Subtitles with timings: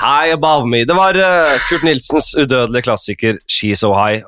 [0.00, 0.84] High Above Me.
[0.88, 4.24] Det var uh, Kurt Nilsens udødelige klassiker She's So High.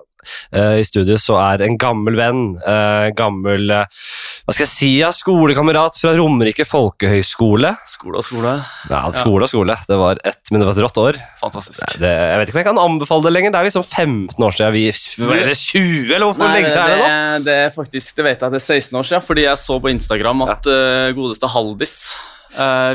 [0.52, 5.08] Uh, I studio så er en gammel venn, uh, gammel hva skal jeg si, ja,
[5.15, 7.70] skolekamerat fra Romerike folkehøgskole.
[7.89, 8.52] Skole og skole.
[8.91, 9.77] Ja, skole og skole.
[9.89, 11.18] Det var ett, men det var et rått år.
[11.41, 11.80] Fantastisk.
[11.85, 13.53] Nei, det, jeg vet ikke om jeg kan anbefale det lenger.
[13.55, 16.98] Det er liksom 15 år siden vi Eller 20, eller Nei, lenge siden er det
[17.05, 17.45] nå?
[17.48, 19.93] det, er faktisk, det vet jeg, det er 16 år siden, fordi jeg så på
[19.93, 21.96] Instagram at eh, godeste Haldis,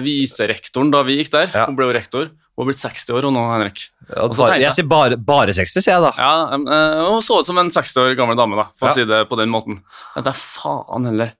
[0.03, 1.67] viserektoren da vi gikk der, Ja.
[1.69, 3.79] hun ble jo rektor, hun har blitt 60 år og nå, Henrik.
[4.09, 6.11] Ja, bare, jeg- jeg sier bare, bare 60, sier jeg da.
[6.17, 8.91] Ja, eh, hun så ut som en 60 år gammel dame, da, for Ja.
[8.91, 9.81] å si det på den måten.
[10.15, 11.33] Jeg tenkte, faen heller.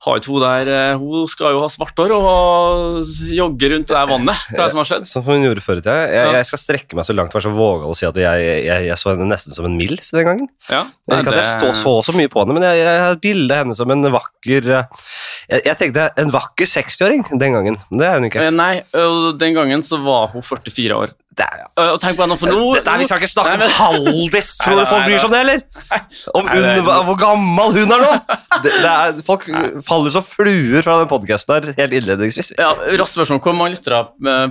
[0.00, 3.00] Har ikke hun der Hun skal jo ha svart hår og
[3.36, 4.44] jogge rundt det der vannet.
[4.48, 5.08] Hva er det som har skjedd?
[5.10, 5.96] Som hun gjorde før i tida.
[6.08, 8.86] Jeg, jeg skal strekke meg så langt være så vågal å si at jeg, jeg,
[8.88, 10.48] jeg så henne nesten som en MILF den gangen.
[10.70, 13.24] Ja, at jeg stå, så så mye på henne, men jeg, jeg har et
[13.60, 15.06] henne som en vakker eh,
[15.50, 18.46] Jeg, jeg tenkte en vakker 60-åring den gangen, men det er hun ikke.
[18.46, 18.74] Eh, Nei,
[19.40, 21.12] den gangen så var hun 44 år.
[21.38, 21.66] Det er, ja.
[21.94, 24.48] Og tenk på henne, for nå dette er, vi skal ikke snakke om Haldis!
[24.60, 25.60] Tror du folk bryr seg om det, eller?
[26.34, 26.96] Om Nei, nei, nei.
[27.06, 28.08] hvor gammel hun er nå!
[28.64, 29.46] Det, det er, folk
[29.86, 32.50] faller som fluer fra den podkasten her helt innledningsvis.
[32.58, 33.40] Ja, Raskt spørsmål.
[33.46, 34.02] Hvor mange lyttere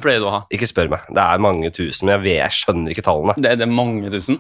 [0.01, 0.41] pleier du å ha?
[0.55, 1.03] Ikke spør meg.
[1.11, 3.35] Det er mange tusen, men jeg, vet, jeg skjønner ikke tallene.
[3.43, 4.39] Det er det mange tusen.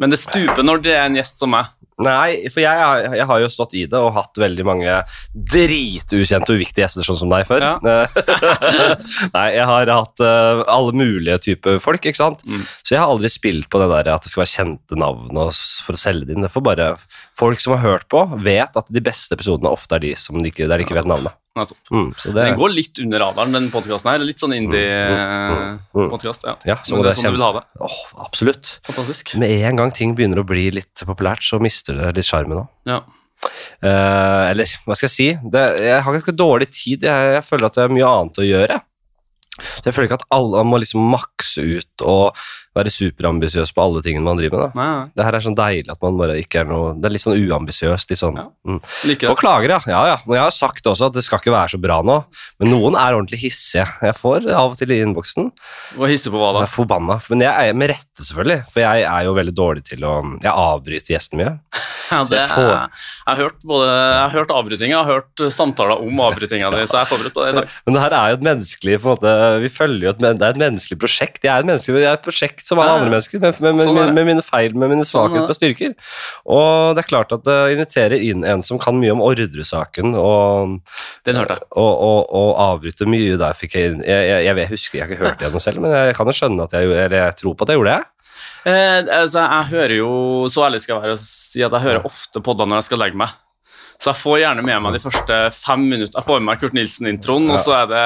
[0.00, 1.68] Men det stuper når det er en gjest som meg.
[2.00, 4.94] Nei, for jeg, jeg har jo stått i det og hatt veldig mange
[5.34, 7.66] dritukjente og uviktige gjester, sånn som deg før.
[9.36, 12.40] Nei, jeg har hatt uh, alle mulige typer folk, ikke sant?
[12.48, 12.64] Mm.
[12.80, 15.42] Så jeg har aldri spilt på det der at det skal være kjente navn
[15.84, 16.46] for å selge det inn.
[16.46, 16.88] Det får bare
[17.40, 20.50] Folk som har hørt på, vet at de beste episodene ofte er de som de
[20.50, 21.36] ikke, der de ikke vet navnet.
[21.58, 24.22] Mm, så det, Den går litt under radaren, den podkasten her.
[24.22, 25.80] Litt sånn Mm, mm, mm.
[25.90, 26.44] indie-podkast.
[26.46, 26.54] Ja.
[26.64, 27.64] ja, så Men det det er sånn du vil ha det.
[27.82, 28.70] Oh, absolutt.
[28.86, 29.34] Fantastisk.
[29.42, 32.68] Med en gang ting begynner å bli litt populært, så mister det litt sjarmen òg.
[32.86, 33.00] Ja.
[33.80, 35.28] Uh, eller hva skal jeg si?
[35.50, 37.08] Det, jeg har ikke dårlig tid.
[37.08, 38.80] Jeg, jeg føler at det er mye annet å gjøre.
[39.60, 42.38] Så jeg føler ikke at alle må liksom makse ut og
[42.76, 44.76] være superambisiøs på alle tingene man driver med.
[44.78, 45.10] Nei.
[45.18, 47.38] Det her er sånn deilig at man bare ikke er noe Det er litt sånn
[47.40, 48.10] uambisiøst.
[48.12, 48.46] Litt sånn, Ja.
[48.66, 48.78] mm.
[49.26, 49.80] Folk klager, ja.
[49.90, 50.16] ja, ja.
[50.26, 52.20] Men jeg har sagt også at det skal ikke være så bra nå,
[52.62, 53.88] men noen er ordentlig hissige.
[54.06, 55.50] Jeg får av og til i innboksen.
[55.98, 56.62] Og hisse på hva da?
[56.64, 57.18] Jeg er forbanna.
[57.32, 58.60] Men jeg er med rette, selvfølgelig.
[58.70, 61.56] For jeg er jo veldig dårlig til å Jeg avbryter gjestene mye.
[62.10, 62.88] Ja, det, jeg, får- jeg,
[63.28, 66.96] har hørt både, jeg har hørt avbrytinga, jeg har hørt samtaler om avbrytinga di, så
[66.98, 67.68] jeg er forberedt på det i dag.
[67.86, 70.32] Men det her er jo et menneskelig på en måte, Vi følger jo et, Det
[70.42, 71.38] er et menneskelig prosjekt.
[71.46, 74.12] Jeg er et, menneskelig, jeg er et prosjekt som alle andre mennesker, med, med, med,
[74.16, 75.94] med mine feil, med mine svakheter og styrker.
[76.46, 80.76] Og det er klart at det inviterer inn en som kan mye om ordresaken, og,
[81.26, 81.66] Den hørte jeg.
[81.76, 85.12] og, og, og avbryter mye der fikk jeg inn jeg, jeg, jeg, husker jeg har
[85.14, 87.36] ikke hørt det gjennom selv, men jeg kan jo skjønne at jeg, gjorde- eller jeg
[87.42, 88.32] tror på at jeg gjorde det.
[88.70, 90.10] Eh, altså, jeg hører jo,
[90.52, 93.00] så ærlig skal jeg være å si at jeg hører ofte podder når jeg skal
[93.06, 93.32] legge meg.
[94.00, 96.16] Så jeg får gjerne med meg de første fem minutter.
[96.16, 98.04] Jeg får med meg Kurt Nilsen-introen, og så er det,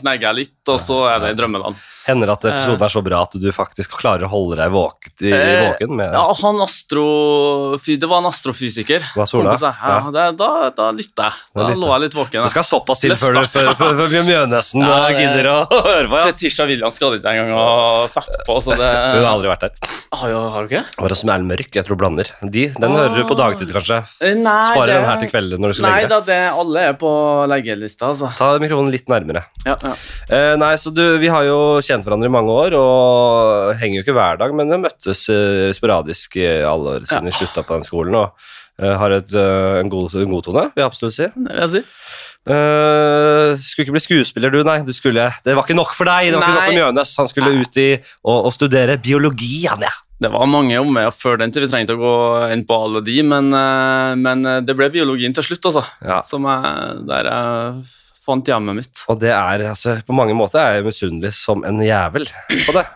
[0.00, 1.78] knegger jeg litt, og så er det i drømmeland.
[2.06, 5.32] Hender at episoden er så bra at du faktisk klarer å holde deg våken, i,
[5.34, 9.04] i våken med Ja, han astrofy, Det var en astrofysiker.
[9.16, 9.54] Hva, Sola?
[9.60, 10.10] Ja, Ja.
[10.14, 11.38] det, da, da lytta jeg.
[11.54, 12.42] Da Da lå jeg litt våken.
[12.44, 16.08] Det skal såpass til før, før, før, før Mjønesen Ja, eh, det- gidder å høre
[16.08, 16.16] på.
[16.16, 16.24] Ja.
[16.30, 19.72] Fetisha Williams skal ikke engang ha sett på, så det Hun har aldri vært der.
[20.12, 20.84] Ah, Har du ikke?
[20.98, 21.70] Var det som er mørk?
[21.74, 22.26] Jeg tror blander.
[22.42, 24.00] De, den hører du på dagtid, kanskje.
[24.20, 26.40] Eh, Nei, Sparer det- den her til kvelden når du skal Nei legge da, det,
[26.64, 27.12] alle er på
[27.50, 28.32] leggelista, altså.
[28.36, 29.44] Ta mikrofonen litt nærmere.
[29.66, 29.94] Ja, ja.
[30.30, 31.58] Eh, nei, så du, Vi har jo
[31.90, 35.68] kjent hverandre i mange år og henger jo ikke hver dag, men vi møttes eh,
[35.76, 38.16] sporadisk i alle år siden vi slutta på den skolen.
[38.22, 41.30] og eh, har et, eh, en, god, en god tone, vil jeg absolutt si.
[41.30, 41.86] Jeg si.
[42.48, 44.78] Uh, skulle ikke bli skuespiller, du, nei.
[44.86, 46.30] Du skulle, det var ikke nok for deg.
[46.30, 46.78] Det var ikke nok for Nei.
[46.78, 47.12] Mjønes.
[47.20, 49.92] Han skulle ut i og, og studere biologi, han, ja.
[50.20, 52.14] Det var mange omveier før den til vi trengte å gå
[52.54, 53.52] inn på alle de, men,
[54.20, 55.84] men det ble biologien til slutt, altså.
[56.04, 56.20] ja.
[56.28, 57.99] Som er der jeg
[58.30, 59.04] fant hjemmet mitt.
[59.10, 62.26] Og det er altså På mange måter er jeg misunnelig som en jævel
[62.66, 62.86] på det.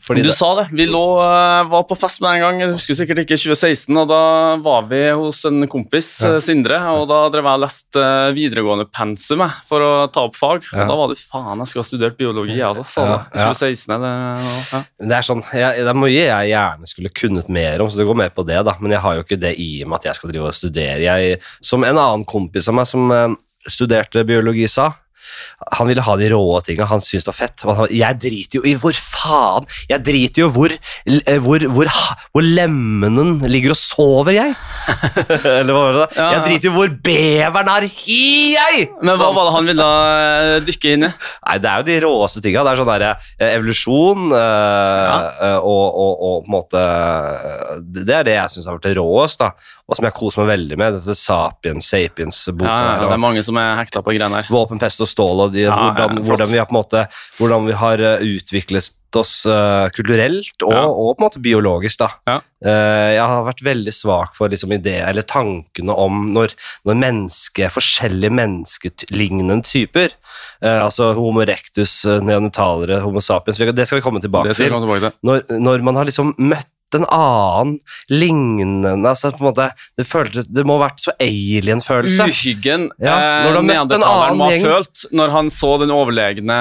[0.00, 0.62] Fordi du det, sa det.
[0.72, 4.06] Vi lå, eh, var på fest med en gang, jeg husker sikkert ikke 2016, og
[4.08, 4.20] da
[4.64, 6.30] var vi hos en kompis, Ja.
[6.38, 10.38] eh, Sindre, og da drev jeg og leste eh, videregående pensum for å ta opp
[10.40, 10.64] fag.
[10.72, 10.86] Ja.
[10.86, 12.86] Og da var det faen, jeg skulle ha studert biologi, altså.
[12.88, 13.18] Sa Ja,
[13.52, 14.14] 2016 er det
[14.72, 14.82] ja.
[15.12, 18.08] det er sånn jeg, Det er mye jeg gjerne skulle kunnet mer om, så det
[18.08, 18.78] går mer på det, da.
[18.80, 21.04] Men jeg har jo ikke det i meg at jeg skal drive og studere.
[21.04, 23.12] Jeg, som en annen kompis av meg som
[23.66, 25.01] studerte biologi, sa
[25.76, 27.64] han ville ha de rå tinga, han syntes det var fett.
[27.68, 31.90] Han Jeg driter jo i hvor faen Jeg driter jo hvor, eh, hvor, hvor,
[32.34, 34.54] hvor lemmenen ligger og sover, jeg.
[35.60, 36.02] Eller hva var det?
[36.02, 36.08] da?
[36.16, 36.28] Ja.
[36.36, 38.22] Jeg driter jo hvor beveren har hi,
[38.56, 38.88] jeg!
[39.02, 41.12] Men hva var det han ville eh, dykke inn i?
[41.12, 42.64] Nei, det er jo de råeste tinga.
[42.66, 45.54] Det er sånn der, eh, evolusjon øh, ja.
[45.60, 46.82] og, og, og på en måte
[48.02, 49.52] Det er det jeg syns har vært det råest, da.
[49.88, 50.98] Og som jeg koser meg veldig med.
[50.98, 54.50] Dette Sapiens, Sapiens-boka Ja, ja, det er mange som er hekta på greiene her.
[54.52, 57.06] Våpen, pest og stål Ståle og de, Ja, hvordan, ja, hvordan, vi har, måte,
[57.38, 62.00] hvordan vi har eh, utviklet oss uh, kulturelt og, og på en måte biologisk.
[62.32, 66.54] Eh, jeg har vært veldig svak for liksom, ideer eller tankene om når,
[66.88, 70.16] når menneske, forskjellige menneskelignende typer,
[70.64, 75.10] uh, altså Homo rectus, neandertalere, Homo sapiens, det skal vi komme tilbake til komme tilbake
[75.12, 75.28] til.
[75.28, 77.76] når, når man har liksom møtt en annen
[78.12, 79.68] lignende altså på en måte,
[79.98, 82.26] Det føltes, det må ha vært så alien-følelse.
[82.28, 86.56] Uhyggen Ja, eh, når en neandertaleren må ha følt når han så den overlegne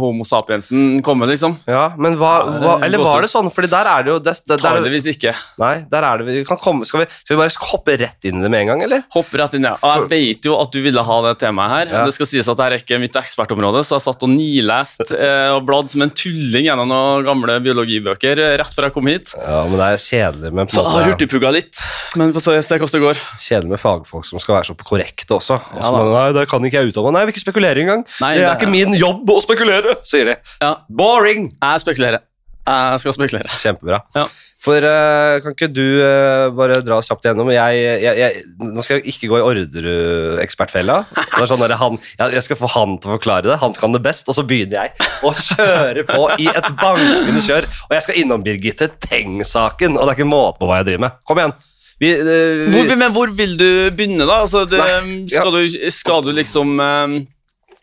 [0.00, 1.56] Homo sapiensen komme, liksom.
[1.68, 2.32] Ja, men hva,
[2.62, 3.50] hva Eller var det sånn?
[3.52, 5.34] Fordi der er det jo det, det, der, Tydeligvis ikke.
[5.62, 8.40] Nei, der er det vi kan komme, skal, vi, skal vi bare hoppe rett inn
[8.40, 9.04] i det med en gang, eller?
[9.14, 9.76] Hoppe rett inn, ja.
[9.82, 11.92] Jeg vet jo at du ville ha det temaet her.
[11.94, 12.04] Ja.
[12.06, 15.50] Det skal sies at dette er ikke mitt ekspertområde, så jeg satt og nilest eh,
[15.54, 19.34] og bladd som en tulling gjennom noen gamle biologibøker eh, rett før jeg kom hit.
[19.36, 21.80] Ja, men det er kjedelig med, på Så har hurtigpugga litt,
[22.16, 23.20] men få se hvordan det går.
[23.42, 25.58] kjedelig med fagfolk som skal være så korrekte også.
[25.76, 27.12] også Ja nei, det kan ikke jeg uttale.
[27.12, 28.06] Nei, jeg vil ikke spekulere engang.
[28.20, 30.36] Nei, det er det- ikke min jobb å spekulere, sier de.
[30.62, 31.50] Ja, Boring!
[31.62, 32.20] jeg spekulerer.
[32.66, 33.48] Jeg skal spekulere.
[33.62, 34.00] Kjempebra.
[34.16, 34.24] Ja.
[34.66, 37.52] For uh, kan ikke du uh, bare dra kjapt igjennom?
[37.54, 40.96] Jeg, jeg, jeg, nå skal jeg ikke gå i Orderud-ekspertfella.
[41.38, 43.60] Er sånn han, jeg, skal få han til å forklare det.
[43.62, 44.26] Han kan det best.
[44.26, 47.70] Og så begynner jeg å kjøre på i et bankende kjør.
[47.86, 51.06] Og jeg skal innom Birgitte Tengs-saken, og det er ikke måte på hva jeg driver
[51.06, 51.22] med.
[51.30, 51.56] Kom igjen.
[52.02, 54.42] Vi, uh, vi, Hvor, men hvor vil du begynne, da?
[54.42, 55.38] Altså, det, Nei, ja.
[55.38, 57.18] skal, du, skal du liksom eh,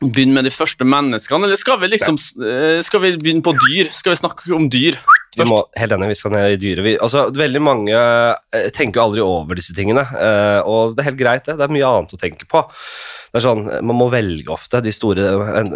[0.04, 3.88] begynne med de første menneskene, eller skal vi liksom eh, Skal vi begynne på dyr?
[3.96, 5.00] Skal vi snakke om dyr
[5.38, 6.86] Vi må, helt enig, vi skal ned i dyret.
[6.86, 11.10] Vi, altså, veldig mange eh, tenker jo aldri over disse tingene, eh, og det er
[11.10, 11.58] helt greit, det.
[11.60, 12.62] Det er mye annet å tenke på.
[13.34, 15.24] Det er sånn, Man må velge ofte de store
[15.58, 15.72] en,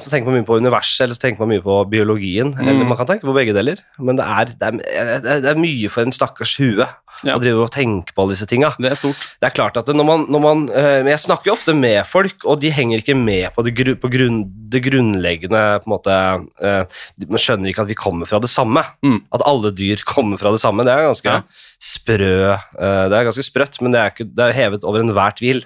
[0.00, 2.54] så tenker man mye på universet, eller så tenker man mye på biologien.
[2.56, 2.62] Mm.
[2.64, 5.90] Eller man kan tenke på begge deler, men det er, det er, det er, mye
[5.92, 6.86] for en stakkars hue
[7.22, 7.34] Ja.
[7.36, 8.70] å drive og tenke på alle disse tinga.
[8.80, 9.26] Det er stort.
[9.42, 12.46] Det er klart at når man, når man eh, Jeg snakker jo ofte med folk,
[12.48, 14.40] og de henger ikke med på det, gru, på grunn,
[14.72, 16.16] det grunnleggende på en måte,
[16.64, 18.80] eh, Man skjønner ikke at vi kommer fra det samme.
[19.04, 19.20] Mm.
[19.36, 20.88] At alle dyr kommer fra det samme.
[20.88, 21.44] Det er ganske Ja.
[21.92, 25.36] sprø eh, Det er ganske sprøtt, men det er, ikke, det er hevet over enhver
[25.36, 25.62] tvil.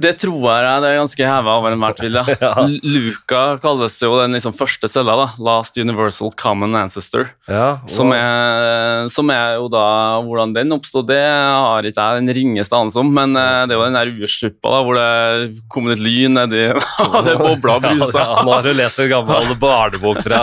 [0.00, 2.18] Det tror jeg det er ganske heva over enhver tvil.
[2.20, 2.24] Ja.
[2.46, 2.52] Ja.
[2.66, 5.26] L- Luca kalles jo den liksom første cella, da.
[5.42, 7.30] Last Universal Common Ancestor.
[7.48, 7.88] Ja, wow.
[7.90, 9.84] Som er, som er jo da
[10.26, 13.80] Hvordan den oppsto, det har ikke jeg den ringeste anelse om, men eh, det er
[13.80, 16.66] jo den der ursuppa hvor det kom litt lyn nedi
[17.06, 18.22] og det bobla og brusa.
[18.26, 20.42] Ja, nå har du lest en gammel barnebok fra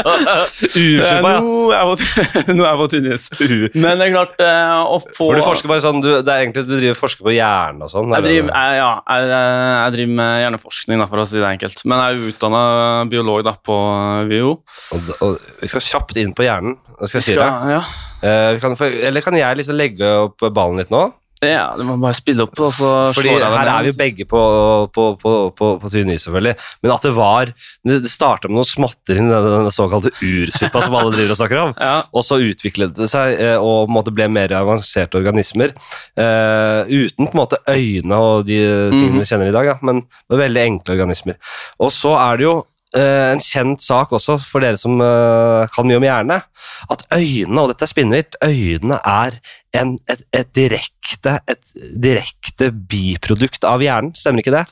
[0.00, 1.40] Ursuppa, ja.
[1.40, 3.26] Nå er jeg på- tynnis.
[3.74, 6.44] Men det er klart eh, å få For du forsker bare sånn, du, det er
[6.44, 8.10] egentlig, du driver forsker på hjernen og sånn?
[8.14, 11.48] jeg er driver, jeg, ja, jeg, jeg driver med hjerneforskning, da, for å si det
[11.48, 11.82] enkelt.
[11.86, 12.62] Men jeg er utdanna
[13.10, 13.76] biolog da, på
[14.30, 14.52] VIO.
[14.96, 16.78] Og, og, vi skal kjapt inn på hjernen.
[17.00, 17.78] Skal jeg si Skal, det.
[17.78, 17.82] ja.
[18.20, 21.06] Eh, kan, eller kan jeg liksom legge opp ballen litt nå?
[21.48, 23.96] Ja, du må bare spille opp, og så Fordi slår jeg her er vi jo
[23.96, 24.40] begge på,
[24.92, 26.54] på, på, på, på is, selvfølgelig.
[26.82, 27.52] Men at det var
[27.88, 31.72] Det starta med noe småtteri i den, såkalte ursuppa som alle driver og snakker om.
[31.90, 35.72] Ja, Og så utviklet det seg eh, og på en måte ble mer avanserte organismer.
[36.18, 38.58] Uh, uten på en måte øyne og de
[38.90, 39.22] tingene Mhm.
[39.22, 41.38] vi kjenner i dag, ja, men veldig enkle organismer.
[41.80, 42.54] Og så er det jo
[42.96, 46.40] eh, en kjent sak også for dere som uh, kan mye om hjerne,
[46.94, 49.38] at øynene, og dette er spinnvilt, øynene er
[49.80, 54.66] en, et, et, direkte, et direkte biprodukt av hjernen, stemmer ikke det?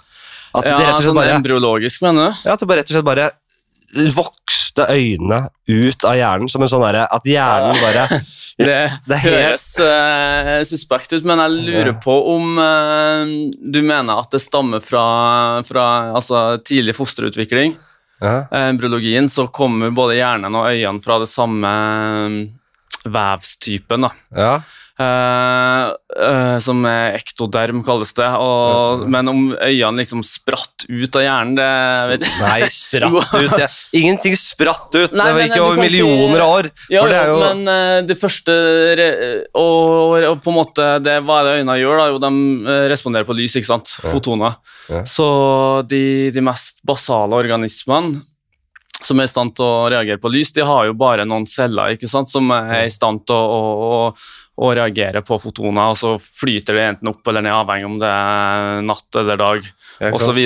[0.57, 2.47] At ja det sånn bare embryologisk, mener du?
[2.49, 3.31] ja, at det bare rett og slett bare
[4.17, 8.21] vokste øynene ut av hjernen, som en sånn derre At hjernen bare
[8.59, 13.23] Det, Det høres uh, suspekt ut, men jeg lurer på om uh,
[13.55, 15.05] du mener at det stammer fra,
[15.69, 15.85] fra
[16.19, 17.77] altså, tidlig fosterutvikling.
[18.51, 22.39] Embryologien, så kommer både hjernen og øynene fra det samme eh,
[23.09, 24.09] vevstypen.
[24.09, 24.13] da.
[24.35, 24.53] ja.
[24.99, 25.89] Eh,
[26.27, 28.27] eh, som er ektoderm, kalles det.
[28.43, 31.69] Og, men om øynene liksom spratt ut av hjernen, det
[32.11, 33.69] vet jeg Nei, spratt ut ja.
[34.01, 35.15] Ingenting spratt ut.
[35.15, 36.71] Nei, det var ikke du over millioner av år.
[36.91, 38.57] Ja, for det er jo men uh, det første
[38.99, 39.09] re
[39.59, 42.01] og, og på en måte det, Hva er det øynene gjør?
[42.01, 42.09] da?
[42.11, 42.33] Jo, De
[42.75, 43.95] eh, responderer på lys, ikke sant?
[44.03, 44.59] Fotoner.
[44.91, 45.05] Ja.
[45.07, 45.29] Så
[45.87, 46.03] de,
[46.35, 48.25] de mest basale organismene
[49.05, 51.95] som er i stand til å reagere på lys, de har jo bare noen celler
[51.95, 52.31] ikke sant?
[52.33, 54.01] som er i stand til å, å,
[54.59, 58.11] å, reagerer på fotoner, og så flyter det enten opp eller ned, avhengig om det
[58.11, 59.69] er natt eller dag,
[60.11, 60.41] osv.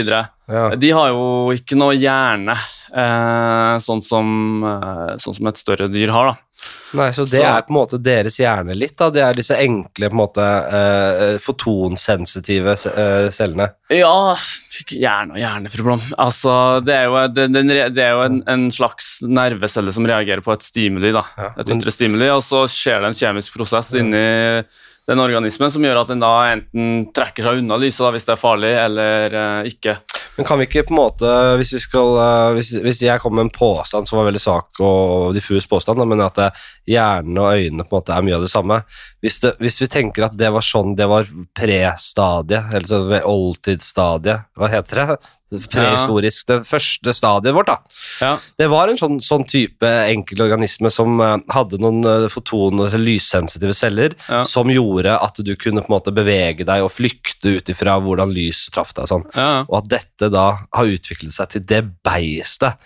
[0.51, 0.75] Ja.
[0.77, 2.57] De har jo ikke noe hjerne,
[2.93, 6.33] eh, sånn, som, eh, sånn som et større dyr har.
[6.33, 6.39] da.
[6.95, 9.09] Nei, så det Så- er på en måte deres hjerne litt, da.
[9.11, 13.71] Det er disse enkle, på en måte eh, fotonsensitive eh, cellene.
[13.91, 14.35] Ja,
[14.93, 16.05] hjerne og hjerneproblem.
[16.19, 20.45] Altså, det er jo, det, den, det er jo en, en slags nervecelle som reagerer
[20.45, 21.25] på et stimuli, da.
[21.57, 24.63] Et ytre stimuli, og så skjer det en kjemisk prosess inni
[25.09, 28.37] den organismen som gjør at den da enten trekker seg unna lyset da, hvis det
[28.37, 29.97] er farlig, eller eh, ikke.
[30.37, 33.43] Men kan vi ikke på en måte, hvis, vi skal, eh, hvis, hvis jeg kommer
[33.43, 36.41] med en påstand som var veldig svak og diffus påstand, da, men at
[36.89, 38.81] hjernen og øynene på en måte er mye av det samme
[39.23, 43.23] Hvis, det, hvis vi tenker at det var sånn det var pre-stadiet, eller så ved
[43.29, 45.17] oldtidsstadiet, hva heter det?
[45.69, 47.77] Prehistorisk, det første stadiet vårt, da.
[48.25, 48.31] Ja.
[48.59, 53.75] Det var en sånn, sånn type enkel organisme som eh, hadde noen foton- og lyssensitive
[53.77, 54.43] celler Ja.
[54.49, 58.33] som gjorde at du kunne på en måte bevege deg og flykte ut ifra hvordan
[58.33, 59.27] lys traff deg sånn.
[59.37, 59.65] Ja.
[59.69, 62.79] Og at dette da har utviklet seg til det beistet.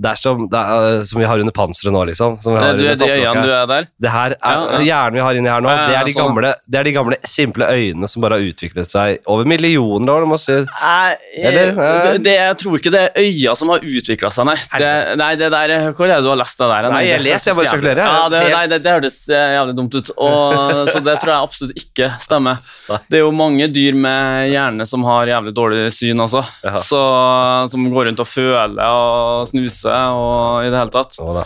[0.00, 2.38] Det er som, det er, uh, som vi har under panseret nå, liksom.
[2.40, 3.88] Som vi har Du under er de øynene du er der?
[4.00, 5.00] Det her er Ja, ja.
[5.12, 5.68] vi har inni her nå.
[5.68, 6.30] Ja, det, er de sånn.
[6.30, 10.28] gamle, det er de gamle, simple øynene som bare har utviklet seg over millioner år.
[10.40, 10.56] Si.
[10.56, 12.16] Eller, eh, eh?
[12.22, 14.56] det, jeg tror ikke det er øya som har utvikla seg, nei.
[14.80, 14.90] Det,
[15.20, 16.88] nei, det der, Hvor er det du har lest det der?
[16.94, 18.02] Nei, jeg leser, jeg bare spekulerer.
[18.04, 20.56] Ja, det, nei, det, det hørtes eh, jævlig dumt ut, og,
[20.88, 22.64] så det tror jeg absolutt ikke stemmer.
[23.10, 26.44] Det er jo mange dyr med hjerne som har jævlig dårlig syn, også,
[26.80, 27.04] Så,
[27.72, 31.16] som går rundt og føler og snuser og i det hele tatt.
[31.22, 31.40] Oh.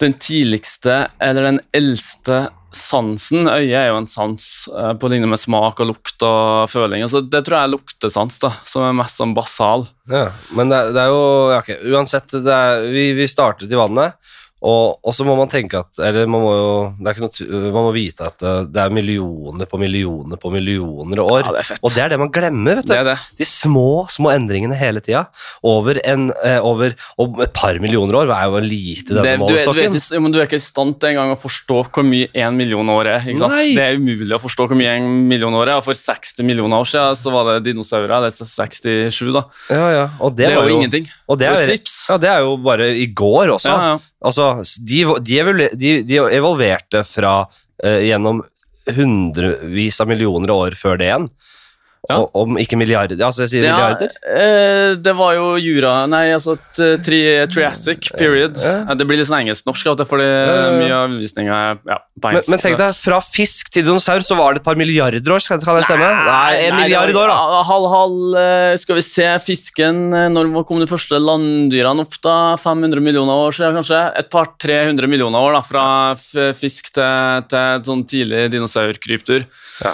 [0.00, 5.40] Den tidligste, eller den eldste sansen Øyet er jo en sans eh, på linje med
[5.42, 7.02] smak og lukt og føling.
[7.02, 9.88] Altså, det tror jeg er luktesans, da, som er mest sånn basal.
[10.10, 13.74] Ja, men det, er- det er jo ja, ok, Uansett, det er, vi, vi startet
[13.74, 14.14] i vannet,
[14.60, 18.26] og, og så må man tenke at Eller man må jo noe, man må vite
[18.28, 21.46] at eh, det er millioner på millioner på millioner år.
[21.46, 22.94] Ja, det og det er det man glemmer, vet du.
[22.94, 23.16] Det det.
[23.40, 25.26] De små, små endringene hele tida.
[25.66, 26.96] Over en eh, over,
[27.44, 29.94] et par millioner år er jo lite denne målestokken.
[29.94, 32.94] du, du, du er ikke i stand til engang å forstå hvor mye en million
[32.96, 33.28] år er.
[33.30, 35.84] Det er umulig å forstå hvor mye en million år er.
[35.84, 38.16] For 60 millioner år siden så var det dinosaurer.
[38.26, 39.46] Det er 67, da.
[39.72, 40.06] Ja, ja.
[40.20, 41.10] Og det, Det, er var jo jo ingenting.
[41.28, 43.70] Og det er, ja, det er jo bare i går også.
[43.72, 43.98] Ja, ja.
[44.20, 48.42] Altså, de, de, evolu- de, de evolverte fra uh, gjennom
[48.90, 51.28] hundrevis av millioner år før det igjen.
[52.08, 52.16] Ja.
[52.16, 53.18] Og, om ikke milliarder.
[53.22, 54.14] Altså, jeg sier Ja, milliarder.
[54.24, 56.54] eh, det var jo jura Nei, altså
[57.04, 57.18] tri,
[57.52, 58.56] Triassic period.
[58.58, 58.94] Ja.
[58.96, 60.24] Det blir litt sånn engelsk-norsk, fordi
[60.80, 62.48] mye av undervisninga er ja, på Men, engelsk.
[62.54, 65.60] men tenk deg, fra fisk til dinosaur så var det et par milliarder år, kan
[65.60, 66.08] det stemme?
[66.24, 67.62] Nei, en nei, milliard var- år, da.
[67.68, 72.56] Halv, halv, eh, skal vi se, fisken eh, Når kom de første landdyrene opp, da?
[72.56, 74.00] 500 millioner år siden, kanskje?
[74.18, 76.14] Et par 300 millioner år, da, fra
[76.56, 79.44] fisk til, til sånn tidlig dinosaurkryptur.
[79.84, 79.92] Ja.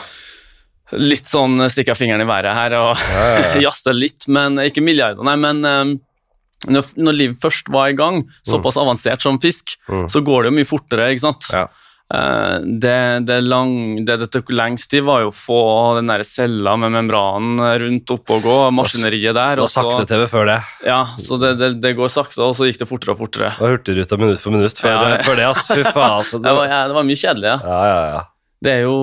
[0.95, 3.01] Litt sånn stikke fingeren i været her og
[3.65, 5.97] jazze litt, men ikke milliarder, nei, men eh,
[6.71, 10.07] når, når livet først var i gang, såpass avansert som fisk, Mm.
[10.11, 11.45] så går det jo mye fortere, ikke sant?
[11.53, 11.65] Ja.
[12.15, 13.73] Eh, det, det, lang,
[14.07, 15.59] det det tok lengst tid, var jo å få
[15.99, 19.59] den der cella med membranen rundt oppe og gå, maskineriet der.
[19.63, 20.61] Og, Og sakte-TV før det.
[20.87, 21.53] ja, så det,
[21.83, 23.51] det, går sakte, og så gikk det fortere og fortere.
[23.59, 25.21] Var Hurtigruta minutt for minutt før, Ja, ja.
[25.27, 25.67] før det, ass.
[25.75, 26.17] Fy faen.
[26.23, 26.39] altså.
[26.47, 27.59] Det var, ja, det var mye kjedelig, ja.
[27.67, 28.25] Ja, ja, ja.
[28.65, 28.97] Det er jo,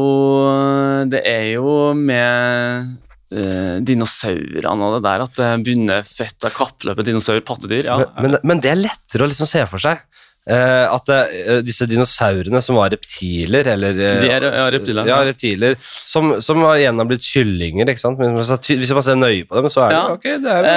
[1.12, 2.88] det er jo med
[3.34, 7.90] eh, dinosaurene og det der at det begynner fett av kappløpet dinosaur-pattedyr.
[7.92, 8.00] Ja.
[8.18, 10.02] Men, men, men det er lettere å liksom se for seg.
[10.50, 15.20] Eh, at uh, disse dinosaurene som var reptiler, eller uh, De er- ja, reptiler, ja,
[15.22, 15.28] ja.
[15.32, 17.88] reptiler som, som var igjen har blitt kyllinger.
[17.94, 18.20] ikke sant?
[18.20, 20.04] Men hvis jeg bare ser nøye på dem, så er det Ja.
[20.18, 20.70] ok, det er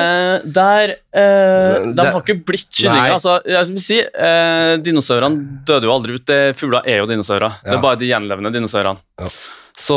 [0.47, 3.13] der De det- har ikke blitt kyllinger.
[3.19, 4.01] Altså, jeg vil si,
[4.87, 6.27] Dinosaurene døde jo aldri ut.
[6.27, 7.61] Det, fugler er jo dinosaurer.
[7.65, 8.99] Det er bare de gjenlevende dinosaurene.
[9.21, 9.29] Ja.
[9.77, 9.97] Så,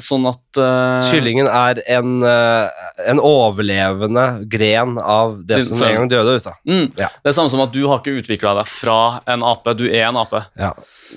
[0.00, 2.68] sånn at uh, Kyllingen er en, uh,
[3.04, 6.46] en overlevende gren av det som en gang døde ut.
[6.48, 6.54] da.
[6.64, 7.10] mm, Ja.
[7.20, 9.76] Det er samme som at du har ikke utvikla deg fra en ape.
[9.76, 10.40] Du er en ape.
[10.56, 10.72] Ja.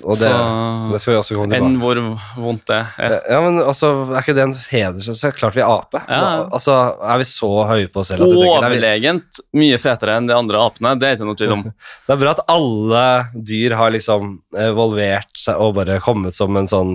[0.06, 1.98] Og det, Så- det skal vi også komme tilbake Enn hvor
[2.38, 3.14] vondt det er.
[3.28, 5.00] Ja, men altså, Er ikke det en heder?
[5.02, 5.98] Så klart vi er ape.
[6.06, 6.46] Ja.
[6.52, 8.22] Altså, Er vi så høye på oss selv?
[8.22, 10.94] Overlegent vi mye fetere enn de andre apene.
[11.00, 11.64] Det er ikke noe tvil om.
[12.06, 16.70] Det er bra at alle dyr har liksom evolvert seg og bare kommet som en
[16.70, 16.94] sånn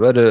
[0.00, 0.25] bare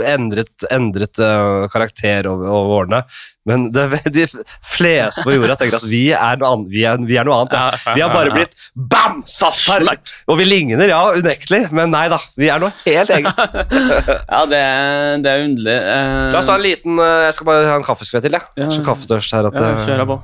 [0.00, 3.00] endret, endret uh, karakter over, over årene.
[3.48, 4.26] Men det, de
[4.64, 6.70] fleste på jorda tenker at vi er noe annet.
[6.72, 7.94] Vi er, vi er noe annet ja.
[7.96, 9.22] Vi har bare blitt bam!
[9.28, 9.88] Satt her!
[10.30, 12.20] Og vi ligner, ja, unektelig, men nei da.
[12.38, 13.42] Vi er noe helt eget.
[14.32, 15.74] Ja, det er, det er underlig.
[15.84, 16.28] Uh...
[16.32, 18.48] La oss ha en liten uh, Jeg skal bare ha en kaffeskvett til, jeg.
[18.58, 18.68] Ja.
[18.72, 20.20] Så kaffetørst her at ja, kjør på.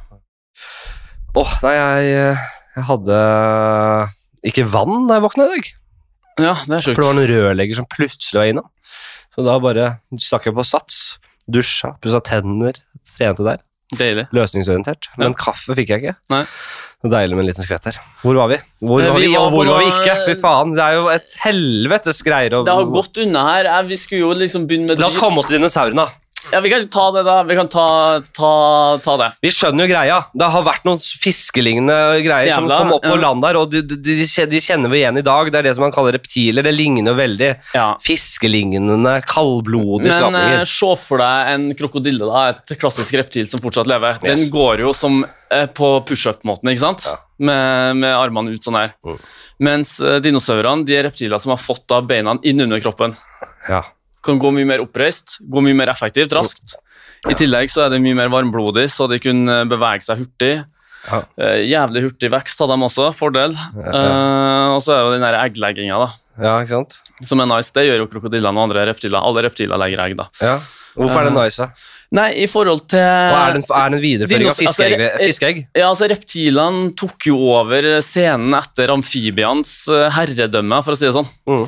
[1.39, 2.39] Åh, nei, jeg,
[2.79, 3.19] jeg hadde
[4.49, 5.71] ikke vann da jeg våkna i dag.
[6.39, 6.95] Ja, det er sjukt.
[6.97, 8.69] For det var noen rørlegger som plutselig var innom.
[9.35, 9.87] Så da bare
[10.19, 11.19] stakk jeg på sats,
[11.51, 12.79] dusja, pussa tenner,
[13.17, 13.63] trente der.
[13.99, 14.27] Deilig.
[14.37, 15.09] Løsningsorientert.
[15.17, 16.17] Men kaffe fikk jeg ikke.
[16.35, 16.43] Nei.
[16.99, 17.97] Det er deilig med en liten skvett her.
[18.25, 18.57] Hvor var vi?
[18.83, 20.17] Hvor Eh, var vi vi, og hvor var vi ikke?
[20.27, 23.69] Fy faen, det er jo et helvetes greier å Det har gått unna her.
[23.71, 26.09] Eh, Vi skulle jo liksom begynne med La oss komme oss til dinosaurene.
[26.53, 27.43] Ja, Vi kan ta det, da.
[27.43, 27.87] Vi kan ta,
[28.33, 28.53] ta,
[29.05, 29.29] ta det.
[29.45, 30.19] Vi skjønner jo greia.
[30.33, 33.21] Det har vært noen fiskelignende greier som kom opp på ja.
[33.21, 34.17] land der, og de, de,
[34.49, 35.51] de kjenner vi igjen i dag.
[35.53, 36.65] Det er det som man kaller reptiler.
[36.65, 37.51] Det ligner jo veldig.
[37.77, 37.89] Ja.
[38.05, 43.91] Fiskelignende, kaldblodige Men eh, se for deg en krokodille, da, et klassisk reptil som fortsatt
[43.91, 44.21] lever.
[44.25, 44.51] Den Yes.
[44.55, 47.09] går jo som eh, på pushup-måten, ikke sant?
[47.09, 47.19] Ja.
[47.39, 48.93] Med, med armene ut sånn her.
[49.07, 49.21] Mm.
[49.69, 53.17] Mens eh, dinosaurene de er reptiler som har fått da beina inn under kroppen.
[53.69, 53.83] Ja.
[54.25, 56.75] Kan gå mye mer oppreist, gå mye mer effektivt, raskt.
[57.29, 60.53] I tillegg så er det mye mer varmblodig, så de kunne bevege seg hurtig.
[61.09, 61.21] Ja.
[61.41, 63.55] Eh, jævlig hurtig vekst hadde de også, fordel.
[63.79, 66.09] Ja, Eh, og så er jo den egglegginga, da.
[66.45, 66.99] ja, ikke sant?
[67.27, 67.73] Som er nice.
[67.75, 69.19] Det gjør jo krokodillene og andre reptiler.
[69.23, 70.29] Alle reptiler legger egg, da.
[70.43, 70.59] Ja.
[70.99, 71.63] Hvorfor er det nice?
[71.63, 71.95] da?
[72.19, 74.95] Nei, i forhold til Og er det en, er det en videreføring av fiskeegg?
[75.05, 75.59] altså, fiskeegg?
[75.77, 81.13] Ja, altså Reptilene tok jo over scenen etter amfibienes eh, herredømme, for å si det
[81.19, 81.29] sånn.
[81.51, 81.67] Mm.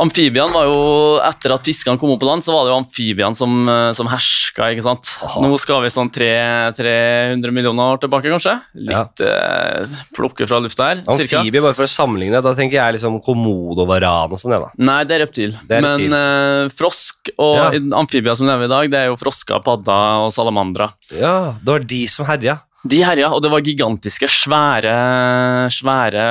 [0.00, 0.76] Amfibiene var jo,
[1.22, 4.08] Etter at fiskene kom opp på land, så var det jo amfibiene som, eh, som
[4.08, 4.70] herska.
[4.72, 5.10] ikke sant?
[5.22, 5.42] Aha.
[5.44, 6.30] Nå skal vi sånn tre,
[6.78, 8.54] 300 millioner år tilbake, kanskje.
[8.88, 11.02] Litt eh, plukke fra lufta her.
[11.06, 14.56] Amfibie, bare for å sammenligne, da tenker jeg liksom komodovaran og sånn.
[14.56, 14.70] da.
[14.78, 15.54] Nei, det er reptil.
[15.68, 16.08] Det er reptil.
[16.10, 17.70] Men eh, frosk og Ja.
[18.00, 20.92] amfibier som lever i dag, det er jo frosker, padder og salamandra.
[21.12, 22.60] Ja, det var de som herja.
[22.82, 24.92] De herja, og det var gigantiske, svære,
[25.70, 26.24] svære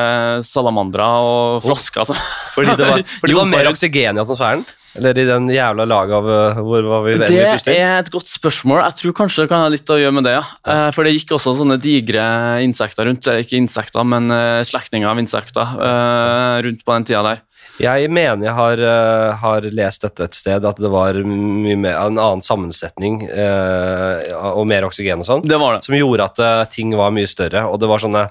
[0.43, 2.03] salamandra og frosker.
[2.03, 2.15] Altså.
[2.55, 4.63] Fordi det var, fordi det var mer oksygen i atmosfæren?
[4.99, 8.81] Eller i den jævla laget av uh, hvor var vi Det er et godt spørsmål.
[8.89, 10.33] Jeg tror kanskje det kan ha litt å gjøre med det.
[10.35, 10.41] ja.
[10.67, 12.25] Eh, For det gikk også sånne digre
[12.65, 13.29] insekter rundt.
[13.31, 17.39] eh, Ikke insekter, men eh, slektninger av insekter eh, rundt på den tida der.
[17.79, 21.95] Jeg mener jeg har, uh, har lest dette et sted, at det var mye mer,
[22.03, 25.85] en annen sammensetning uh, og mer oksygen og sånn, Det var det.
[25.87, 27.63] som gjorde at uh, ting var mye større.
[27.71, 28.25] Og det var sånne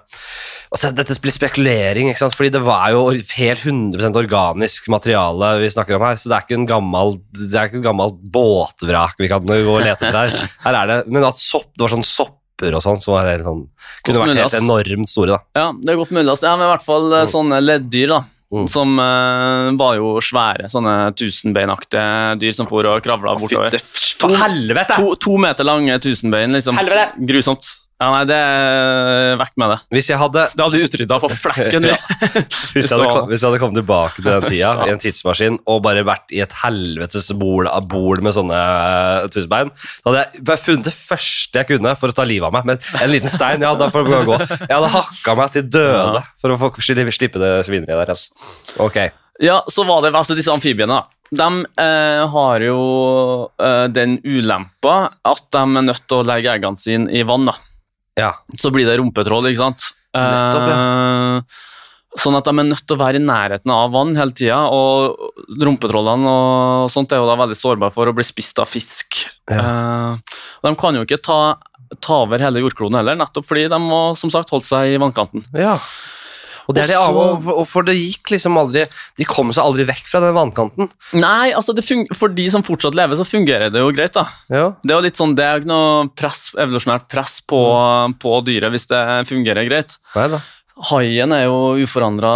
[0.71, 2.37] altså, Dette blir spekulering, ikke sant?
[2.37, 6.47] fordi det var jo helt 100% organisk materiale vi snakker om her, så det er
[6.47, 10.21] ikke en gammel, det er ikke et gammelt båtvrak vi kan gå og lete etter
[10.21, 10.37] her.
[10.67, 13.63] her er det, men at sopp, det var sånn sopper og sånn som sånn,
[14.05, 15.39] kunne vært helt enormt store.
[15.39, 15.41] da.
[15.57, 16.29] Ja, det er godt mulig.
[16.45, 17.31] Ja, men i hvert fall Mm.
[17.33, 18.21] sånne leddyr, da.
[18.51, 18.67] Mm.
[18.67, 23.71] Som uh, var jo svære, sånne tusenbeinaktige dyr som for og kravla bortover.
[23.71, 24.97] Fytte for helvete!
[24.99, 26.79] To, to meter lange tusenbein, liksom.
[26.81, 27.15] Helvete!
[27.31, 27.71] Grusomt.
[28.01, 29.77] Ja, nei, det er vekk med det.
[29.93, 31.87] Hvis jeg hadde Det hadde utrydda for flekken.
[31.91, 31.99] ja.
[32.73, 35.83] Hvis jeg, hadde, hvis jeg hadde kommet tilbake til den tida i en tidsmaskin og
[35.85, 40.47] bare vært i et helvetes bol, av bol med sånne uh, tusenbein, så hadde jeg
[40.49, 42.73] bare funnet det første jeg kunne for å ta livet av meg.
[42.73, 43.61] Med en liten stein.
[43.69, 44.43] Ja, da får det gå.
[44.49, 48.15] Jeg hadde hakka meg til døde for å få slippe, slippe det svineriet der.
[48.17, 48.53] Altså.
[48.81, 49.03] Ok.
[49.45, 51.01] Ja, så var det altså disse amfibiene.
[51.01, 51.21] da.
[51.31, 52.81] De eh, har jo
[53.61, 57.49] eh, den ulempa at de er nødt til å legge eggene sine i vann.
[57.49, 57.61] da.
[58.21, 58.35] Ja.
[58.61, 59.91] Så blir det rumpetroll, ikke sant?
[60.15, 61.67] Nettopp, Eh,
[62.19, 64.57] Sånn at de er nødt til å være i nærheten av vann hele tida.
[64.75, 65.31] Og
[65.63, 69.21] rumpetrollene og sånt er jo da veldig sårbare for å bli spist av fisk.
[69.47, 70.17] Ja.
[70.19, 71.39] og de kan jo ikke ta,
[72.03, 75.47] ta over hele jordkloden heller, nettopp fordi de må som sagt holde seg i vannkanten.
[75.55, 75.77] ja.
[76.71, 78.85] Og det er det Og av, og for, det gikk liksom aldri
[79.19, 80.91] De kom seg aldri vekk fra den vannkanten.
[81.19, 81.85] Nei, altså det
[82.17, 84.15] for de som fortsatt lever, så fungerer det jo greit.
[84.15, 84.27] da.
[84.53, 84.69] Ja.
[84.83, 87.61] Det er jo litt sånn, det er ikke noe press, evolusjonært press på,
[88.23, 89.99] på dyret hvis det fungerer greit.
[90.15, 90.41] Nei da.
[90.89, 92.31] Haien er jo uforandra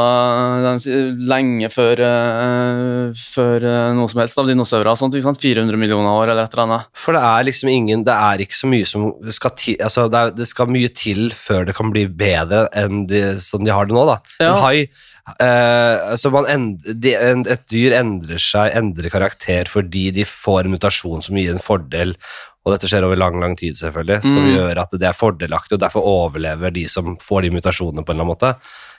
[1.31, 4.93] lenge før, eh, før eh, noe som helst av dinosaurer.
[5.01, 5.41] Sånt, ikke sant?
[5.41, 6.91] 400 millioner år eller et eller annet.
[6.93, 10.21] For det er liksom ingen Det er ikke så mye som skal til altså det,
[10.21, 13.89] er, det skal mye til før det kan bli bedre enn de, sånn de har
[13.89, 14.21] det nå, da.
[14.43, 14.51] Ja.
[14.51, 20.11] En hai eh, altså man end, de, en, Et dyr endrer seg, endrer karakter fordi
[20.19, 22.17] de får en mutasjon som gir en fordel,
[22.65, 24.55] og dette skjer over lang, lang tid, selvfølgelig, som Mm.
[24.57, 28.17] gjør at det er fordelaktig, og derfor overlever de som får de mutasjonene på en
[28.17, 28.55] eller annen måte.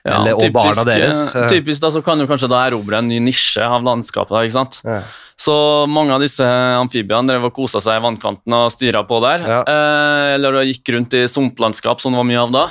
[0.06, 1.36] Ja, eller, og typisk, barna deres.
[1.36, 4.46] eh, Typisk da, så kan du kanskje da erobre en ny nisje av landskapet.
[4.46, 4.82] ikke sant?
[4.86, 5.02] Ja.
[5.36, 9.40] Så mange av disse amfibiene drev og kosa seg i vannkanten og styra på der.
[9.42, 9.64] Ja.
[9.66, 12.68] Eh, eller gikk rundt i sumplandskap, som det var mye av da.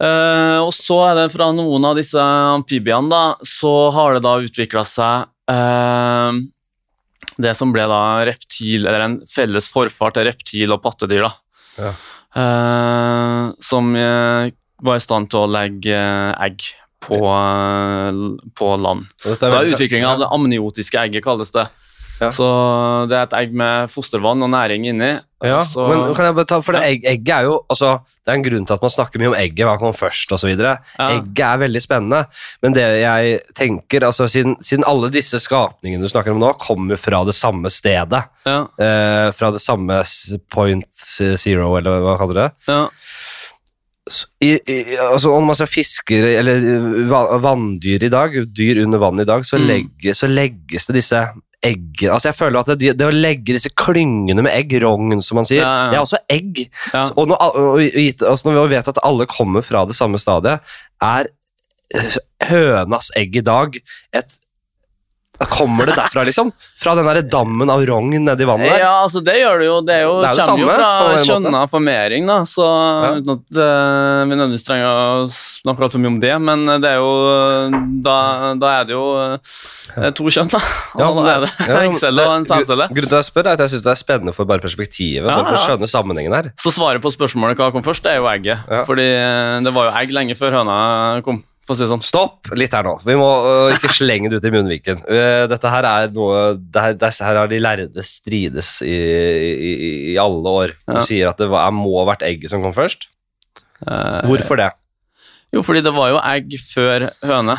[0.00, 4.38] Eh, og så er det fra noen av disse amfibiene, da, så har det da
[4.40, 6.40] utvikla seg eh,
[7.38, 11.32] det som ble da reptil, eller en felles forfar til reptil og pattedyr, da.
[11.80, 11.92] Ja.
[12.40, 14.50] Eh, som eh,
[14.86, 16.66] var i stand til å legge eh, egg
[17.02, 18.20] på, eh,
[18.56, 19.08] på land.
[19.22, 21.66] Så det er utviklinga av det amniotiske egget, kalles det.
[22.20, 22.28] Ja.
[22.36, 22.46] Så
[23.08, 25.10] det er et egg med fostervann og næring inni.
[25.40, 28.28] Ja, så, men kan jeg bare ta, for det egg, egget er jo altså, Det
[28.28, 30.50] er en grunn til at man snakker mye om egget, hva kom først osv.
[30.52, 30.74] Ja.
[31.06, 32.20] Egget er veldig spennende,
[32.60, 37.00] men det jeg tenker altså, siden, siden alle disse skapningene du snakker om nå, kommer
[37.00, 40.02] fra det samme stedet, ja, eh, fra det samme
[40.52, 40.86] point
[41.40, 42.50] zero, eller hva kaller du det?
[42.68, 42.82] ja,
[44.42, 46.64] I, i, altså, om man ser fisker eller
[47.44, 49.66] vanndyr i dag, dyr under vann i dag, så, Mm.
[49.68, 51.20] legge, så legges det disse
[51.66, 52.04] egg.
[52.06, 55.48] Altså, jeg føler at det, det å legge disse klyngene med egg, rogn, som man
[55.48, 56.62] sier, Ja, ja, det er også egg.
[57.14, 57.82] Og når, og,
[58.30, 60.64] altså når vi vet at alle kommer fra det samme stadiet,
[61.04, 61.30] er
[61.94, 62.16] eh,
[62.50, 63.76] hønas egg i dag
[64.16, 64.40] et
[65.48, 66.50] Kommer det derfra, liksom?
[66.76, 68.82] Fra den der dammen av rogn nedi vannet der?
[68.82, 69.76] Ja, altså det gjør det jo.
[69.86, 73.12] Det, er jo, Det det kommer jo fra kjønna formering, da, så Ja.
[73.16, 77.00] uten at uh, vi nødvendigvis trenger å snakke altfor mye om det, men det er
[77.00, 77.14] jo
[78.04, 78.16] Da,
[78.60, 80.60] da er det jo uh, to kjønn, da.
[81.00, 82.90] Ja, Og da er det ja, eggcelle og en sædcelle.
[82.92, 85.24] Grunnen til at jeg spør, er at jeg syns det er spennende for bare perspektivet.
[85.24, 86.50] Ja, bare for å skjønne sammenhengen her.
[86.60, 88.68] Så svaret på spørsmålet hva kom først, det er jo egget.
[88.88, 90.76] Fordi eh, det var jo egg lenge før høna
[91.26, 91.40] kom,
[91.70, 92.02] for å si det sånn.
[92.04, 92.96] Stopp litt her nå.
[93.06, 95.00] Vi må uh, ikke slenge det ut i munnviken.
[95.06, 99.72] Uh, dette her er noe det her har de lærde strides i, i,
[100.12, 100.74] i alle år.
[100.84, 101.06] Du Ja.
[101.06, 103.06] sier at det var, må ha vært egget som kom først.
[103.86, 104.68] Eh, Hvorfor det?
[105.54, 107.54] Jo, fordi det var jo egg før høne.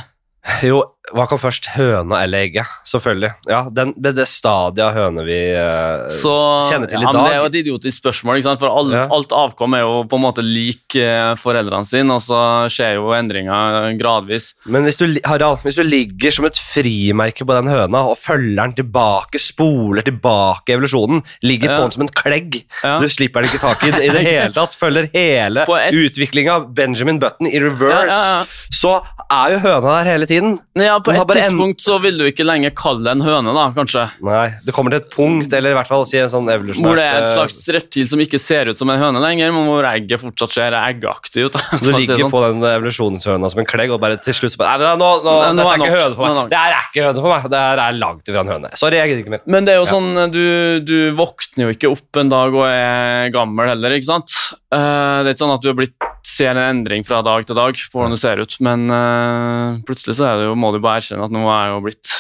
[0.66, 1.66] Jo, hva kan først?
[1.76, 2.70] Høna eller egget?
[2.88, 3.32] Selvfølgelig.
[3.50, 6.30] Ja, den, det, stadiet av høne vi uh, Så,
[6.70, 7.26] kjenner til ja, i men dag.
[7.26, 8.62] Det er jo et idiotisk spørsmål, ikke sant?
[8.62, 9.08] for alt, Ja.
[9.12, 12.40] alt avkom er jo på en måte lik eh, foreldrene sine, og så
[12.72, 14.52] skjer jo endringer gradvis.
[14.70, 18.62] Men hvis du, Harald, hvis du ligger som et frimerke på den høna og følger
[18.62, 21.78] den tilbake, spoler tilbake evolusjonen, ligger Ja.
[21.80, 23.00] på den som en klegg, Ja.
[23.02, 26.54] du slipper den ikke tak i det i det hele tatt, følger hele et- utviklinga
[26.62, 28.46] av Benjamin Button i reverse, Ja, ja, ja.
[28.72, 28.96] så
[29.32, 30.60] er jo høna der hele tiden.
[30.76, 33.66] Ja, På et tidspunkt en- så vil du ikke lenger kalle det en høne, da,
[33.72, 34.04] kanskje.
[34.22, 36.96] Nei, det kommer til et punkt, eller i hvert fall si en sånn evolusjonært Hvor
[37.00, 39.66] det er et eh, slags reptil som ikke ser ut som en høne lenger, men
[39.70, 41.54] hvor egget fortsatt ser eggaktig ut.
[41.54, 42.32] da, så du ligger sånn.
[42.32, 45.34] på den evolusjonshøna som en klegg, og bare til slutt så bare Nei, nå, nå,
[45.42, 46.50] Nei, nå er er ikke høne for er meg.
[46.52, 47.50] Det er ikke høne for meg.
[47.52, 48.72] Det her er langt ifra en høne.
[48.78, 49.42] Sorry, jeg gidder ikke mer.
[49.46, 49.92] Men det er jo Ja.
[49.96, 54.32] sånn, du, du våkner jo ikke opp en dag og er gammel heller, ikke sant?
[54.72, 55.96] Eh, det er ikke sånn at du har blitt,
[56.42, 60.18] ser en endring fra dag til dag på hvordan du ser ut, men uh, plutselig
[60.20, 62.14] så er det jo, må du bare erkjenne at nå er jeg jo blitt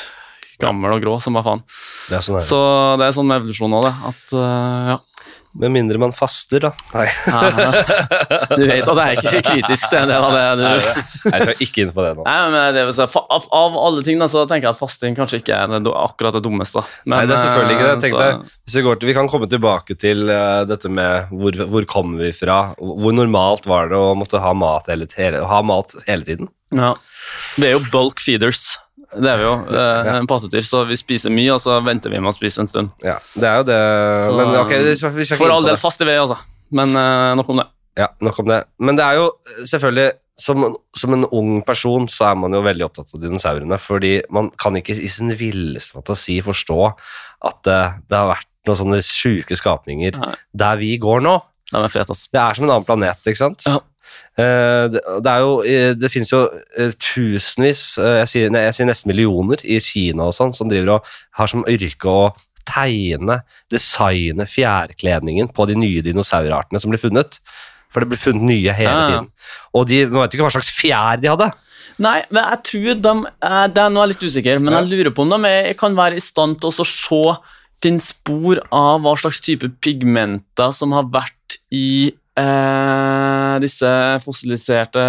[0.61, 1.63] gammel og grå som bare faen.
[2.11, 2.43] Det sånn.
[2.45, 2.59] Så
[3.01, 3.93] det er sånn med evolusjon òg, det.
[4.11, 4.99] At, uh, ja.
[5.53, 6.71] Med mindre man faster, da.
[6.93, 7.07] Nei.
[8.55, 11.63] Du vet at jeg er ikke kritisk til en del av det du Jeg skal
[11.65, 12.25] ikke inn på det nå.
[12.27, 15.41] Nei, men det si, av, av alle ting da, så tenker jeg at fasting kanskje
[15.41, 16.83] ikke er det, akkurat det dummeste.
[17.03, 17.95] Men, Nei, det er selvfølgelig ikke det.
[17.97, 20.91] eh, Tenk så- deg, hvis vi, går til, vi kan komme tilbake til uh, dette
[20.91, 22.59] med hvor, hvor kommer vi fra.
[22.79, 26.51] Hvor normalt var det å måtte ha mat hele, hele, ha mat hele tiden?
[26.71, 26.93] Ja.
[27.59, 28.77] Det er jo bulk feeders.
[29.11, 29.53] Det er vi jo.
[29.67, 30.15] Eh, Ja.
[30.21, 32.91] En pattedyr, så vi spiser mye, og så venter vi med å spise en stund.
[33.03, 33.79] Ja, det er jo det.
[34.29, 36.37] Så- Men ok, vi skal, ikke For all del fast i vei, altså.
[36.71, 37.67] Men uh, nok om det.
[37.97, 38.63] Ja, nok om det.
[38.79, 42.61] Men det er jo eh, selvfølgelig som, som en ung person så er man jo
[42.63, 46.77] veldig opptatt av dinosaurene, fordi man kan ikke i sin villeste fantasi forstå
[47.43, 50.33] at det, det har vært noen sånne sjuke skapninger Nei.
[50.55, 51.35] der vi går nå.
[51.71, 52.27] Det er fett, altså.
[52.31, 53.63] Det er som en annen planet, ikke sant?
[53.67, 53.77] Ja.
[54.39, 56.45] Eh, det, er jo eh, Det finnes jo
[56.79, 61.11] eh, tusenvis, jeg sier, jeg sier nesten millioner, i Kina og sånn, som driver og
[61.39, 62.29] har som yrke å
[62.67, 63.41] tegne,
[63.73, 67.41] designe fjærkledningen på de nye dinosaurartene som blir funnet.
[67.91, 69.31] For det blir funnet nye hele Ja, tiden.
[69.75, 71.49] Og de, man vet ikke hva slags fjær de hadde.
[72.01, 73.15] Nei, men jeg tror de
[73.75, 75.97] det er Nå er jeg litt usikker, men jeg lurer på om de jeg kan
[75.97, 77.25] være i stand til å se
[77.81, 83.91] finne spor av hva slags type pigmenter som har vært i eh, disse
[84.23, 85.05] fossiliserte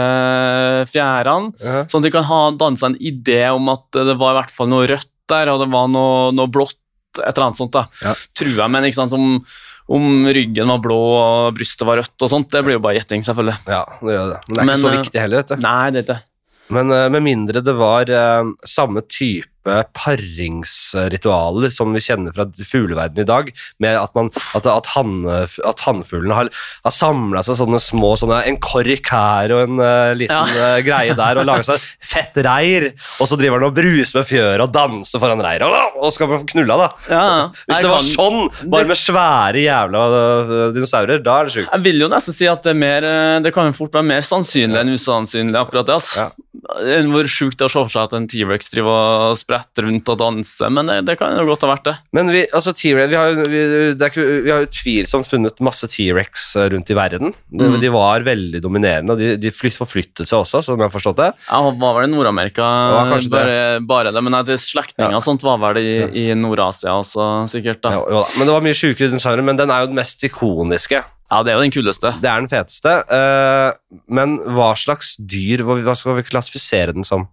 [0.91, 1.53] fjærene.
[1.91, 4.73] Sånn at de kan ha dansa en idé om at det var i hvert fall
[4.73, 6.79] noe rødt der, og det var noe, noe blått,
[7.19, 7.77] et eller annet sånt.
[7.77, 7.87] da.
[8.03, 8.17] Ja.
[8.39, 9.39] Tror jeg, men ikke sant, om,
[9.93, 13.25] om ryggen var blå og brystet var rødt og sånt, det blir jo bare gjetting,
[13.27, 13.59] selvfølgelig.
[13.71, 14.43] Ja, det gjør det.
[14.49, 15.65] Men det er Men, ikke så eh, viktig heller, vet du.
[15.65, 16.21] Nei, det er ikke.
[16.73, 23.23] Men eh, med mindre det var eh, samme type paringsritualer som vi kjenner fra fugleverdenen
[23.23, 23.51] i dag,
[23.83, 26.49] med at, man, at, at, han, at hannfuglene har,
[26.85, 31.15] har samla seg sånne små sånne, En kork her og en uh, liten eh, greie
[31.19, 31.79] der, og lager seg
[32.13, 32.83] fett reir,
[33.23, 35.73] og så driver han og bruser med fjøret og danser foran reiret, og,
[36.03, 36.89] og skal man få knulla, da.
[37.13, 37.25] Ja,
[37.69, 38.41] Hvis det var sånn,
[38.73, 40.17] bare med svære jævla uh,
[40.75, 41.71] dinosaurer, da er det sjukt.
[41.71, 43.01] Jeg vil jo nesten si at det er mer
[43.45, 45.97] Det kan jo fort være mer sannsynlig enn usannsynlig, akkurat det.
[46.01, 46.11] ass.
[46.19, 46.27] Ja.
[47.13, 50.09] Hvor sjukt det er å se for seg at en T-rex driver og spretter rundt
[50.09, 51.95] og danse, men det, det kan jo godt ha vært det.
[52.17, 52.73] Men vi, altså,
[53.13, 53.63] vi, har, jo- vi,
[54.01, 57.35] det ikke, vi har utvilsomt tvilsomt funnet masse T-rex eh, rundt i verden.
[57.53, 57.81] De, Mm.
[57.81, 61.21] de var veldig dominerende, og de, de flytt, forflyttet seg også, som jeg har forstått
[61.21, 61.29] det.
[61.51, 62.65] Ja, var vel i Nord-Amerika,
[63.31, 65.21] bare, bare det, men er slektninger Ja.
[65.21, 65.93] og sånt var vel i,
[66.25, 67.83] i Nord-Asia også, sikkert.
[67.85, 67.93] da.
[67.99, 68.29] Ja, jo da.
[68.39, 71.03] Men det var mye sjuke dinosaurer, men den er jo den mest ikoniske.
[71.33, 72.11] Ja, det er jo den kuleste.
[72.21, 72.93] Det er den feteste.
[73.09, 73.73] eh,
[74.09, 77.29] men hva slags dyr, hva, skal vi klassifisere den som?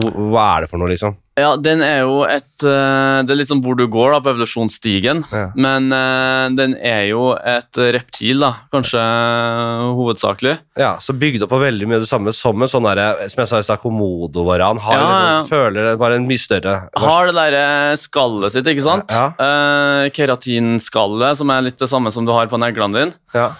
[0.00, 1.16] Hva er det for noe, liksom?
[1.40, 4.32] Ja, den er jo et eh, Det er litt sånn hvor du går da, på
[4.34, 5.22] evolusjonsstigen.
[5.32, 5.44] Ja.
[5.56, 10.56] Men eh, den er jo et reptil, da, kanskje eh, hovedsakelig.
[10.80, 13.52] Ja, så bygd opp på veldig mye det samme som en sånn derre, som jeg
[13.52, 14.80] sa i stad, komodovaran.
[14.84, 15.40] Har Ja, liksom, ja.
[15.50, 17.64] Føler det bare en mye større Har det derre
[18.00, 19.10] skallet sitt, ikke sant?
[19.14, 19.30] Ja.
[19.34, 23.18] Eh, keratinskallet, som er litt det samme som du har på neglene dine.
[23.34, 23.50] Ja.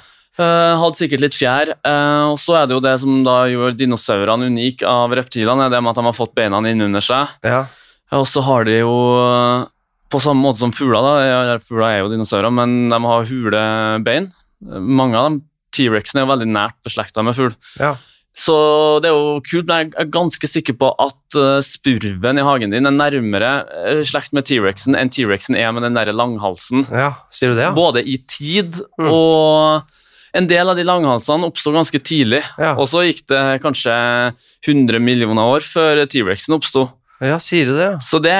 [0.40, 1.74] Eh, hadde sikkert litt fjær.
[1.84, 5.80] Uh, og så er det jo det som da gjorde dinosaurene unike av reptilene, det
[5.82, 7.28] med at de har fått beina innunder seg.
[7.44, 7.66] ja.
[8.10, 9.66] Og så har de jo, eh,
[10.10, 13.60] på samme måte som fugler, da, fugler er jo dinosaurer, men de har hule
[14.02, 14.26] bein.
[14.66, 15.36] Mange av dem,
[15.70, 17.54] T-rexen er jo veldig nært beslekta med fugl.
[17.78, 17.92] ja.
[18.40, 18.54] Så
[19.02, 22.86] det er jo kult, men jeg er ganske sikker på at spurven i hagen din
[22.88, 26.86] er nærmere slekt med T-rexen enn T-rexen er med den der langhalsen.
[26.90, 27.10] ja.
[27.30, 27.72] Sier du det, ja?
[27.76, 29.10] Både i tid Mm.
[29.12, 29.82] og
[30.36, 32.42] en del av de langhalsene oppstod ganske tidlig.
[32.60, 32.76] Ja.
[32.76, 33.94] Og så gikk det kanskje
[34.66, 36.88] 100 millioner år før T-rexen oppsto.
[37.20, 37.96] Ja, sier du det, ja.
[38.00, 38.32] Så det,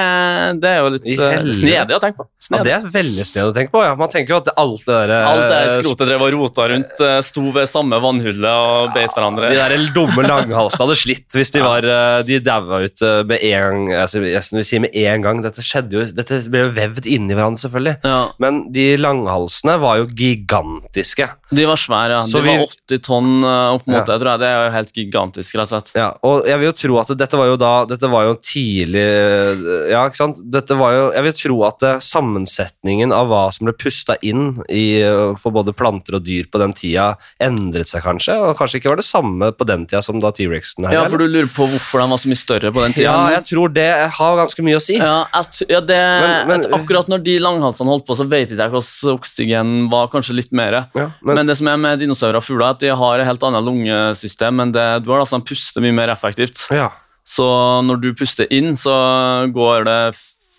[0.61, 2.25] det er jo litt eh, snedig å tenke på.
[2.49, 3.83] ja det er veldig snedig å tenke på.
[3.85, 3.91] ja.
[3.99, 7.19] Man tenker jo at alt det der Alt det skrotet drev og rota rundt, eh,
[7.21, 9.51] sto ved samme vannhullet og beit hverandre.
[9.53, 11.67] De der dumme langhalsene hadde slitt hvis de Ja.
[11.69, 15.43] var eh, De daua ut eh, med en altså, jeg si med en gang.
[15.45, 17.95] Dette skjedde jo Dette ble jo vevd inni hverandre, selvfølgelig.
[18.03, 21.29] Ja, Men de langhalsene var jo gigantiske.
[21.51, 22.23] de var svære, ja.
[22.25, 24.03] Så De vi- var 80 tonn eh, opp mot Ja.
[24.09, 24.39] det, tror jeg.
[24.39, 25.91] Det er jo helt gigantisk, rett og slett.
[25.95, 28.35] Ja, og jeg vil jo tro at dette var jo da Dette var jo
[28.71, 30.39] tidlig Ja, ikke sant?
[30.51, 34.61] Dette var jo Jeg vil tro at eh, sammensetningen av hva som ble pusta inn
[34.69, 38.35] i, eh, for både planter og dyr på den tida, endret seg kanskje.
[38.39, 40.95] Og kanskje ikke var det samme på den tida som da T-rexen her.
[40.95, 43.09] Ja, for du lurer på hvorfor den var så mye større på den tida?
[43.09, 44.97] ja, jeg tror det har ganske mye å si.
[45.01, 48.49] Ja, at, ja det, Men- men- at akkurat når de langhalsene holdt på, så vet
[48.51, 50.71] ikke jeg hvordan oksygen var, kanskje litt mer.
[50.95, 53.27] Ja, Men, men, det som er med dinosaurer og fugler, er at de har et
[53.27, 55.19] helt annet lungesystem enn det du har.
[55.23, 56.67] Altså, de puster mye mer effektivt.
[56.71, 56.89] ja.
[57.31, 57.47] Så
[57.87, 58.93] når du puster inn, så
[59.55, 59.99] går det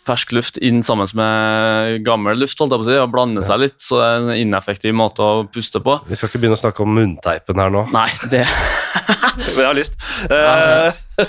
[0.02, 3.60] fersk luft inn sammen med gammel luft, holdt jeg på å si, og blander seg
[3.62, 5.98] litt, så det er en ineffektiv måte å puste på.
[6.08, 7.84] Vi skal ikke begynne å snakke om munnteipen her nå.
[7.94, 8.42] Nei, det,
[9.54, 9.94] Men jeg har lyst.
[10.30, 10.52] Ja.
[10.52, 11.22] Eh, det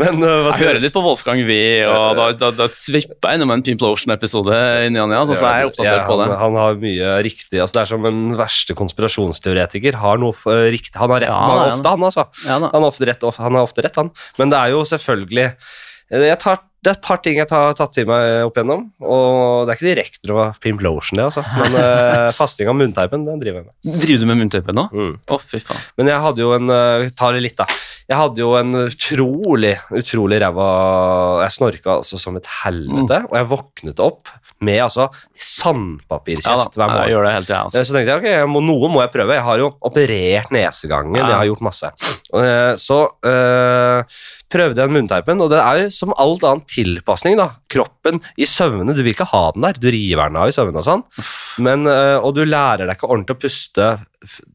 [0.00, 1.50] men eh, hva Jeg skal hører litt på Wolfgang V,
[1.86, 5.50] og da, da, da svipper jeg innom en Pimplotion-episode i ny og ne, altså, så
[5.50, 6.28] jeg er oppdatert Ja, på det.
[6.30, 10.00] Han, han har mye riktig altså Det er som en verste konspirasjonsteoretiker.
[10.00, 12.26] Har noe for, eh, riktig, han har rett Ja, han, ofte, han altså.
[12.46, 12.58] Ja.
[12.64, 14.12] Han har ofte rett, han har ofte rett, han.
[14.40, 17.72] Men det er jo selvfølgelig eh, jeg tar, Det er et par ting jeg har
[17.78, 21.44] tatt til meg opp igjennom, og det er ikke direkte noe Pimplotion, det, altså.
[21.56, 24.00] Men uh, fasting av munnteipen, den driver jeg med.
[24.04, 24.84] Driver du med munnteipen nå?
[24.92, 25.14] Mm.
[25.32, 25.80] Å, fy faen.
[25.96, 27.66] Men jeg hadde jo en uh, Ta det litt, da.
[28.04, 30.68] Jeg hadde jo en utrolig, utrolig ræva
[31.46, 34.28] Jeg snorka altså som et helvete, og jeg våknet opp
[34.64, 35.08] med altså
[35.40, 37.02] sandpapirkjeft Ja, hver morgen.
[37.04, 37.50] Jeg gjør det helt.
[37.50, 37.82] Eh, Altså.
[37.84, 39.36] Så tenkte jeg ok, jeg må, noe må jeg prøve.
[39.36, 41.26] Jeg har jo operert nesegangen, Ja.
[41.32, 41.90] jeg har gjort masse.
[42.32, 44.04] Uh, Så eh,
[44.54, 47.36] prøvde jeg munnteipen, og det er jo som alt annet tilpasning.
[47.40, 47.50] da.
[47.74, 50.82] Kroppen i søvne, du vil ikke ha den der, du river den av i søvne
[50.82, 51.04] og sånn.
[51.66, 53.88] Men, eh, og du lærer deg ikke ordentlig å puste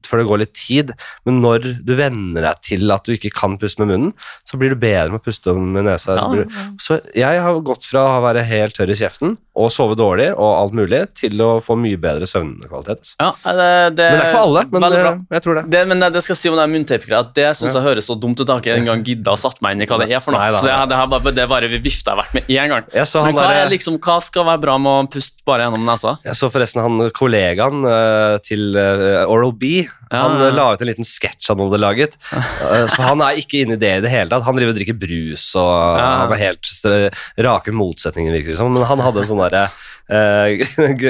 [0.09, 0.93] før det går litt tid,
[1.27, 4.13] men når du venner deg til at du ikke kan puste med munnen,
[4.47, 6.17] så blir du bedre med å puste med nesa.
[6.17, 6.65] Ja, ja.
[6.81, 10.49] Så jeg har gått fra å være helt tørr i kjeften og sove dårlig og
[10.55, 13.13] alt mulig, til å få mye bedre søvnkvalitet.
[13.19, 15.65] Ja, det, det, Men det er ikke for alle, men eh, jeg tror det.
[15.73, 18.15] Det, men det, skal si om det er munnteipgreia, at det synes jeg høres så
[18.19, 20.21] dumt ut Jeg har ikke engang gidda å satt meg inn i hva det er
[20.23, 20.39] for noe.
[20.41, 20.87] Nei, da, så det, nei.
[20.91, 22.89] det, har bare, det bare vifta jeg vekk med en gang.
[22.93, 25.65] Jeg så, Men hva, der, er liksom, hva skal være bra med å puste bare
[25.67, 26.15] gjennom nesa?
[26.25, 29.71] jeg så forresten han kollegaen eh, til eh, Oral B.
[30.09, 30.47] Han ja.
[30.47, 32.17] eh, la ut en liten sketsj han hadde laget.
[32.69, 34.43] Eh, så han er ikke inne i det i det hele tatt.
[34.45, 36.07] Han driver og drikker brus, og Ja.
[36.21, 37.09] han er helt st-
[37.41, 38.69] rake motsetninger, virker det som.
[38.75, 39.63] Men han hadde en sånn derre
[40.11, 40.61] eh,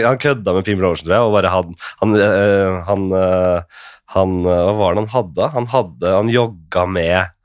[0.07, 3.83] Han kødda med Pim Rosen, tror jeg, og bare han Han, eh, han, eh,
[4.15, 5.49] han eh, Hva var det han hadde?
[5.57, 7.35] Han hadde Han jogga med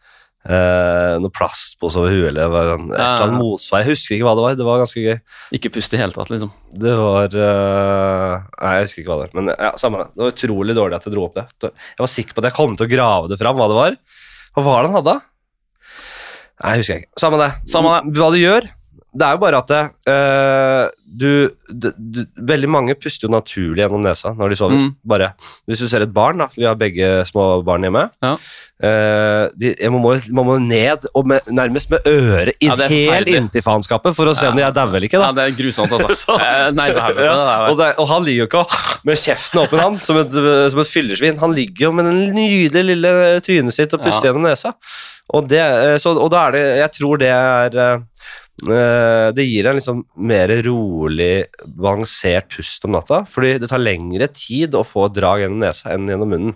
[0.44, 3.84] eh, noe plastpose over huet, eller var en, et eller annet motsvar.
[3.84, 4.56] Jeg husker ikke hva det var.
[4.60, 5.18] Det var ganske gøy.
[5.58, 6.52] Ikke pust i hele tatt, liksom.
[6.84, 9.36] Det var uh, Nei, jeg husker ikke hva det var.
[9.40, 10.08] Men ja, samme det.
[10.14, 11.46] Det var utrolig dårlig at jeg dro opp det.
[11.70, 13.98] Jeg var sikker på at jeg kom til å grave det fram, hva det var.
[14.54, 15.18] Hva var det han hadde?
[16.54, 17.12] Nei, jeg husker ikke.
[17.20, 17.50] Samme det.
[17.70, 18.68] Samme Hva du gjør,
[19.14, 21.28] det er jo bare at det, uh, du,
[21.70, 24.80] du, du Veldig mange puster jo naturlig gjennom nesa når de sover.
[24.80, 24.88] Mm.
[25.06, 25.28] Bare
[25.70, 28.08] Hvis du ser et barn, da Vi har begge små barn hjemme.
[28.24, 28.32] Ja.
[28.34, 33.30] uh, de, man, må, man må ned og med, nærmest med øret inn, Ja, helt
[33.30, 35.20] inntil faenskapet for å se om de er daue eller ikke.
[35.22, 36.14] da Ja, det er grusomt, altså.
[36.26, 38.64] Så- Eh, ja, og, det, og han ligger jo ikke
[39.08, 40.34] med kjeften åpen, han, som et,
[40.72, 41.38] som et fyllersvin.
[41.40, 43.12] Han ligger jo med den nydelige lille
[43.46, 44.32] trynet sitt og puster Ja.
[44.32, 44.74] gjennom nesa.
[45.34, 47.78] Og, det, eh, så, og da er det Jeg tror det er
[48.54, 53.24] Det gir deg en liksom mer rolig, balansert pust om natta.
[53.26, 56.54] Fordi det tar lengre tid å få drag gjennom nesa enn gjennom munnen.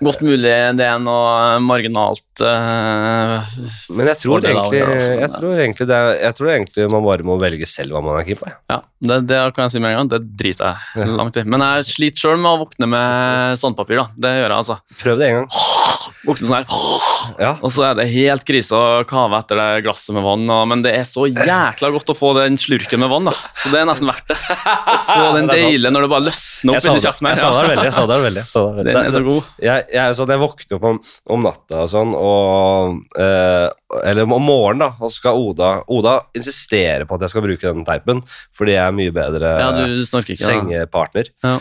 [0.00, 3.44] Godt mulig det er noe marginalt uh,
[3.92, 7.36] Men jeg tror, egentlig, altså, jeg, tror egentlig det jeg tror egentlig man bare må
[7.40, 8.48] velge selv hva man er keen på.
[8.72, 10.12] Ja, det, det kan jeg si med en gang.
[10.14, 11.44] Det driter jeg langt i.
[11.44, 14.00] Men jeg sliter sjøl med å våkne med sandpapir.
[14.00, 14.08] da.
[14.24, 14.80] Det gjør jeg, altså.
[15.02, 15.52] Prøv det en gang.
[16.26, 16.66] Våkne sånn her,
[17.40, 17.50] Ja.
[17.64, 20.42] og så er det helt krise å kave etter det glasset med vann.
[20.52, 23.32] Og, men det er så jækla godt å få den slurken med vann, da.
[23.56, 24.36] Så det er nesten verdt det.
[24.36, 27.86] Å få den deilige når det bare løsner opp inni kjeften jeg sa det veldig.
[27.88, 28.42] Jeg sa det veldig.
[28.44, 28.94] Jeg savner det veldig.
[29.00, 29.50] Den er så god.
[29.70, 31.00] Jeg, jeg, sånn, jeg våkner opp om,
[31.36, 33.66] om natta og sånn, og eh,
[34.10, 37.72] Eller om morgenen, da, og så skal Oda Oda insistere på at jeg skal bruke
[37.72, 38.20] den teipen,
[38.56, 40.46] fordi jeg er mye bedre Ja, du snorker ikke.
[40.46, 41.32] sengepartner.
[41.42, 41.56] Ja.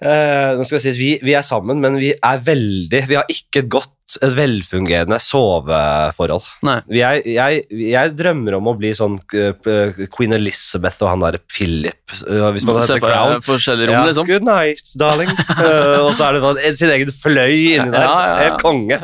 [0.00, 3.18] Eh, nå skal jeg si at vi, vi er sammen, men vi er veldig Vi
[3.18, 6.46] har ikke et godt, et velfungerende soveforhold.
[6.64, 12.00] Er, jeg, jeg drømmer om å bli sånn uh, Queen Elizabeth og han der Philip.
[12.24, 13.44] Uh, hvis man ser på Crown.
[13.44, 14.26] forskjellige rom, liksom.
[14.30, 15.30] Good night, darling.
[16.06, 18.08] Og så er det bare sin egen fløy inni der.
[18.08, 18.58] Ja, ja, ja.
[18.64, 18.98] Konge.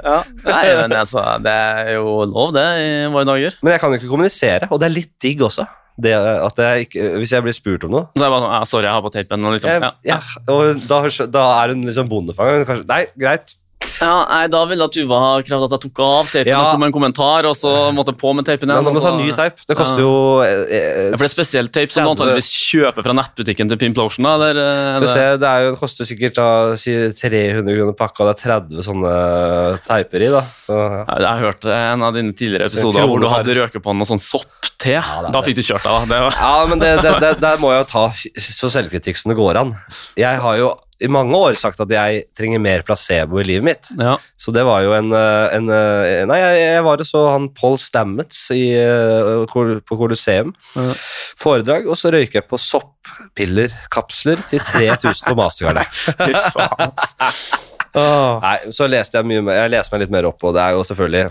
[0.49, 3.61] Nei, men altså, det er jo lov, det, i våre dager.
[3.63, 5.69] Men jeg kan jo ikke kommunisere, og det er litt digg også.
[5.97, 8.65] Det at jeg ikke, hvis jeg blir spurt om noe Så jeg bare sånn, ja,
[8.69, 9.93] sorry, jeg har på tapen.' Liksom, jeg, ja.
[10.05, 10.19] ja,
[10.53, 10.99] Og da,
[11.33, 12.67] da er hun liksom bondefanger.
[12.69, 13.57] Kanskje, nei, greit.
[14.01, 16.59] Ja, nei, Da ville Tuva ha krevd at jeg tok av teipen Ja.
[16.61, 18.85] og kom med en kommentar, og så måtte jeg på med teipen igjen.
[18.85, 19.57] da må du ta ny teip.
[19.67, 20.07] Det koster Ja.
[20.07, 22.17] jo eh, Ja, for det er spesiell teip som du 30.
[22.17, 24.27] antakeligvis kjøper fra nettbutikken til Pimplotion.
[24.27, 28.25] Eller, eh, Skal vi det- se, det, jo, koster sikkert da, si 300 kroner pakka,
[28.27, 30.29] det er 30 sånne teiper i.
[30.31, 30.43] da.
[30.67, 31.05] Så, ja.
[31.17, 34.21] Jeg, Jeg hørte en av dine tidligere episoder hvor du hadde røket på noe sånn
[34.21, 34.87] soppte.
[34.87, 36.33] er da fikk du kjørt deg.
[36.37, 38.05] Ja, men det, det, det, der må jeg jo ta
[38.39, 39.75] så selvkritikk som det går an.
[40.17, 43.91] Jeg har jo i mange år sagt at jeg trenger mer placebo i livet mitt.
[44.01, 44.17] ja.
[44.41, 47.77] Så det var jo en, eh, en eh, Nei, jeg, var og så han Paul
[47.81, 50.55] Stamets i, eh, på Colosseum.
[50.77, 50.95] Ja.
[51.41, 55.83] Foredrag, og så røyker jeg på soppiller, kapsler, til 3000 på Mastercard.
[57.97, 58.41] oh.
[58.47, 60.79] Nei, så leste jeg mye mer, jeg leste meg litt mer opp på det er
[60.79, 61.27] jo selvfølgelig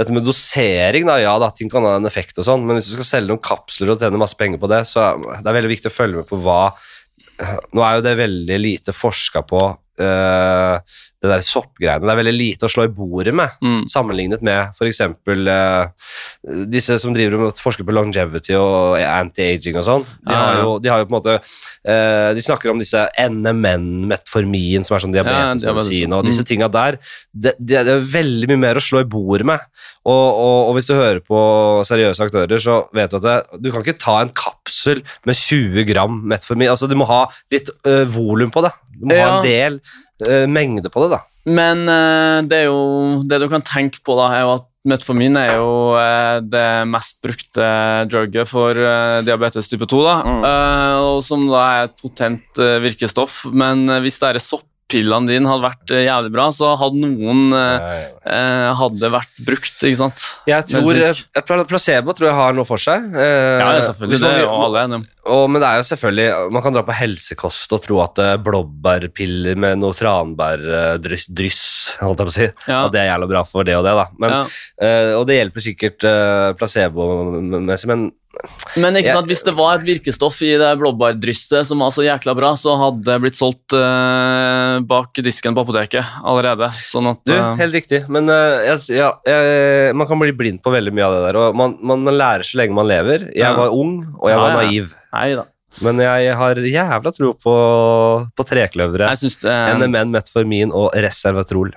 [0.00, 1.08] dette med dosering.
[1.08, 3.34] da, Ja da, ting kan ha en effekt, og sånn, men hvis du skal selge
[3.34, 6.22] noen kapsler og tjene masse penger på det, så det er veldig viktig å følge
[6.22, 6.62] med på hva
[7.72, 9.62] Nå er jo det veldig lite forska på,
[10.00, 10.76] øh,
[11.22, 12.02] det der soppgreiene.
[12.02, 13.84] Det er veldig lite å slå i bordet med, Mm.
[13.88, 15.00] sammenlignet med f.eks.
[15.28, 15.86] Uh,
[16.66, 20.06] disse som driver med forsker på longevity og anti-aging og sånn.
[20.26, 20.78] De, Ja, ja.
[20.82, 25.04] de har jo på en måte uh, De snakker om disse NMN, metformin, som er
[25.06, 26.18] sånn diabetesmedisin, diabetes.
[26.18, 26.50] og disse Mm.
[26.50, 26.98] tinga der.
[27.32, 29.60] Det, det, det er veldig mye mer å slå i bordet med.
[30.04, 31.38] Og, og, og hvis du hører på
[31.86, 35.86] seriøse aktører, så vet du at det, du kan ikke ta en kapsel med 20
[35.86, 36.68] gram metformin.
[36.72, 38.72] Altså, du må ha litt uh, volum på det.
[38.98, 39.78] Du må ha en del
[40.28, 41.22] eh, mengde på det, da.
[41.42, 45.36] Men uh, det er jo Det du kan tenke på, da, er jo at metformin
[45.38, 47.66] er jo eh, det mest brukte
[48.10, 48.74] drugget for
[49.22, 50.40] diabetes type 2, da, Mm.
[50.48, 53.44] Eh, og som da er et potent virkestoff.
[53.54, 54.40] Men hvis det er
[54.92, 59.78] soppillene dine hadde vært eh, jævlig bra, så hadde noen eh, eh, hadde vært brukt,
[59.80, 60.24] ikke sant?
[60.48, 61.28] Jeg tror Medisinsk.
[61.36, 63.08] eh, Placebo tror jeg har noe for seg.
[63.14, 64.20] Eh, Ja, selvfølgelig.
[64.20, 65.00] Man, Det er jo alle enige
[65.32, 65.52] om.
[65.52, 69.78] Men det er jo selvfølgelig Man kan dra på helsekost og tro at blåbærpiller med
[69.78, 71.62] noe tranbærdryss dryss,
[72.02, 72.84] holdt jeg på å si, Ja.
[72.86, 74.06] at det er jævla bra for det og det, da.
[74.18, 74.44] Men, Ja.
[74.82, 75.98] eh, og det hjelper sikkert
[76.58, 78.10] placebo-messig, men
[78.80, 82.34] Men ikke sant, hvis det var et virkestoff i det blåbærdrysset som var så jækla
[82.38, 86.70] bra, så hadde det blitt solgt uh, bak disken på apoteket allerede.
[86.88, 88.02] Sånn at du, eh, helt riktig.
[88.12, 89.12] Men uh, ja,
[89.92, 92.48] man kan bli blind på veldig mye av det der, og man, man, man lærer
[92.48, 93.28] så lenge man lever.
[93.30, 93.54] Jeg Ja.
[93.58, 94.94] var ung, og jeg Ja, var naiv.
[95.12, 95.46] Neida.
[95.80, 97.54] Men jeg har jævla tro på,
[98.36, 99.08] på trekløvere.
[99.12, 101.72] Jeg NMN, metformin og resveratrol.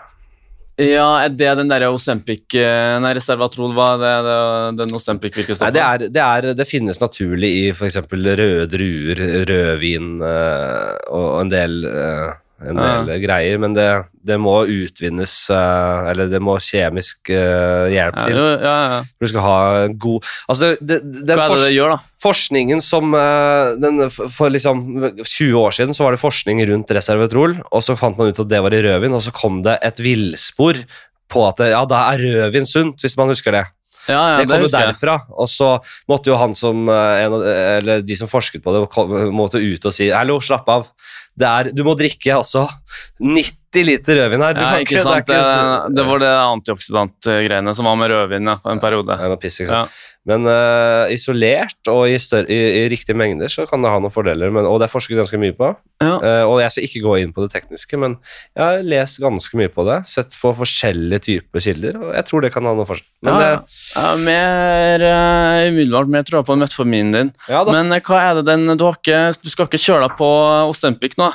[0.76, 4.40] Ja, Er det den derre Osempic eh, Nei, Reservatrol, hva det, det,
[4.82, 5.76] den Nei, Osempic-virkestoffet?
[5.76, 8.02] det, er, det, er, det finnes naturlig i f.eks.
[8.12, 13.04] røde druer, rødvin øh, og en del, øh, en Ja.
[13.04, 13.86] del greier, men det,
[14.24, 18.38] det må utvinnes øh, Eller det må kjemisk øh, hjelp ja, til.
[18.64, 19.02] ja, ja.
[19.20, 19.58] Du skal ha
[19.92, 22.00] god Altså, det, det, Hva er det det gjør, da?
[22.24, 24.86] forskningen som øh, den, For liksom
[25.20, 28.50] 20 år siden så var det forskning rundt reservetrol, og så fant man ut at
[28.56, 30.80] det var i rødvin, og så kom det et villspor
[31.28, 33.66] på at ja, da er rødvin sunt, hvis man husker det.
[34.06, 37.24] Ja, ja, det kom jo derfra, og så måtte jo han som eh,
[37.80, 38.84] Eller de som forsket på det,
[39.34, 40.84] måtte ut og si Hallo, slapp av.
[41.42, 42.68] Er, du må drikke altså.
[43.20, 44.58] 90 liter rødvin her.
[44.62, 45.28] Ja, ikke sant?
[45.28, 49.18] det, ikke, det var det antioksidantgreiene som var med rødvin ja, en periode.
[49.20, 49.86] Er piss, Ja.
[50.26, 54.14] Men uh, isolert og i, større, i, i riktige mengder så kan det ha noen
[54.14, 55.70] fordeler, men, og det er forsket ganske mye på.
[56.02, 56.16] Ja.
[56.18, 58.18] Eh, og jeg skal ikke gå inn på det tekniske, men
[58.58, 60.00] jeg har lest ganske mye på det.
[60.10, 63.06] Sett på forskjellige typer kilder, og jeg tror det kan ha noe for seg.
[64.26, 67.34] Mer uh, umiddelbart mer jeg på metforminen din.
[67.46, 67.62] ja.
[67.70, 70.30] Men hva er det den du, ikke, du skal ikke kjøre deg på
[70.72, 71.30] Osempic nå?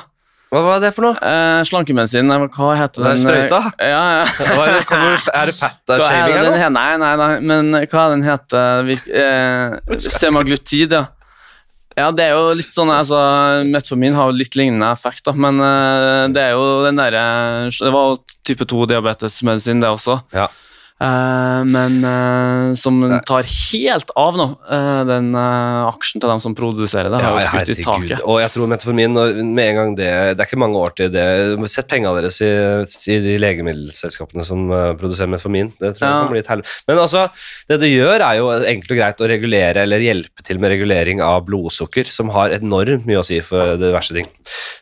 [0.51, 1.15] Hva var det for noe?
[1.23, 3.61] Eh, slankemedisin, hva heter Den sprøyta?
[3.79, 4.25] eh, Ja, ja.
[4.41, 6.73] Det, kommer, er det fett er shaving eller den?
[6.75, 8.83] Nei, nei, nei, men hva er den heter?
[8.89, 11.05] Virk, eh, semaglutid, ja.
[11.95, 13.17] Ja, det er jo litt sånn, altså,
[13.67, 17.23] Metformin har jo litt lignende effekt, da, men eh, det er jo den derre
[17.67, 20.19] Det var jo type 2-diabetesmedisin, det også.
[20.35, 20.49] Ja.
[21.01, 27.09] Eh, men uh, som tar helt av nå, uh, den aksjen til dem som produserer
[27.09, 28.21] det, har jo Ja, skutt i taket.
[28.21, 29.17] Og jeg tror metformin
[29.55, 31.25] med en gang det Det er ikke mange år til det
[31.71, 32.49] Sett pengene deres i,
[33.13, 34.65] i de legemiddelselskapene som
[34.99, 35.71] produserer metformin.
[35.79, 36.21] Det tror jeg Ja.
[36.21, 36.73] kan bli et helvete.
[36.89, 37.21] Men altså,
[37.69, 41.21] det det gjør, er jo enkelt og greit å regulere eller hjelpe til med regulering
[41.23, 44.27] av blodsukker, som har enormt mye å si for diverse ting.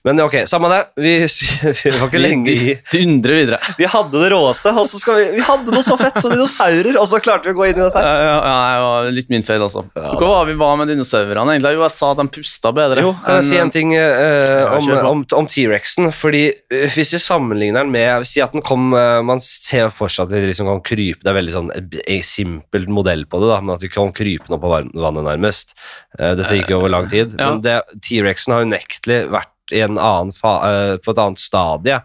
[0.08, 0.82] Men ok, samme det.
[1.00, 1.14] Vi,
[1.84, 3.62] vi var ikke lenge i Dundre videre.
[3.78, 6.98] Vi hadde det råeste, og så skal vi Vi hadde noe så fett som dinosaurer,
[7.00, 8.02] og så klarte vi å gå inn i dette.
[8.02, 8.42] Ja, her.
[8.50, 9.84] ja, ja, litt min feil, altså.
[9.94, 11.56] Hva var vi var med dinosaurene?
[11.56, 11.74] egentlig?
[11.78, 13.04] Jo, jeg sa at de pusta bedre.
[13.06, 16.10] Jo, kan jeg si en ting eh, om, om, om T-rexen?
[16.16, 20.12] Fordi eh, Hvis vi sammenligner den med Si at den kom eh, Man ser for
[20.12, 23.52] seg at den liksom kan krype Det er veldig sånn eh, simpelt modell på det,
[23.52, 25.76] da, men at den kan krype opp på varm- vannet, nærmest.
[26.18, 27.36] Eh, dette gikk jo over lang tid.
[27.38, 27.52] Ja.
[27.54, 32.00] Men det- T-rexen har unektelig vært i en annen fa eh, på et annet stadie.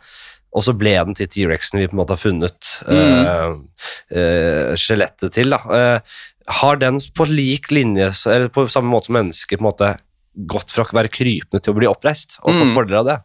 [0.54, 3.54] Og så ble den til T-rexen vi på en måte har funnet eh,
[4.14, 5.50] eh, skjelettet til.
[5.50, 5.58] Da.
[5.74, 6.16] Eh,
[6.60, 9.94] har den på lik linje, eller på samme måte som mennesker, på en måte
[10.50, 12.74] gått fra å være krypende til å bli oppreist, og fått Mm.
[12.76, 13.18] fordeler av det?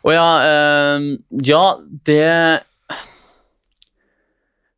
[0.00, 1.06] Å ja, eh,
[1.44, 1.64] ja,
[2.08, 2.62] det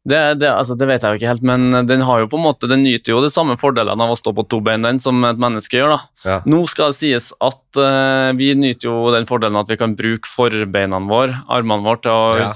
[0.08, 2.42] det, det, altså, det vet jeg jo ikke helt, men den har jo på en
[2.48, 5.22] måte, den nyter jo de samme fordelene av å stå på to bein den som
[5.28, 5.92] et menneske gjør.
[5.94, 6.00] da.
[6.26, 6.38] Ja.
[6.50, 10.26] Nå skal det sies at uh, vi nyter jo den fordelen at vi kan bruke
[10.26, 12.50] forbeina våre, armene våre, til å Ja.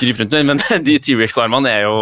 [0.00, 1.96] gripe rundt med, men de T-rex-armene er jo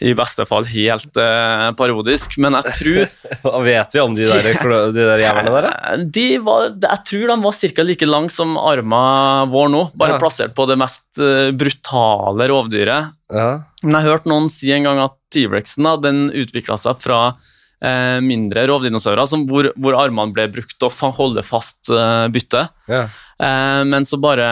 [0.00, 2.98] i beste fall helt eh, parodisk, men jeg tror
[3.42, 4.46] Hva vet vi om de der,
[4.94, 5.66] de der jævlene der?
[5.74, 7.86] Eh, De var, jeg tror de var ca.
[7.88, 10.20] like lang som armen vår nå, bare Ja.
[10.22, 13.10] plassert på det mest eh, brutale rovdyret.
[13.34, 13.48] Ja.
[13.82, 17.20] Men jeg har hørt noen si en gang at T-rexen utvikla seg fra
[17.82, 22.70] eh, mindre rovdinosaurer hvor, hvor armene ble brukt til å holde fast eh, byttet.
[22.88, 23.06] Ja.
[23.38, 24.46] Eh, men så bare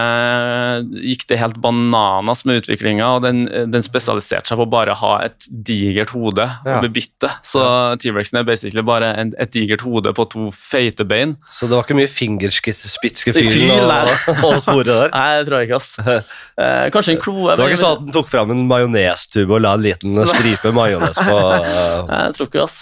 [1.02, 3.40] gikk det helt bananas med utviklinga, og den,
[3.72, 6.76] den spesialiserte seg på bare å ha et digert hode Ja.
[6.78, 7.30] å bebitte.
[7.46, 7.64] Så
[8.02, 11.34] T-rexen er basically bare en, et digert hode på to feite bein.
[11.50, 14.12] Så det var ikke mye fingerspitzgefühl og,
[14.46, 15.10] og sporet der?
[15.14, 15.90] Nei, det tror jeg ikke, ass.
[16.06, 17.56] Eh, kanskje en kloe.
[17.56, 20.72] Det var ikke sånn at den tok fram en majonestube og la en liten stripe
[20.76, 22.78] majones på Nei, Jeg tror ikke, ass.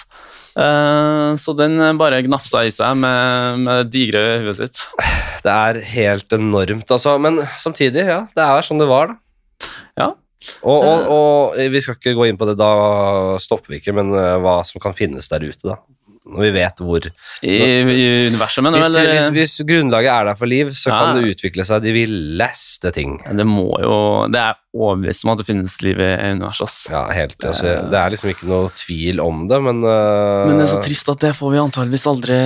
[0.54, 4.84] Eh, så den bare gnafsa i seg med, med digre huet sitt.
[5.44, 7.16] Det er helt enormt, altså.
[7.20, 9.72] Men samtidig, ja, det er sånn det var, da.
[10.00, 10.12] Ja.
[10.60, 12.70] Og, og, og vi skal ikke gå inn på det, da
[13.40, 15.78] stopper vi ikke, men hva som kan finnes der ute, da.
[16.24, 17.04] Når vi vet hvor
[17.44, 19.10] I, i universet, mener hvis, eller?
[19.12, 21.00] hvis, hvis grunnlaget er der for liv, så Ja.
[21.02, 23.18] kan det utvikle seg de villeste ting.
[23.28, 23.98] Det må jo
[24.32, 26.78] Det er overbevist om at det finnes liv i universet.
[26.90, 30.64] Ja, helt, altså, det er liksom ikke noe tvil om det, men uh, Men det
[30.70, 32.40] er så trist at det får vi antageligvis aldri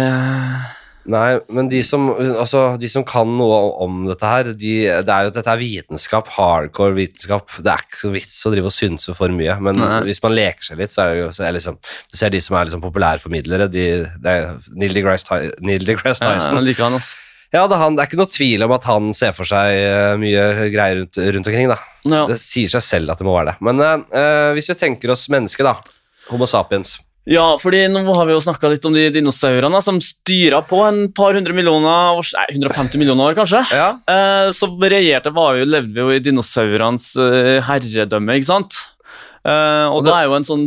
[1.09, 4.73] Nei, men de som, altså, de som kan noe om dette her, de,
[5.07, 7.55] det er jo, dette er vitenskap, hardcore vitenskap.
[7.65, 10.03] Det er ikke så vits å drive og synse for mye, men Nei.
[10.11, 12.43] hvis man leker seg litt, så er det jo så er liksom, Du ser de
[12.45, 13.87] som er liksom populærformidlere, de,
[14.21, 16.61] det er Neil deGrasse Neil deGrasse Tyson.
[16.61, 17.15] Jeg liker han, ass.
[17.49, 19.73] Ja, det er, han, det er ikke noe tvil om at han ser for seg
[19.73, 21.79] eh, mye greier rundt, rundt omkring, da.
[22.05, 22.27] Ja.
[22.29, 23.59] Det sier seg selv at det må være det.
[23.65, 25.79] Men eh, eh, hvis vi tenker oss mennesket, da.
[26.29, 26.99] Homo sapiens.
[27.29, 31.03] Ja, fordi nå har vi jo snakka litt om de dinosaurene som styra på en
[31.13, 33.61] par hundre millioner år Nei, 150 millioner år, kanskje.
[33.77, 33.91] Ja.
[34.09, 38.79] Eh, så regjerte var jo, levde vi jo i dinosaurenes eh, herredømme, ikke sant?
[39.49, 40.65] Uh, og Og det det- er jo en sånn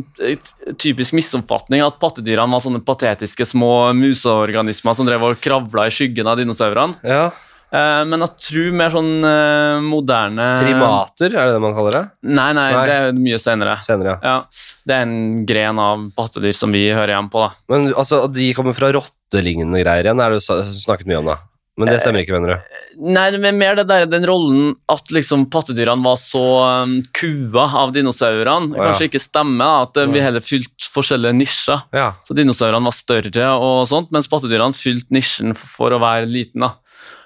[0.79, 6.25] typisk misoppfatning at pattedyrene var sånne patetiske små museorganismer som drev og kravla i skyggen
[6.27, 6.95] av dinosaurene.
[7.03, 7.31] ja.
[7.71, 12.01] Eh, men jeg tror mer sånn uh, moderne Primater, er det det man kaller det?
[12.27, 12.81] Nei, nei, Nei.
[12.89, 13.77] det er mye senere.
[13.85, 14.33] Senere, ja.
[14.33, 17.45] Ja, Det er en gren av pattedyr som vi hører hjemme på.
[17.45, 17.55] da.
[17.71, 21.39] Men altså, de kommer fra rottelignende greier igjen, er det du snakket mye om da?
[21.79, 22.79] Men det stemmer ikke, mener du?
[23.15, 26.43] Nei, det er mer det der, den rollen at liksom pattedyrene var så
[26.83, 28.75] um, kua av dinosaurene.
[28.75, 28.89] Ja.
[28.89, 31.85] Kanskje ikke stemmer, da, at uh, vi heller fylte forskjellige nisjer.
[31.95, 32.09] Ja.
[32.27, 36.67] Så dinosaurene var større, og sånt, mens pattedyrene fylte nisjen for å være liten.
[36.67, 36.75] da.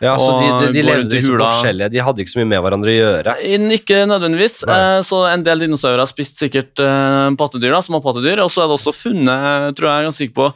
[0.04, 2.64] Ja, så de, de, de levde i liksom forskjellige De hadde ikke så mye med
[2.66, 3.36] hverandre å gjøre.
[3.78, 4.58] Ikke nødvendigvis.
[4.68, 8.44] Eh, Så en del dinosaurer har spist sikkert eh, pattedyr, da, små pattedyr.
[8.44, 10.50] Og så er det også funnet, tror jeg er ganske sikker på,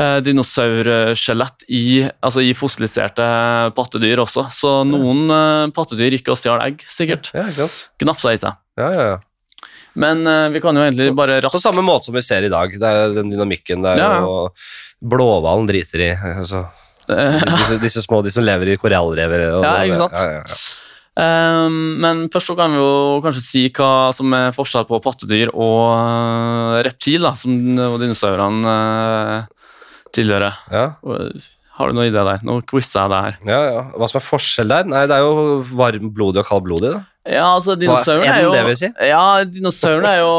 [0.00, 1.84] eh, dinosaurskjelett i,
[2.24, 3.26] altså i fossiliserte
[3.76, 4.46] pattedyr også.
[4.54, 7.32] Så noen eh, pattedyr gikk og stjal egg, sikkert.
[7.36, 7.68] Ja.
[8.00, 8.56] Gnafsa i seg.
[8.80, 9.18] Ja, ja, ja.
[10.00, 12.52] Men uh, vi kan jo egentlig bare raskt På samme måte som vi ser i
[12.52, 12.76] dag.
[12.78, 13.82] Det er den dynamikken.
[13.82, 14.54] der, er Ja, og
[15.02, 16.10] Blåhvalen driter i.
[16.14, 16.62] Altså.
[17.10, 19.48] Disse, disse små, de som lever i korallrever.
[19.50, 20.16] Ja, ikke sant?
[20.20, 20.88] Ja, ja.
[21.20, 25.50] Ehm, men først så kan vi jo kanskje si hva som er forskjell på pattedyr
[25.52, 27.56] og eh, reptil, da, som
[28.00, 29.72] dinosaurene uh,
[30.14, 30.60] tilhører.
[30.72, 30.86] Ja,
[31.80, 32.42] Har du noe i det der?
[32.46, 33.36] Nå quizer jeg deg her.
[33.50, 33.82] ja, ja.
[33.96, 34.88] Hva som er forskjell der?
[34.90, 36.94] Nei, det er jo varmblodig og kaldblodig.
[36.94, 37.02] da.
[37.30, 38.88] Ja, altså, dinosauren er jo det vil si?
[39.10, 40.34] Ja, dinosauren er jo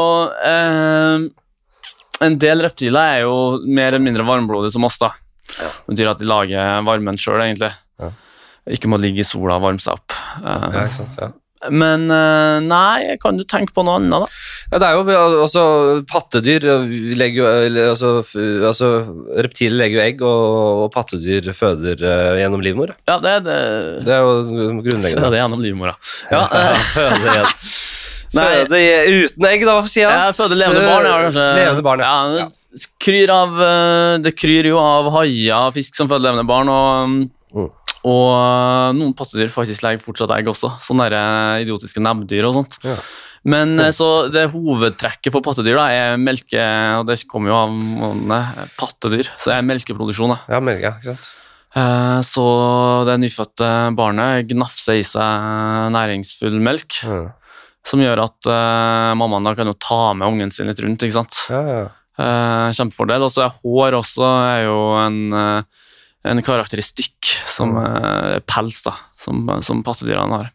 [0.48, 1.28] eh,
[2.26, 5.12] En del reptiler er jo mer eller mindre varmblodige som oss, da.
[5.58, 7.72] Det betyr at de lager varmen sjøl, egentlig.
[8.00, 8.10] Ja.
[8.72, 10.18] Ikke må ligge i sola og varme seg opp.
[10.42, 11.20] Ja, ikke sant?
[11.20, 11.32] Ja.
[11.70, 14.40] Men eh, nei, kan du tenke på noe annet, da?
[14.72, 15.62] Ja, det er jo altså,
[16.10, 16.66] pattedyr
[17.18, 18.10] legger jo, altså,
[18.66, 18.88] altså,
[19.46, 22.94] Reptiler legger jo egg, og, og pattedyr føder uh, gjennom livmor.
[23.06, 23.60] Ja, det, det,
[24.08, 25.30] Det er jo ja, grunnleggende.
[25.30, 25.96] det er gjennom livmora.
[26.34, 27.56] Ja, Ja, eh,
[28.32, 28.46] føde.
[28.48, 28.64] Nei.
[28.72, 30.18] det er uten egg, da, hva sier jeg?
[30.26, 31.46] jeg føder levende barn, ja, kanskje.
[31.58, 32.14] Levende barn, ja.
[32.40, 32.46] ja.
[32.72, 36.72] det kryr av, eh, det kryr jo av haier og fisk som føder levende barn,
[36.72, 37.66] og, Mm.
[38.08, 40.70] og eh, noen pattedyr faktisk legger fortsatt egg også.
[40.80, 42.78] Sånne der, eh, idiotiske nebbdyr og sånt.
[42.88, 42.96] Ja.
[43.44, 46.62] Men så det hovedtrekket for pattedyr da, er melke,
[47.00, 50.30] og det kommer jo av navnet pattedyr, så det er melkeproduksjon.
[50.32, 50.38] da.
[50.54, 51.32] Ja, melke, ikke sant?
[51.74, 52.44] Eh, Så
[53.08, 53.68] det nyfødte
[53.98, 57.32] barnet gnafser i seg næringsfull melk, Ja,
[57.86, 61.02] som gjør at uh, mammaen da kan jo ta med ungen sin litt rundt.
[61.02, 61.44] ikke sant?
[61.50, 61.82] ja, ja.
[62.12, 63.22] Uh, kjempefordel.
[63.24, 65.86] Og så er hår også er jo en, uh,
[66.28, 68.92] en karakteristikk som uh, pels, da,
[69.24, 70.50] som, som pattedyrene har.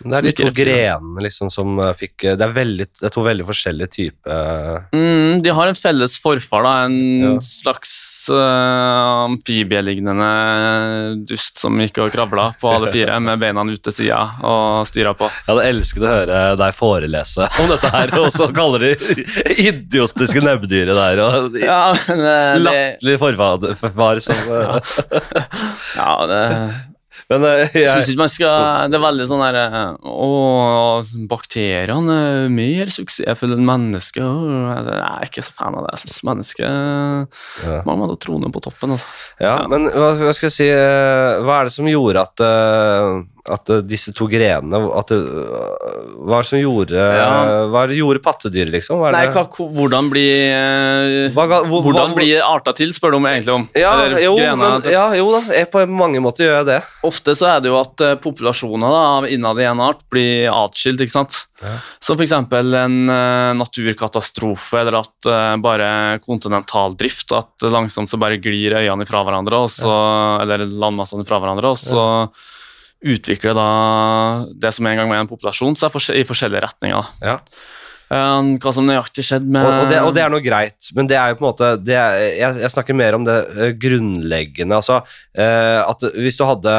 [0.00, 3.44] Det er de to grenene liksom, som fikk Det er, veldig, det er to veldig
[3.44, 7.32] forskjellige typer Mm, de har en felles forfar, da, en Ja.
[7.44, 7.92] slags
[8.28, 10.30] uh, amfibielignende
[11.28, 15.14] dust som gikk og kravla på alle fire med beina ut til sida og styra
[15.16, 15.30] på.
[15.30, 18.92] Jeg hadde elsket å høre deg forelese om dette her, og så kaller de
[19.70, 24.78] idiotiske nebbdyret der, og Ja, eh, det, latterlig forfar som uh...
[25.96, 26.44] ja, det
[27.30, 29.64] Men eh, Jeg jeg, syns ikke man skal Det er veldig sånn derre
[30.00, 30.30] Å,
[31.30, 34.24] bakteriene er mer suksessfulle enn mennesker.
[34.24, 35.96] Jeg er ikke så fan av det.
[35.96, 37.80] Jeg syns mennesket ja.
[37.86, 38.96] Man må da trone på toppen.
[38.96, 39.08] Altså.
[39.42, 43.70] ja, men hva, skal jeg si eh, Hva er det som gjorde at eh, at
[43.72, 47.28] eh, disse to grenene at det, eh, Hva er det som gjorde Ja.
[47.72, 49.00] Hva er det gjorde pattedyr, liksom?
[49.14, 53.28] Nei, hva, hvordan blir eh, Hva hvor- Hvordan hva- blir arta til, spør du om
[53.30, 53.68] egentlig om.
[53.74, 54.56] ja, Eller jo, grener.
[54.82, 56.80] men, ja, jo da, jeg, på mange måter gjør jeg det.
[57.08, 60.50] Ofte så er det jo at eh, populasjoner da, av innad i en art blir
[60.52, 61.46] atskilt, ikke sant.
[61.62, 61.78] Ja.
[62.00, 62.32] Som f.eks.
[62.32, 69.24] en uh, naturkatastrofe, eller at uh, bare kontinentaldrift, at langsomt så bare glir øyene ifra
[69.26, 69.92] hverandre, og så,
[70.42, 72.04] eller landmassene ifra hverandre, og så
[73.00, 73.68] utvikler da
[74.60, 77.12] det som en gang var en populasjon, forskjell- i forskjellige retninger.
[77.24, 77.38] Ja.
[78.10, 81.06] Eh, hva som nøyaktig skjedde med Og, og, det, og det er noe greit, men
[81.06, 83.70] det er jo på en måte det er, jeg, jeg snakker mer om det eh,
[83.78, 84.80] grunnleggende.
[84.80, 86.74] Altså uh, at hvis du hadde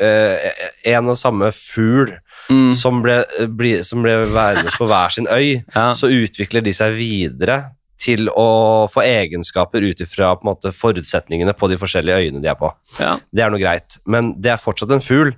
[0.00, 2.14] uh, en og samme fugl
[2.48, 3.20] mm, som ble,
[3.52, 5.90] bli, som ble værende på hver sin øy, ja.
[5.98, 7.60] så utvikler de seg videre
[8.02, 10.32] til å få egenskaper ut ifra
[10.74, 12.72] forutsetningene på de forskjellige øyene de er på.
[13.00, 13.14] ja.
[13.32, 15.32] Det er noe greit, men det er fortsatt en fugl.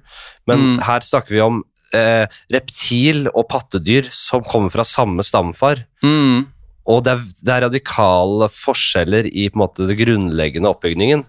[0.49, 0.81] Men Mm.
[0.83, 1.63] her snakker vi om
[1.95, 5.85] eh, reptil og pattedyr som kommer fra samme stamfar.
[6.03, 6.47] Mm.
[6.87, 11.23] Og det er, det er radikale forskjeller i på en måte, det grunnleggende oppbygningen.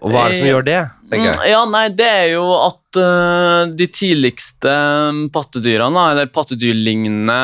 [0.00, 0.78] Og hva er det som Eh, gjør det?
[1.10, 1.36] tenker jeg?
[1.36, 4.72] Mm, Ja, nei, det er jo at uh, de tidligste
[5.12, 7.38] mm, pattedyrene, eller pattedyrlignende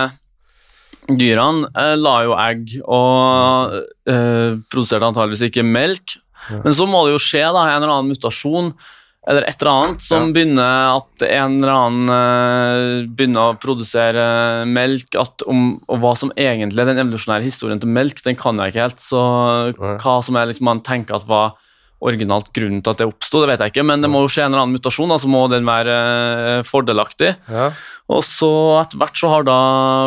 [1.08, 3.74] dyrene, eh, la jo egg og
[4.10, 6.16] eh, produserte antageligvis ikke melk.
[6.50, 6.60] Ja.
[6.64, 8.72] Men så må det jo skje da, en eller annen mutasjon
[9.26, 10.32] eller et eller annet som Ja.
[10.36, 14.26] begynner at en eller annen eh, begynner å produsere
[14.70, 15.16] melk.
[15.18, 18.70] At om, og hva som egentlig er den evolusjonære historien til melk, den kan jeg
[18.74, 19.02] ikke helt.
[19.02, 19.22] Så
[19.98, 21.56] hva som er liksom man tenker at var
[22.04, 24.44] originalt grunnen til at det oppsto, det vet jeg ikke, men det må jo skje
[24.44, 27.32] en eller annen mutasjon, da, så må den være eh, fordelaktig.
[27.48, 27.70] Ja.
[28.12, 28.50] Og så
[28.82, 29.56] etter hvert så har da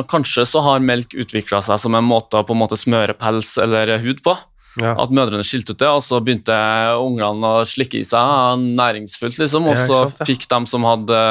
[0.07, 3.57] Kanskje så har melk utvikla seg som en måte å på en måte smøre pels
[3.59, 4.37] eller hud på.
[4.79, 4.93] Ja.
[5.01, 6.55] At mødrene skilte ut det, og så begynte
[7.01, 9.67] ungene å slikke i seg næringsfullt, liksom.
[9.67, 10.27] Og Ja, så sant, ja.
[10.29, 11.23] fikk de som hadde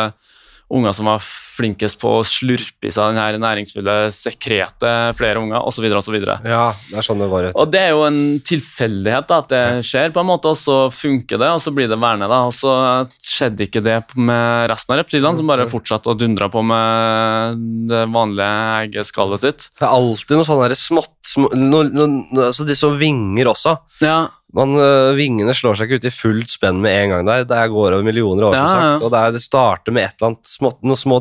[0.68, 1.22] unger som var
[1.58, 6.16] flinkest på å slurpe i seg den her næringsfulle sekretet, flere unger, osv., osv.
[6.46, 7.48] ja, det er sånn det var.
[7.58, 10.78] Og det er jo en tilfeldighet da, at det skjer, på en måte, og så
[10.94, 12.30] funker det, og så blir det vernet.
[12.30, 12.72] da, Og så
[13.18, 18.04] skjedde ikke det med resten av reptilene, som bare fortsatte å dundre på med det
[18.14, 18.48] vanlige
[18.86, 19.68] eggeskallet sitt.
[19.78, 23.50] Det er alltid noe sånn der smått små, no, no, no, altså De som vinger
[23.50, 23.76] også.
[24.04, 27.26] Ja, Man, øh, vingene slår seg ikke ut i fullt spenn med en gang.
[27.28, 28.92] der Det går over millioner år, som Ja, ja.
[28.94, 29.02] sagt.
[29.04, 31.18] Og det, er, det starter med et eller annet små, noe små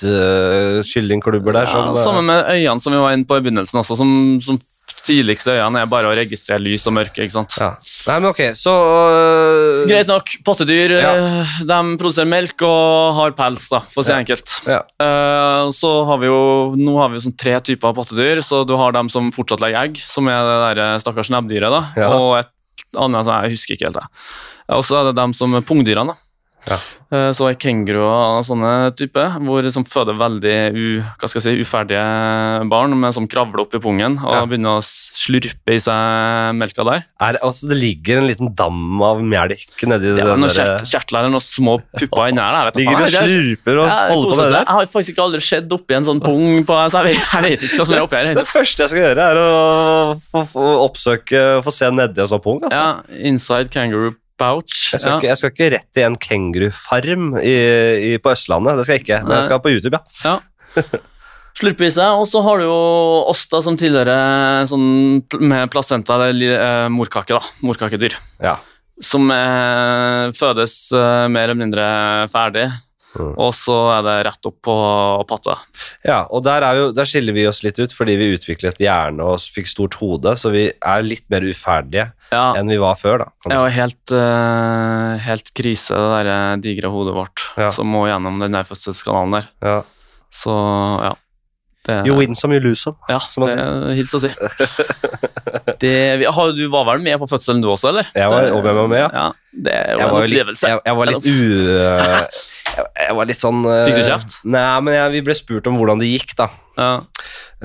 [0.00, 1.66] drittkyllingklubber der.
[1.66, 4.40] ja som, øh, Sammen med øynene som vi var inne på i begynnelsen også, som,
[4.44, 4.58] som
[5.04, 7.20] tidligste øyene er bare å registrere lys og mørke.
[7.24, 7.52] ikke sant?
[7.60, 7.74] Ja.
[8.08, 10.32] Nei, men ok, så øh, Greit nok.
[10.46, 11.10] Pattedyr Ja.
[11.42, 14.18] eh, de produserer melk og har pels, da, for å si Ja.
[14.22, 14.48] enkelt.
[14.66, 14.80] Ja.
[15.00, 18.42] Uh, så har vi jo, Nå har vi jo sånn tre typer pottedyr, pattedyr.
[18.42, 21.70] så Du har dem som fortsatt legger egg, som er det der eh, stakkars nebbdyret.
[21.70, 22.08] da, Ja.
[22.16, 22.48] Og et
[22.96, 23.98] annet som jeg husker ikke helt.
[24.68, 26.06] Og så er det dem som er pungdyrene.
[26.14, 26.14] da.
[26.68, 26.78] Ja.
[27.12, 30.84] Eh, Så er kenguruer og sånne type, hvor som føder veldig u,
[31.28, 32.04] si, uferdige
[32.70, 34.44] barn med, som kravler opp i pungen og Ja.
[34.46, 37.04] begynner å slurpe i seg melka der.
[37.20, 41.18] er, altså, Det ligger en liten dam av melk nedi Det er noen kjert, kjertler
[41.20, 42.70] eller noen små pupper inni her.
[42.72, 44.64] jeg Ligger og slurper og Ja, holder på med det der.
[44.64, 47.42] Jeg har faktisk ikke aldri sett oppi en sånn pung, på, så jeg vet, jeg
[47.42, 48.34] vet ikke hva som er oppi her.
[48.34, 52.42] Det første jeg skal gjøre, er å få, få oppsøke Få se nedi en sånn
[52.42, 52.60] pung.
[52.64, 52.74] Altså.
[52.76, 54.92] Ja, Inside kangaroo pouch.
[54.92, 55.18] Jeg, Ja.
[55.30, 59.22] jeg skal ikke rett i en kengurufarm på Østlandet, det skal jeg ikke.
[59.26, 60.38] Men jeg skal på YouTube, ja.
[61.54, 62.18] Slurpe i seg.
[62.18, 62.78] Og så har du jo
[63.30, 67.42] Åsta, som tilhører sånn med placenta, eller eh, morkake, da.
[67.66, 68.16] Morkakedyr.
[68.42, 68.56] ja.
[69.02, 71.84] Som er, fødes eh, mer eller mindre
[72.30, 72.68] ferdig.
[73.14, 73.32] Mm.
[73.38, 74.74] Og så er det rett opp på
[75.30, 75.54] patta.
[76.06, 79.22] Ja, og der, er jo, der skiller vi oss litt ut, fordi vi utviklet hjerne
[79.22, 83.24] og fikk stort hode, så vi er litt mer uferdige Ja, enn vi var før.
[83.24, 83.28] da.
[83.46, 87.70] det var helt, uh, helt krise, det der eh, digre hodet vårt, Ja.
[87.70, 89.50] som må gjennom den der fødselskanalen der.
[89.62, 89.76] Ja.
[90.34, 90.50] Så
[91.04, 91.14] ja.
[91.84, 92.96] Det, You win some, you lose some.
[93.10, 93.58] Ja, som det
[93.98, 94.30] hils å si.
[95.80, 96.24] Det,
[96.56, 98.06] du var vel med på fødselen du også, eller?
[98.14, 99.08] Jeg var- Det- og var med, ja.
[99.12, 99.32] ja.
[99.52, 102.44] Det var Jeg var, litt, jeg, jeg var litt u...
[102.74, 104.36] Jeg, var litt sånn eh, Fikk du kjeft?
[104.44, 106.48] Nei, men jeg, vi ble spurt om hvordan det gikk, da.
[106.78, 106.90] Ja.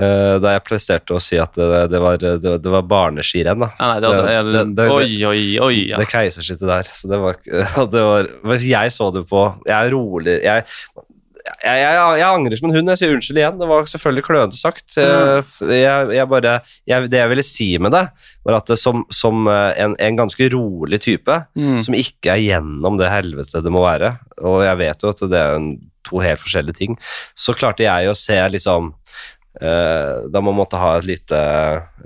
[0.00, 3.70] Eh, da jeg presterte å si at det, det var, det, det var barneskirenn, da.
[3.80, 5.78] Ja, nei, det, Det- det- det- oi, oi, oi.
[5.90, 5.98] Ja.
[6.00, 6.90] Det keisersnittet der.
[6.94, 7.36] Så det var,
[7.96, 8.30] det var
[8.70, 10.64] Jeg så det på Jeg er rolig Jeg,
[11.64, 12.90] jeg, jeg, jeg angrer som en hund.
[12.92, 13.58] Jeg sier unnskyld igjen.
[13.60, 14.96] Det var selvfølgelig klønete sagt.
[14.96, 15.72] Mm.
[16.14, 16.54] Jeg, bare,
[16.86, 18.04] det jeg ville si med det,
[18.46, 21.80] var at det som, som eh, en, en ganske rolig type, Mm.
[21.84, 24.12] som ikke er gjennom det helvete det må være,
[24.46, 25.68] og jeg vet jo at det er en,
[26.06, 26.94] to helt forskjellige ting,
[27.36, 28.92] så klarte jeg å se liksom
[29.60, 31.40] eh, Da man måtte ha et lite,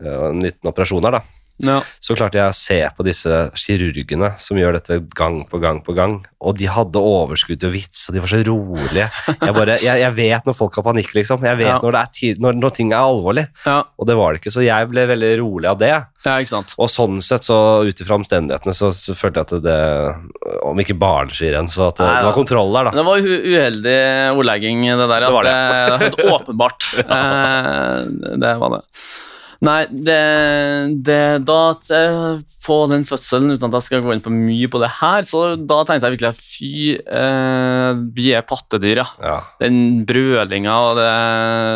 [0.01, 1.22] eh, en liten operasjon her, da
[1.62, 1.76] Ja.
[2.02, 5.94] så klarte jeg å se på disse kirurgene som gjør dette gang på gang på
[5.94, 6.16] gang.
[6.44, 9.07] Og de hadde overskudd til vits, og de var så rolige.
[9.30, 11.44] Jeg, bare, jeg, jeg vet når folk har panikk, liksom.
[11.46, 11.78] Jeg vet Ja.
[11.80, 13.46] når, det tid, når, når ting er alvorlig.
[13.64, 13.78] Ja.
[13.96, 15.92] Og det var det ikke, så jeg ble veldig rolig av det.
[16.80, 19.78] Og sånn sett, så ut ifra omstendighetene, så, så følte jeg at det
[20.64, 22.94] Om ikke barneskirenn, så at det, Nei, det var kontroll der, da.
[22.98, 23.98] det var uheldig
[24.34, 25.28] ordlegging, det der.
[25.28, 25.55] At Det var det.
[25.55, 26.00] det.
[26.02, 26.90] helt åpenbart.
[27.14, 28.82] Eh, det var det.
[29.65, 30.19] Nei, det,
[31.07, 31.61] det Da
[32.65, 35.43] På den fødselen, uten at jeg skal gå inn for mye på det her, så
[35.57, 39.07] da tenkte jeg virkelig at fy, eh, vi er pattedyr, ja.
[39.25, 41.11] Ja, Den brølinga og det,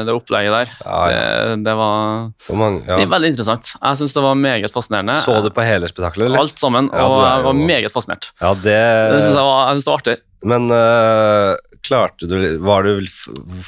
[0.08, 1.18] det opplegget der, ja, ja.
[1.52, 3.74] Det, det var mange, det er veldig interessant.
[3.76, 5.18] Jeg syns det var meget fascinerende.
[5.24, 6.46] Så du på hele spetakkelet, eller?
[6.46, 8.32] Alt sammen, og jeg var meget fascinert.
[8.40, 10.18] Ja, Det jeg syns det var artig.
[10.46, 11.56] Men øh,
[11.88, 13.06] klarte du Var du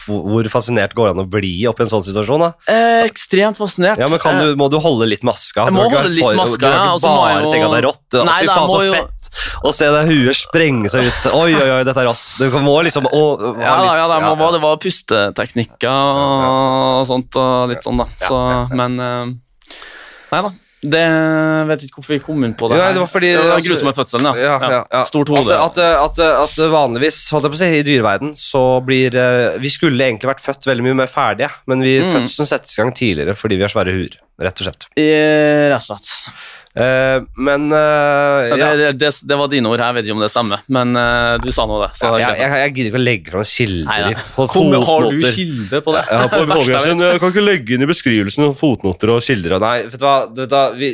[0.07, 2.51] Hvor fascinert går det an å bli oppi en sånn situasjon, da?
[2.71, 3.99] Eh, ekstremt fascinert.
[3.99, 5.67] Ja, men kan du, Må du holde litt maska?
[5.67, 7.81] Jeg må holde være litt for- maska, Du kan ikke bare jo- tenke at det
[7.81, 8.19] er rått.
[8.31, 9.17] Nei, Fy faen, så jo- fett!
[9.65, 11.27] Å se det huet sprenge seg ut.
[11.35, 12.25] Oi, oi, oi, dette er rått.
[12.39, 13.23] Du må liksom å,
[13.61, 18.07] Ja, litt- ja, det, må, ja, det var pusteteknikker og sånt og litt sånn, da.
[18.27, 18.75] Så, ja, ja.
[18.75, 19.25] men eh,
[20.31, 20.51] Nei da.
[20.81, 21.01] Det
[21.69, 22.79] vet ikke hvorfor vi kom inn på det.
[22.81, 24.57] Ja, det var fordi- det var altså- grusomme fødselen, ja.
[24.61, 25.05] Ja, ja.
[25.05, 25.53] Stort hode.
[25.53, 29.59] At, at, at, at vanligvis, holdt jeg på å si, i dyreverden, så blir eh,
[29.61, 32.15] Vi skulle egentlig vært født veldig mye mer ferdige, men vi, Mm.
[32.15, 34.87] fødselen settes i gang tidligere fordi vi har svære huer, rett og slett.
[34.97, 36.09] Eh, Rett og slett.
[36.81, 40.31] Eh, men uh, Ja, det, det, det var dine ord, jeg vet ikke om det
[40.33, 41.91] stemmer, men uh, du sa nå det.
[41.99, 44.13] Så Ja, jeg, jeg, jeg gidder ikke å legge fram kilder Nei,
[44.55, 46.05] Kom, har du kilde på det?
[46.09, 49.57] Ja, på bloggen jeg kan ikke legge inn i beskrivelsen fotnoter og kilder.
[49.63, 50.91] Nei, vet du hva, vet du hva vi,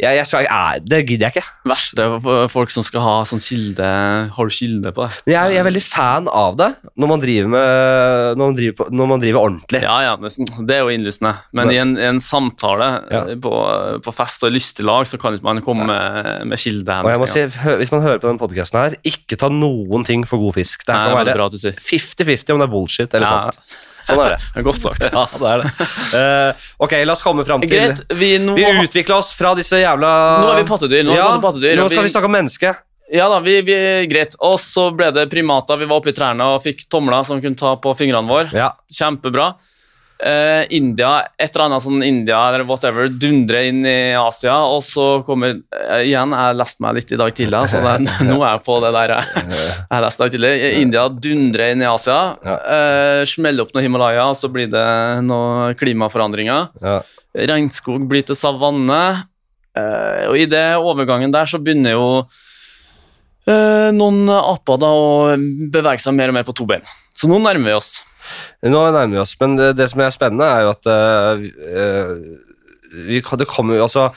[0.00, 0.48] jeg, skal-
[0.86, 1.54] Det gidder jeg ikke.
[1.70, 3.88] Verste er folk som skal ha sånn kilde
[4.36, 5.34] Har du kilde på det?
[5.34, 9.08] Jeg, er veldig fan av det når man driver, med, når man driver, på, når
[9.10, 9.80] man driver ordentlig.
[9.84, 11.32] Ja, ja, det, er jo innlysende.
[11.56, 12.90] Men i en, i en samtale
[13.42, 13.52] på,
[14.04, 16.96] på fest og lystig lag, så kan ikke man komme med, med kilde.
[17.04, 17.44] Og jeg må si,
[17.82, 20.86] Hvis man hører på den podkasten her, ikke ta noen ting for god fisk.
[20.86, 21.78] Det Nei, kan være bra at du sier.
[21.78, 23.40] 50-50 om det er bullshit eller Ja.
[23.50, 23.78] sant.
[24.08, 24.62] Sånn er det.
[24.66, 25.08] Godt sagt.
[25.12, 25.88] Ja, det er det.
[26.14, 29.80] Uh, ok, la oss komme fram til Greit, vi, nå, Vi utvikla oss fra disse
[29.82, 31.04] jævla nå er vi pattedyr.
[31.06, 32.72] Nå, vi ja, pattedyr nå skal vi snakke om menneske.
[33.10, 33.76] Ja da, vi, vi,
[34.10, 34.36] greit.
[34.46, 35.78] Og så ble det primater.
[35.80, 38.50] Vi var oppe i trærne og fikk tomler som kunne ta på fingrene våre.
[38.54, 38.70] Ja.
[38.94, 39.50] Kjempebra.
[40.26, 45.06] Eh, India, et eller annet sånn India eller whatever, dundrer inn i Asia, og så
[45.26, 47.94] kommer uh, Igjen, jeg leste meg litt i dag tidlig, så det,
[48.28, 49.46] nå er jeg på det der jeg,
[49.80, 50.52] jeg leste i dag tidlig.
[50.80, 54.86] India dundrer inn i Asia, eh, smeller opp noe Himalaya, og så blir det
[55.26, 56.70] noen klimaforandringer.
[56.84, 57.00] Ja.
[57.50, 59.02] Regnskog blir til savanne,
[59.78, 62.06] uh, og i det overgangen der så begynner jo
[63.48, 65.10] eh, noen aper da å
[65.72, 66.84] bevege seg mer og mer på to bein.
[67.16, 67.92] Så nå nærmer vi oss.
[68.66, 72.12] Nå nærmer vi oss, men det, det som er spennende, er jo at eh, eh,
[73.08, 74.10] vi, kommer altså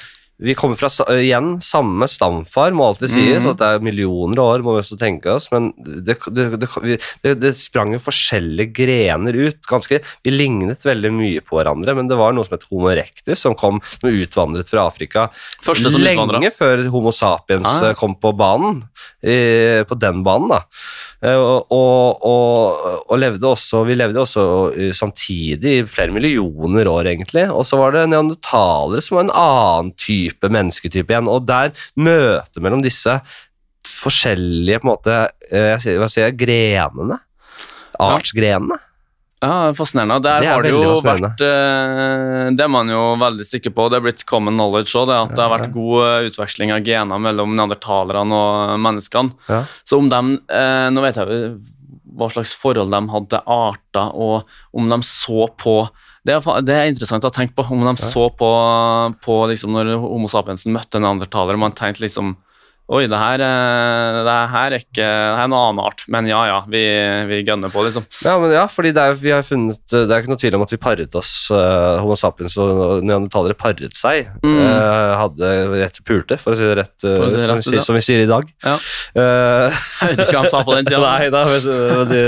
[0.44, 3.46] vi kommer fra igjen samme stamfar, må alltid sies, mm.
[3.46, 7.36] og at det er millioner av år, må vi også tenke oss, men det, det,
[7.40, 9.62] det, sprang jo forskjellige grener ut.
[9.70, 13.44] ganske, Vi lignet veldig mye på hverandre, men det var noe som het Homo erectus,
[13.46, 15.30] som kom som utvandret fra Afrika
[15.94, 16.42] som utvandret.
[16.42, 17.92] lenge før Homo sapiens Ah.
[17.92, 18.84] eh, kom på banen,
[19.24, 20.64] i, på den banen da.
[21.24, 24.44] Eh, Og, og, og, og levde også, vi levde også
[24.76, 29.36] eh, samtidig i flere millioner år egentlig, og så var det neandertalere som var en
[29.44, 33.16] annen type mennesketype igjen, og der møtet mellom disse
[33.88, 35.20] forskjellige på en måte,
[35.52, 37.22] eh, hva sier jeg, grenene,
[38.04, 38.82] artsgrenene.
[39.44, 40.22] Ja, fascinerende.
[40.24, 43.90] Der Det har det jo vært eh, Det er man jo veldig sikker på.
[43.92, 47.20] Det er blitt common knowledge òg, at det har vært god eh, utveksling av gener
[47.20, 49.36] mellom neandertalerne og menneskene.
[49.52, 49.64] Ja.
[49.84, 51.44] Så om de eh, Nå vet jeg
[52.14, 55.78] hva slags forhold de hadde til arter, og om de så på
[56.24, 57.66] det er, det er interessant å tenke på.
[57.68, 58.50] Om de så på,
[59.26, 62.38] på liksom, når Homo sapiensen møtte neandertalere, man tenkte liksom
[62.94, 66.28] Oi, det her, eh, det her er ikke Det her er en annen art, men
[66.30, 66.84] ja ja, vi,
[67.30, 68.06] vi gønner på, liksom.
[68.26, 70.66] Ja, men ja, fordi det er, vi har funnet, det er ikke noe tvil om
[70.66, 74.30] at vi paret oss, Uh, Homo sapiens og neandertalere paret seg.
[74.44, 74.58] Mm.
[74.58, 77.98] Uh, hadde rett pulte, for å si det rett, uh, si det som, vi, som
[77.98, 78.50] vi sier i dag.
[78.64, 78.76] Ja.
[79.18, 79.82] Uh,
[80.14, 81.02] Jeg hva han sa på den tida.
[81.08, 82.22] Nei, da, men, de,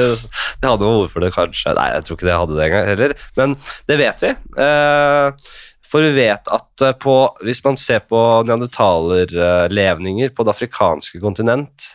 [0.61, 1.73] de hadde noe ord for det, kanskje.
[1.77, 3.15] Nei, jeg tror ikke de hadde det engang heller.
[3.39, 3.55] Men
[3.89, 4.33] det vet vi.
[4.65, 5.49] Eh,
[5.89, 7.15] for vi vet at eh, på,
[7.45, 11.91] hvis man ser på neandertalerlevninger på det afrikanske kontinent,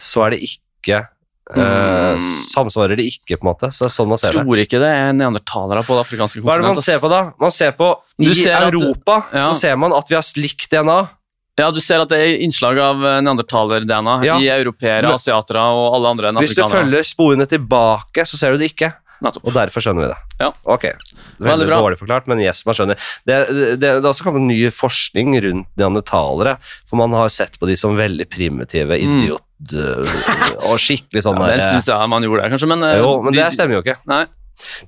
[0.00, 1.08] så er det ikke eh,
[1.50, 2.20] Mm.
[2.52, 3.68] Samsvarer det ikke, på en måte.
[3.74, 4.42] Så det er sånn man ser det.
[4.44, 6.46] tror ikke det er neandertalere på det afrikanske kontinentet.
[6.46, 7.20] Hva er det man ser på, da?
[7.42, 7.88] Man ser på
[8.22, 9.48] Du I ser at- Europa ja.
[9.48, 10.98] så ser man at vi har slikt DNA.
[11.58, 14.36] Ja, Du ser at det er innslag av eh, neandertaler-DNA Ja.
[14.38, 16.54] i europeere, asiatere og alle andre enn afrikanere.
[16.54, 18.92] Hvis du følger sporene tilbake, så ser du det ikke.
[19.20, 19.44] Nettopp.
[19.46, 20.18] Og derfor skjønner vi det.
[20.40, 20.48] Ja.
[20.64, 20.84] Ok,
[21.40, 22.96] Veldig Veldig dårlig forklart, men yes, man skjønner.
[23.28, 26.56] Det, det, det er også kommet ny forskning rundt neandertalere,
[26.88, 29.22] for man har sett på de som veldig primitive, Mm.
[29.22, 30.12] idiot øh,
[30.70, 33.10] og skikkelig sånn Ja, det er en stund siden man gjorde det, kanskje, men Jo,
[33.22, 33.96] men de- det stemmer jo ikke.
[34.08, 34.24] Nei.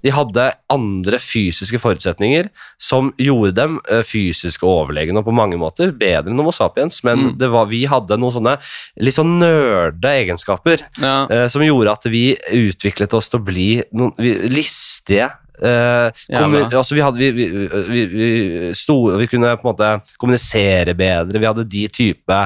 [0.02, 2.48] De hadde andre fysiske forutsetninger
[2.80, 7.18] som gjorde dem eh, fysisk overlegne og på mange måter bedre enn Homo sapiens, men
[7.22, 7.38] Mm.
[7.38, 8.56] det var, vi hadde noen sånne
[9.00, 11.26] litt sånn nerde egenskaper Ja.
[11.30, 15.30] eh, som gjorde at vi utviklet oss til å bli noen vi, listige.
[15.60, 16.78] Eh, kommu- Jævla.
[16.80, 21.38] altså vi, hadde, vi, vi, vi, vi, sto, vi kunne på en måte kommunisere bedre.
[21.38, 22.38] Vi hadde de type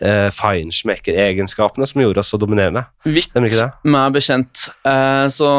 [0.00, 2.86] eh, feinschmecker-egenskapene som gjorde oss så dominerende.
[3.06, 5.50] Ikke meg bekjent, eh, så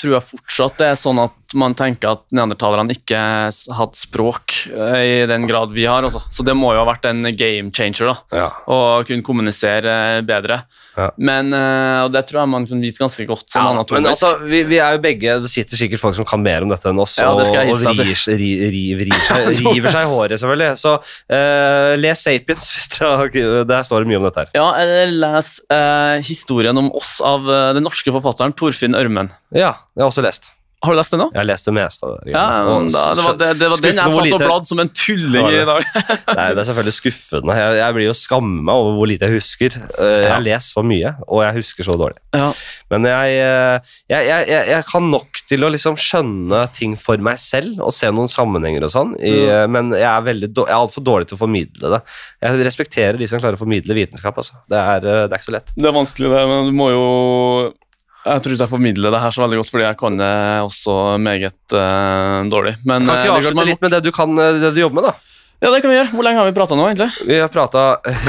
[0.00, 3.18] tror jeg fortsatt det er sånn at man tenker at neandertalerne ikke
[3.78, 6.04] hatt språk eh, i den grad vi har.
[6.04, 6.20] Også.
[6.34, 8.42] Så det må jo ha vært en game changer, da.
[8.42, 8.48] Ja.
[8.68, 8.78] Å
[9.08, 10.62] kunne kommunisere bedre.
[10.98, 11.08] Ja.
[11.16, 14.02] Men, eh, og det tror jeg man kan vite ganske godt som Ja, anatomisk.
[14.02, 16.72] men altså, vi, vi er jo begge Det sitter sikkert folk som kan mer om
[16.72, 20.08] dette enn oss, Ja, det og, og deg vrir, ri, ri, vrir seg, river seg
[20.08, 20.82] i håret, selvfølgelig.
[20.82, 24.52] Så uh, les Sapiens, hvis dere Der står det mye om dette her.
[24.58, 29.32] Ja, eller les uh, historien om oss av uh, den norske forfatteren Torfinn Ørmen.
[29.54, 30.52] Ja, jeg har også lest.
[30.78, 31.24] Har du lest det nå?
[31.34, 32.30] Jeg har lest det meste av det.
[32.30, 35.48] Ja, da, det, var, det, det var den jeg satt og bladde som en tulling
[35.50, 35.88] i dag.
[36.38, 37.56] Nei, det er selvfølgelig skuffende.
[37.58, 39.74] Jeg, jeg blir jo skammer meg over hvor lite jeg husker.
[39.98, 42.22] Eh, Jeg har lest så mye, og jeg husker så dårlig.
[42.38, 42.52] Ja.
[42.94, 47.26] Men jeg, eh, jeg, jeg, jeg, jeg kan nok til å liksom skjønne ting for
[47.26, 49.64] meg selv og se noen sammenhenger og sånn, i, Ja.
[49.66, 52.00] men jeg er, veldig, jeg er altfor dårlig til å formidle det.
[52.46, 54.38] Jeg respekterer de som klarer å formidle vitenskap.
[54.38, 54.62] Altså.
[54.70, 55.74] Det, er, det er ikke så lett.
[55.74, 57.04] Det er vanskelig, det, men du må jo
[58.28, 60.32] Jeg tror ikke jeg formidler det her så veldig godt, fordi jeg kan det
[60.66, 62.76] også meget uh, dårlig.
[62.84, 64.80] Men Kan eh, ikke vi avslutte man- litt med det du kan, eh, det du
[64.84, 65.14] jobber med, da?
[65.58, 66.10] Ja, det kan vi gjøre.
[66.14, 67.26] Hvor lenge har vi prata nå, egentlig?
[67.26, 67.80] Vi har prata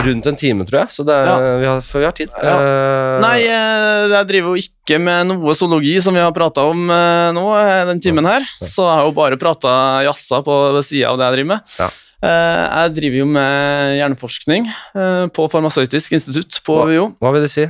[0.01, 1.35] rundt en time, tror jeg, så det er, Ja.
[1.61, 2.31] vi, har, vi har tid.
[2.41, 2.53] Ja.
[2.57, 7.29] Uh, Nei, jeg driver jo ikke med noe zoologi, som vi har prata om uh,
[7.37, 7.43] nå,
[7.91, 8.41] den timen her.
[8.57, 11.75] Så jeg har jo bare prata jazza på sida av det jeg driver med.
[11.77, 11.89] Ja.
[12.19, 14.65] Uh, Jeg driver jo med hjerneforskning
[15.31, 16.89] på Farmasøytisk institutt på Hva?
[16.89, 17.05] UiO.
[17.21, 17.63] Hva vil det si?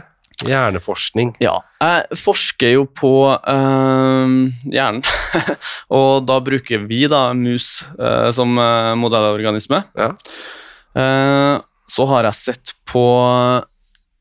[0.47, 1.33] Hjerneforskning.
[1.43, 4.35] Ja, jeg forsker jo på øh,
[4.71, 5.03] hjernen,
[5.99, 9.83] og da bruker vi da mus øh, som eh, modellorganisme.
[9.99, 10.13] Ja.
[10.97, 11.59] Uh,
[11.89, 13.03] så har jeg sett på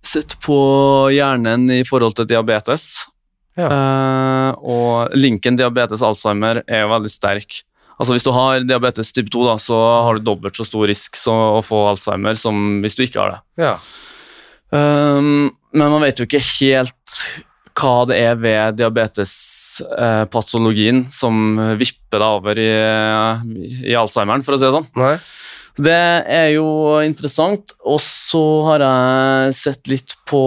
[0.04, 0.58] sett på
[1.12, 3.06] hjernen i forhold til diabetes.
[3.58, 3.68] Ja.
[3.68, 7.62] Uh, og linken diabetes-alzheimer er jo veldig sterk.
[7.98, 11.18] Altså Hvis du har diabetes type 2, da, så har du dobbelt så stor risk
[11.30, 13.40] å få alzheimer som hvis du ikke har det.
[13.64, 13.74] Ja.
[14.70, 17.16] Um, men man vet jo ikke helt
[17.78, 22.72] hva det er ved diabetespatologien som vipper deg over i,
[23.86, 24.88] i alzheimeren, for å si det sånn.
[24.98, 25.14] Nei.
[25.78, 25.94] Det
[26.34, 26.64] er jo
[27.06, 27.70] interessant.
[27.86, 30.40] Og så har jeg sett litt på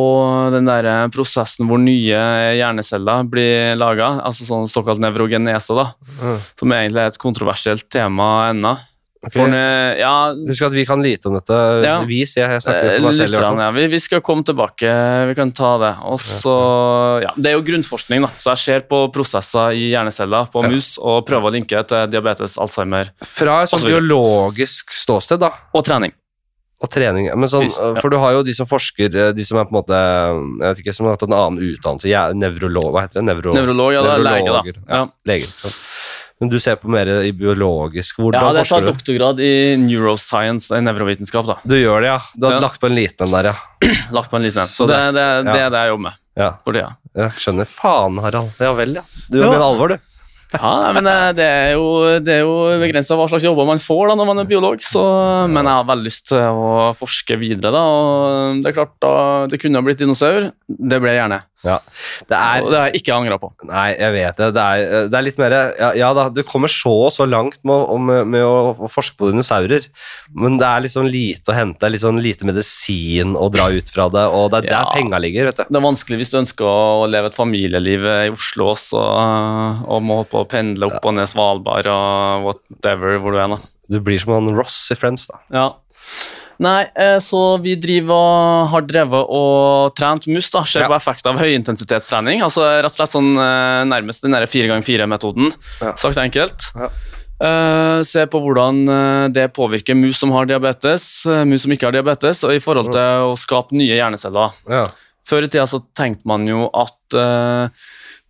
[0.51, 2.19] den der prosessen hvor nye
[2.57, 5.85] hjerneceller blir laga, altså sånn såkalt nevrogenese, da,
[6.19, 6.37] Mm.
[6.59, 8.75] som egentlig er et kontroversielt tema ennå.
[9.29, 11.57] For ja, Husk at vi kan lite om dette.
[11.85, 11.99] Ja.
[12.09, 13.27] Vi, ser, jeg, snakker Eh, for meg selv.
[13.27, 13.67] i litt ja.
[13.75, 14.93] vi, vi skal komme tilbake,
[15.29, 15.91] vi kan ta det.
[16.09, 16.55] Også,
[17.21, 18.31] ja, Det er jo grunnforskning, da.
[18.41, 22.57] så jeg ser på prosesser i hjerneceller på mus og prøver å linke til diabetes,
[22.61, 25.53] alzheimer Fra et sånt Og biologisk ståsted, da.
[25.69, 26.17] og trening.
[26.81, 27.29] Og trening.
[27.37, 27.69] Men sånn,
[28.01, 30.65] For du har jo de som forsker, eh, de som er på en måte Jeg
[30.65, 32.09] vet ikke, som har hatt en annen utdannelse.
[32.41, 33.27] Nevrolog, hva heter det?
[33.29, 34.85] Nevrolog, ja, det er lege, da.
[34.89, 35.05] Ja.
[35.29, 35.53] Leger.
[35.61, 35.77] sant?
[36.41, 38.17] Men du ser på mer i biologisk.
[38.17, 41.45] Hvordan Ja, det tar doktorgrad i neuroscience, i nevrovitenskap.
[41.45, 41.57] da.
[41.63, 42.19] Du gjør det, ja.
[42.35, 42.59] Du har Ja.
[42.65, 43.55] lagt på en liten en der, ja.
[44.11, 44.67] Lagt på en liten en.
[44.67, 45.67] Så det, det, det ja.
[45.67, 46.49] er det jeg jobber med ja.
[46.65, 46.95] for tida.
[47.15, 47.67] Jeg skjønner.
[47.69, 48.51] Faen, Harald.
[48.59, 49.03] Ja vel, ja.
[49.29, 49.51] Du Ja.
[49.51, 49.97] mener alvor, du.
[50.51, 51.85] Ja, men det, det er jo,
[52.19, 54.99] det er jo begrensa hva slags jobber man får da når man er biolog, så,
[55.47, 57.71] men jeg har veldig lyst til å forske videre.
[57.71, 59.13] da, og Det er klart, da,
[59.47, 60.49] det kunne ha blitt dinosaur.
[60.67, 61.39] Det ble jeg gjerne.
[61.61, 61.77] Ja.
[62.25, 63.51] Det er, det har jeg ikke angra på.
[63.69, 64.47] Nei, jeg vet det.
[64.55, 67.59] Det er, det er litt mer ja, ja da, du kommer så og så langt
[67.67, 69.85] med, med, med å, å forske på dinosaurer,
[70.33, 71.91] men det er liksom lite å hente.
[72.01, 75.61] Sånn lite medisin å dra ut fra det, og det er der penga ligger, vet
[75.61, 75.65] du.
[75.69, 79.01] Det er vanskelig hvis du ønsker å leve et familieliv i Oslo også,
[79.85, 83.53] og må på å pendle opp og ned Svalbard og whatever hvor du er.
[83.53, 83.61] da.
[83.91, 85.41] Du blir som han Ross i Friends, da.
[85.53, 85.67] Ja.
[86.61, 90.61] Nei, eh, så vi driver har drevet og trent mus, da.
[90.63, 90.89] Ser Ja.
[90.91, 92.43] på effekt av høyintensitetstrening.
[92.45, 95.95] Altså rett og slett sånn eh, nærmest den fire ganger fire-metoden, Ja.
[95.95, 96.69] sagt enkelt.
[96.75, 96.89] Ja.
[97.41, 98.85] Uh, se på hvordan
[99.33, 103.01] det påvirker mus som har diabetes, mus som ikke har diabetes, og i forhold til
[103.01, 104.51] å skape nye hjerneceller.
[104.69, 104.85] Ja.
[105.25, 107.67] Før i tida så tenkte man jo at uh,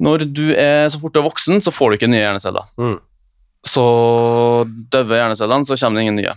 [0.01, 2.71] når du er så fort du er voksen, så får du ikke nye hjerneceller.
[2.79, 2.99] Mm.
[3.67, 3.83] Så
[4.91, 6.33] døver hjernecellene, så kommer det ingen nye.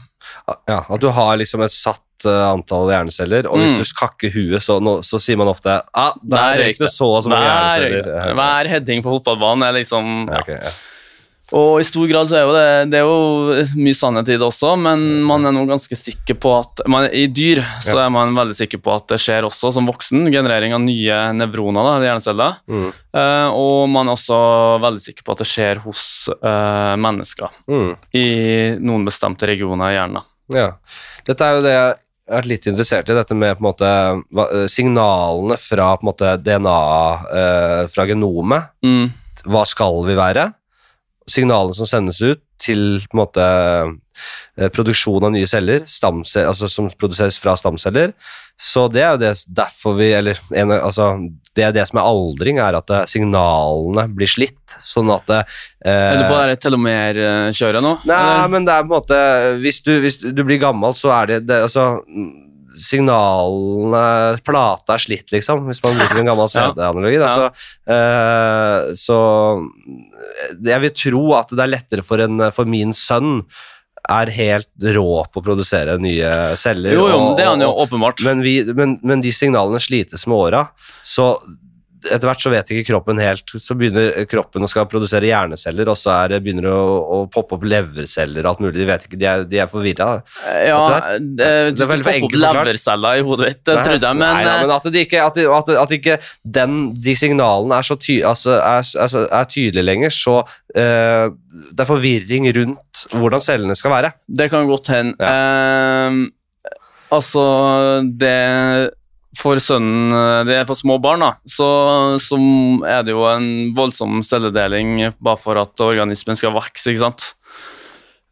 [0.69, 0.81] ja.
[0.89, 3.79] At du har liksom et satt eh, antall hjerneceller, og hvis Mm.
[3.81, 7.09] du kakker huet, så, no, så sier man ofte ah, der Der røyk det så
[7.17, 8.35] og så mange hjerneceller.
[8.35, 10.71] hver heading på fotballbanen er liksom Ja, Okay, ja.
[11.55, 14.43] Og i stor grad så er jo det, det er jo mye sannhet i det
[14.47, 18.35] også, men man er nå ganske sikker på at man, I dyr så er man
[18.35, 22.57] veldig sikker på at det skjer også som voksen, generering av nye nevroner, da, hjerneceller.
[22.67, 22.89] Mm.
[22.91, 24.39] Eh, og man er også
[24.83, 27.93] veldig sikker på at det skjer hos eh, mennesker Mm.
[28.19, 28.27] i
[28.83, 30.27] noen bestemte regioner i hjernen.
[30.53, 30.73] Ja.
[31.27, 33.93] Dette er jo det jeg har vært litt interessert i, dette med på en måte
[34.49, 36.77] eh, signalene fra på en måte DNA
[37.41, 38.73] eh, fra genomet.
[38.85, 39.13] Mm.
[39.45, 40.51] Hva skal vi være?
[41.31, 46.69] Signalene som sendes ut til på en måte eh, produksjon av nye celler, stamceller, altså
[46.71, 48.13] som produseres fra stamceller.
[48.61, 51.09] Så det er jo det derfor vi Eller en, altså,
[51.59, 55.59] det er det som er aldring, er at eh, signalene blir slitt, sånn at eh,
[55.91, 57.97] Er du på det telomerkjøret nå?
[58.07, 58.53] Nei, eller?
[58.55, 59.21] men det er på en måte
[59.65, 61.89] Hvis du, hvis du blir gammel, så er det, det Altså
[62.75, 67.21] Signalene Plata er slitt, liksom, hvis man bruker en gammel CD-analogi.
[67.21, 67.31] Ja.
[67.35, 69.19] Så, eh, så
[70.65, 73.41] jeg vil tro at det er lettere for, en, for min sønn
[74.05, 76.93] er helt rå på å produsere nye celler.
[76.93, 78.21] Jo, jo, og- det er han jo åpenbart.
[78.27, 80.67] men, vi, men, men de signalene slites med åra,
[81.03, 81.31] så
[82.05, 85.99] etter hvert så vet ikke kroppen helt Så begynner kroppen å skal produsere hjerneceller, og
[85.99, 88.77] så er begynner det å, å poppe opp leverceller og alt mulig.
[88.79, 90.09] De vet ikke, de er, de er forvirra.
[90.65, 90.81] Ja,
[91.19, 92.61] Det det, er veldig for enkelt forklart.
[92.71, 95.39] leverceller i hodet ditt, det trodde jeg, men, Nei, ja, men at, de ikke, at,
[95.39, 96.19] de, at, at ikke
[96.59, 101.85] den, de signalene er, så ty, altså, er, altså, er tydelige lenger, så uh, det
[101.85, 104.15] er forvirring rundt hvordan cellene skal være.
[104.27, 105.15] det kan godt hende.
[105.23, 106.25] Ehm,
[107.15, 107.45] altså,
[108.21, 108.35] det
[109.35, 111.69] For sønnen Det er for små barn, da, så,
[112.23, 112.39] så
[112.87, 117.33] er det jo en voldsom celledeling bare for at organismen skal vokse, ikke sant.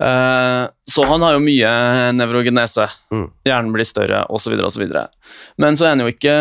[0.03, 1.71] Eh, så han har jo mye
[2.17, 2.89] nevrogenese.
[3.15, 3.27] Mm.
[3.47, 4.83] Hjernen blir større, osv., osv.
[5.63, 6.35] Men så er han jo ikke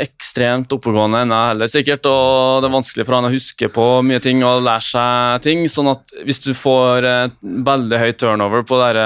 [0.00, 4.22] ekstremt oppegående ennå heller, sikkert, og det er vanskelig for han å huske på mye
[4.24, 5.66] ting og lære seg ting.
[5.70, 9.02] sånn at hvis du får eh, veldig høy turnover på der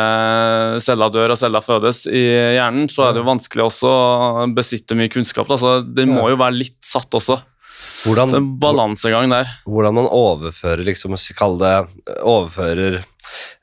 [0.84, 2.24] cella dør og cella fødes i
[2.57, 5.51] hjernen, så er det jo vanskelig også å besitte mye kunnskap.
[5.51, 5.59] Da.
[5.61, 7.41] Så det må jo være litt satt også.
[8.07, 9.48] Hvordan, en balansegang der.
[9.66, 11.74] hvordan man overfører liksom, kall det,
[12.22, 13.03] overfører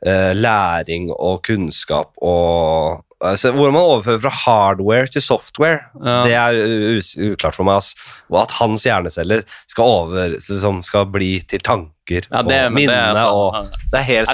[0.05, 6.21] eh, læring og kunnskap og altså, Hvordan man overfører fra hardware til software, Ja.
[6.23, 7.77] det er uklart for meg.
[7.77, 7.95] ass.
[8.29, 12.47] Og at hans hjerneceller skal, over, liksom, skal bli til tanker Ja, det, og men
[12.47, 13.73] det er minne sånn, og.
[13.91, 14.29] Det er helt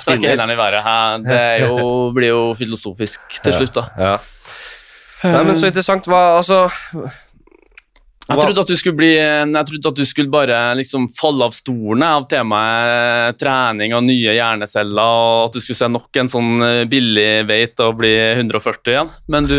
[0.83, 1.23] hæ?
[1.23, 3.87] Det jo, blir jo filosofisk til slutt, da.
[3.97, 4.17] Ja.
[5.23, 6.03] Nei, men så interessant.
[6.11, 6.65] Hva, altså
[8.33, 11.53] Jeg trodde at du skulle bli Jeg trodde at du skulle bare liksom falle av
[11.55, 16.51] stolen av temaet trening og nye hjerneceller, og at du skulle se nok en sånn
[16.65, 19.55] eh, billig vei til å bli 140 igjen, men du,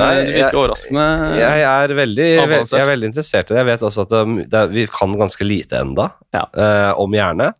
[0.00, 1.06] Nei, du virker jeg- overraskende.
[1.38, 3.60] Jeg er veldig, jeg er veldig interessert i det.
[3.62, 6.44] Jeg vet også at det, det, vi kan ganske lite enda Ja.
[6.56, 7.52] uh, om hjerne.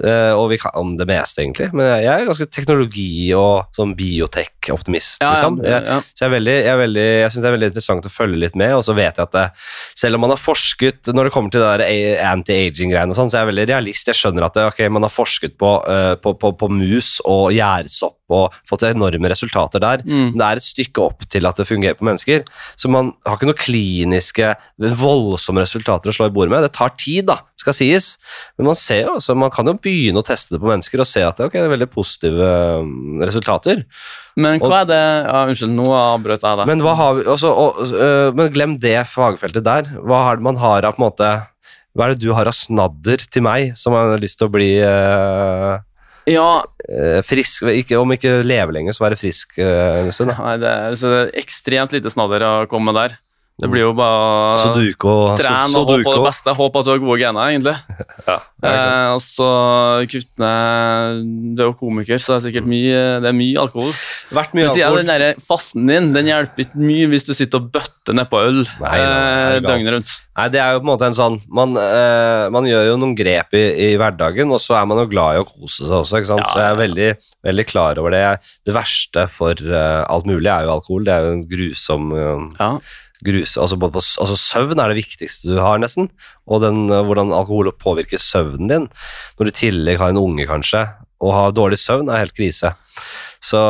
[0.00, 1.68] Eh, og vi kan om det meste, egentlig.
[1.76, 5.20] Men jeg er ganske teknologi- og sånn biotech-optimist.
[5.20, 5.58] Ja, liksom.
[5.66, 5.98] ja, ja.
[6.00, 8.40] så jeg, er veldig, jeg, er veldig, jeg syns det er veldig interessant å følge
[8.46, 9.46] litt med, og så vet jeg at det,
[10.00, 11.90] selv om man har forsket Når det kommer til det
[12.24, 14.08] anti-aging-greiene, sånn, så er jeg veldig realist.
[14.08, 17.50] Jeg skjønner at det, okay, man har forsket på, uh, på, på, på mus og
[17.56, 20.04] gjærsopp og fått enorme resultater der.
[20.06, 20.30] Mm.
[20.30, 22.44] Men det er et stykke opp til at det fungerer på mennesker.
[22.78, 24.52] Så man har ikke noen kliniske,
[25.00, 26.66] voldsomme resultater å slå i bordet med.
[26.66, 28.14] Det tar tid, da, skal sies.
[28.58, 31.08] Men man ser jo, altså, man kan jo begynne å teste det på mennesker og
[31.08, 32.48] se at det, ok, det er veldig positive
[32.80, 33.84] um, resultater.
[34.40, 36.70] Men hva er det ja, Unnskyld, nå avbrøt jeg deg.
[36.70, 39.92] Men, og, øh, men glem det fagfeltet der.
[40.00, 41.30] Hva har det man har av på en måte
[41.96, 44.70] Hva er det du har av snadder til meg som har lyst til å bli
[44.86, 45.80] øh,
[46.30, 46.50] Ja,
[47.26, 50.32] frisk ikke, Om ikke leve lenger, så være frisk en stund.
[50.38, 53.18] Nei, det, er, det er ekstremt lite snadder å komme med der.
[53.60, 56.54] Det blir jo bare Sudoku og trene og håp på det beste.
[56.56, 57.76] Håpe at du har gode gener, egentlig.
[58.30, 58.36] Ja.
[58.60, 59.46] Eh, og så
[60.10, 61.22] kutte ned
[61.56, 63.94] Du er jo komiker, så det er sikkert mye, det er mye alkohol.
[64.36, 65.00] Vært mye Men jeg, alkohol.
[65.00, 68.60] den der fasten din den hjelper ikke mye hvis du sitter og bøtter nedpå øl
[68.82, 70.14] Nei, eh, døgnet rundt.
[70.36, 73.16] Nei, det er jo på en måte en sånn Man, øh, man gjør jo noen
[73.16, 76.20] grep i, i hverdagen, og så er man jo glad i å kose seg også,
[76.20, 76.44] ikke sant?
[76.44, 77.10] Ja, så jeg er veldig,
[77.48, 78.24] veldig klar over det.
[78.68, 81.08] Det verste for uh, alt mulig er jo alkohol.
[81.08, 82.74] Det er jo en grusom uh, Ja.
[83.26, 86.08] Grus, altså, både på, altså Søvn er det viktigste du har, nesten.
[86.48, 88.88] Og den, øh, hvordan alkohol påvirker søvnen din.
[89.38, 90.86] Når du i tillegg har en unge, kanskje,
[91.20, 92.72] og har dårlig søvn, er helt krise.
[93.44, 93.60] Så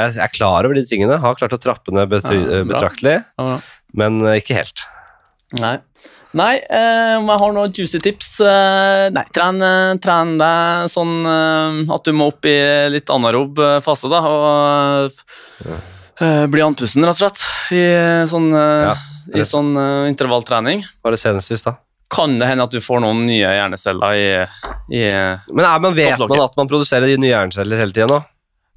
[0.00, 1.18] jeg, er klar over de tingene.
[1.22, 3.58] Har klart å trappe ned betry, Ja, betraktelig, Ja.
[3.94, 4.84] men øh, ikke helt.
[5.56, 5.78] Nei.
[6.36, 11.14] Nei, eh, om jeg har noen juicy tips eh, Nei, tren, eh, tren deg sånn
[11.24, 12.56] eh, at du må opp i
[12.92, 15.14] litt anarob eh, fase, da, og
[16.20, 17.44] eh, bli andpusten, rett og slett,
[17.74, 17.82] i
[18.30, 18.94] sånn, uh, Ja.
[19.34, 20.84] i sånn uh, intervalltrening.
[21.04, 21.76] Bare senest sist, da.
[22.12, 24.26] Kan det hende at du får noen nye hjerneceller i,
[24.94, 28.20] i Men er man, vet man at man produserer de nye hjerneceller hele tida nå?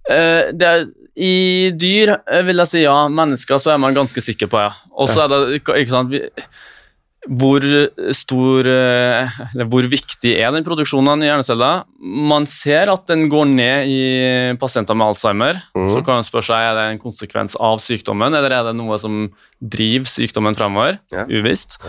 [0.09, 0.87] Eh, det er,
[1.19, 1.35] I
[1.77, 4.71] dyr eh, vil jeg si ja, mennesker så er man ganske sikker på ja.
[4.97, 6.23] Og så er det ikke ikke sant vi,
[7.27, 7.65] Hvor
[8.15, 11.81] stor eh, Eller hvor viktig er den produksjonen av hjerneceller?
[11.99, 13.99] Man ser at den går ned i
[14.61, 15.59] pasienter med Alzheimer.
[15.75, 15.89] Mm.
[15.91, 18.97] Så kan man spørre seg er det en konsekvens av sykdommen, eller er det noe
[19.01, 19.27] som
[19.59, 21.01] driver sykdommen fremover?
[21.11, 21.27] Ja.
[21.27, 21.79] Uvisst.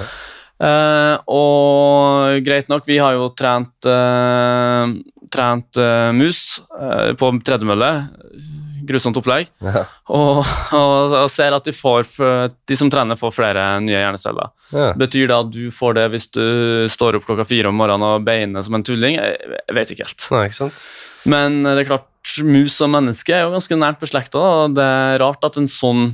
[0.60, 4.92] Eh, og greit nok, vi har jo trent, eh,
[5.32, 6.42] trent eh, mus
[6.74, 7.92] eh, på tredemølle.
[8.90, 9.50] Grusomt opplegg.
[9.62, 9.84] Ja.
[10.10, 10.40] Og,
[10.74, 12.08] og, og ser at de, får,
[12.66, 14.50] de som trener, får flere nye hjerneceller.
[14.74, 14.90] Ja.
[14.98, 16.44] Betyr det at du får det hvis du
[16.90, 19.18] står opp klokka fire om morgenen og beiner som en tulling?
[19.20, 20.26] Jeg, vet ikke helt.
[20.34, 20.70] Nei, ikke?
[21.30, 22.08] Men det er klart,
[22.44, 26.10] mus og menneske er jo ganske nært beslekta, og det er rart at en sånn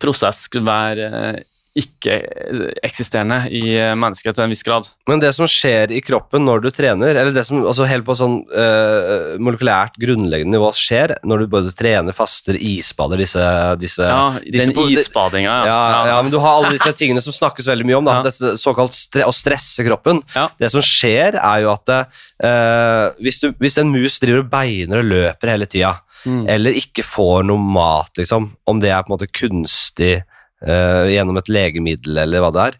[0.00, 1.40] prosess skulle være eh,
[1.78, 4.88] ikke-eksisterende i eh, mennesket til en viss grad.
[5.10, 8.16] Men det som skjer i kroppen når du trener, eller det som altså helt på
[8.18, 13.44] sånn uh, molekylært grunnleggende nivå skjer når du både trener, faster, isbader, disse,
[13.80, 15.78] disse, Ja, disse den på- isbadinga, Ja,
[16.10, 18.18] ja, men du har alle disse tingene som snakkes veldig mye om, da.
[18.20, 18.26] Ja.
[18.28, 20.22] Dette såkalt stre å stresse kroppen.
[20.34, 20.48] Ja.
[20.58, 25.02] Det som skjer, er jo at eh, hvis, du, hvis en mus driver og beiner
[25.04, 26.42] og løper hele tida, Mm.
[26.52, 30.18] eller ikke får noe mat, liksom, om det er på en måte kunstig
[30.60, 32.74] gjennom et legemiddel eller hva det er,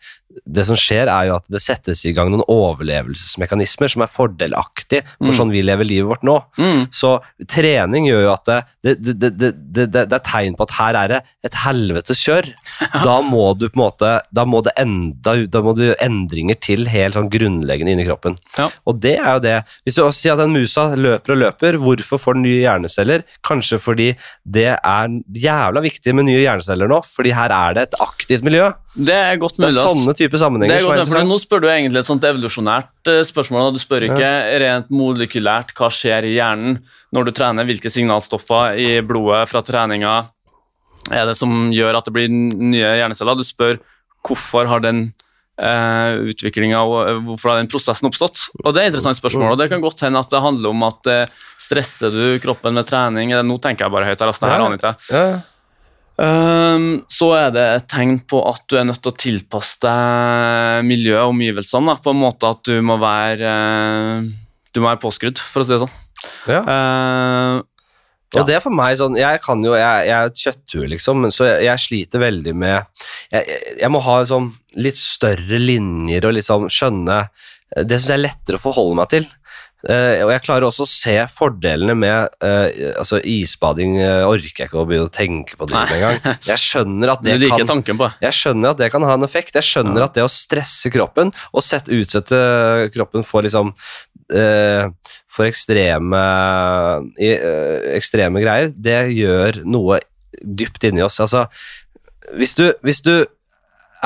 [0.47, 5.03] det som skjer er jo at det settes i gang noen overlevelsesmekanismer som er fordelaktig
[5.19, 5.37] for Mm.
[5.37, 6.37] sånn vi lever livet vårt nå.
[6.59, 6.87] Mm.
[6.95, 7.21] Så
[7.51, 11.21] trening gjør jo at det, det, det, det, er tegn på at her er det
[11.45, 12.49] et helvetes kjør.
[13.05, 16.87] Da må du på en måte Da må det enda, da må du endringer til
[16.91, 18.39] helt sånn grunnleggende inni kroppen.
[18.57, 18.71] Ja.
[18.87, 19.57] Og det er jo det.
[19.85, 23.27] Hvis du også sier at en musa løper og løper, hvorfor får den nye hjerneceller?
[23.47, 24.13] Kanskje fordi
[24.45, 28.71] det er jævla viktig med nye hjerneceller nå, fordi her er det et aktivt miljø.
[28.95, 29.71] Det er godt mulig.
[29.71, 31.29] det er sånne type Det er godt, som er.
[31.29, 33.71] Nå spør du egentlig et sånt evolusjonært eh, spørsmål.
[33.77, 34.33] Du spør ikke
[34.65, 36.81] rent molekylært hva skjer i hjernen
[37.15, 40.17] når du trener, hvilke signalstoffer i blodet fra treninga
[41.11, 43.39] er det som gjør at det blir nye hjerneceller.
[43.39, 43.79] Du spør
[44.27, 45.13] hvorfor har den
[45.61, 48.49] eh, utviklinga og eh, hvorfor har den prosessen oppstått.
[48.65, 50.85] Og Det er et interessant spørsmål, og det kan godt hende at det handler om
[50.89, 54.47] at eh, stresser du kroppen med trening eller Nå tenker jeg bare høyt her, altså,
[54.47, 54.67] det her Ja.
[54.67, 55.01] aner ikke jeg.
[55.15, 55.41] Ja.
[56.21, 60.85] Ehm, så er det et tegn på at du er nødt til å tilpasse deg
[60.89, 61.97] miljøet og omgivelsene.
[62.05, 64.31] På en måte at du må være eh,
[64.75, 65.95] Du må være påskrudd, for å si det sånn.
[66.51, 66.61] Ja.
[66.61, 67.63] Ehm,
[68.37, 71.23] Og det er for meg sånn Jeg kan jo, jeg, jeg er et kjøtthue, liksom,
[71.25, 72.77] men så jeg, jeg sliter veldig med
[73.33, 77.17] jeg, jeg, jeg må ha sånn litt større linjer og liksom skjønne
[77.81, 79.27] Det syns jeg er lettere å forholde meg til.
[79.89, 82.67] Eh, og jeg klarer også å se fordelene med uh,
[83.01, 86.19] altså Isbading Uh, orker jeg ikke å begynne å tenke på det engang.
[86.51, 89.57] Jeg skjønner at det kan jeg skjønner at det kan ha en effekt.
[89.57, 90.07] Jeg skjønner Ja.
[90.09, 92.39] at det å stresse kroppen og sette, utsette
[92.95, 93.73] kroppen for liksom
[94.31, 96.21] For ekstreme,
[97.99, 99.99] ekstreme greier, det gjør noe
[100.39, 101.19] dypt inni oss.
[101.23, 101.49] Altså,
[102.39, 103.15] hvis du, hvis du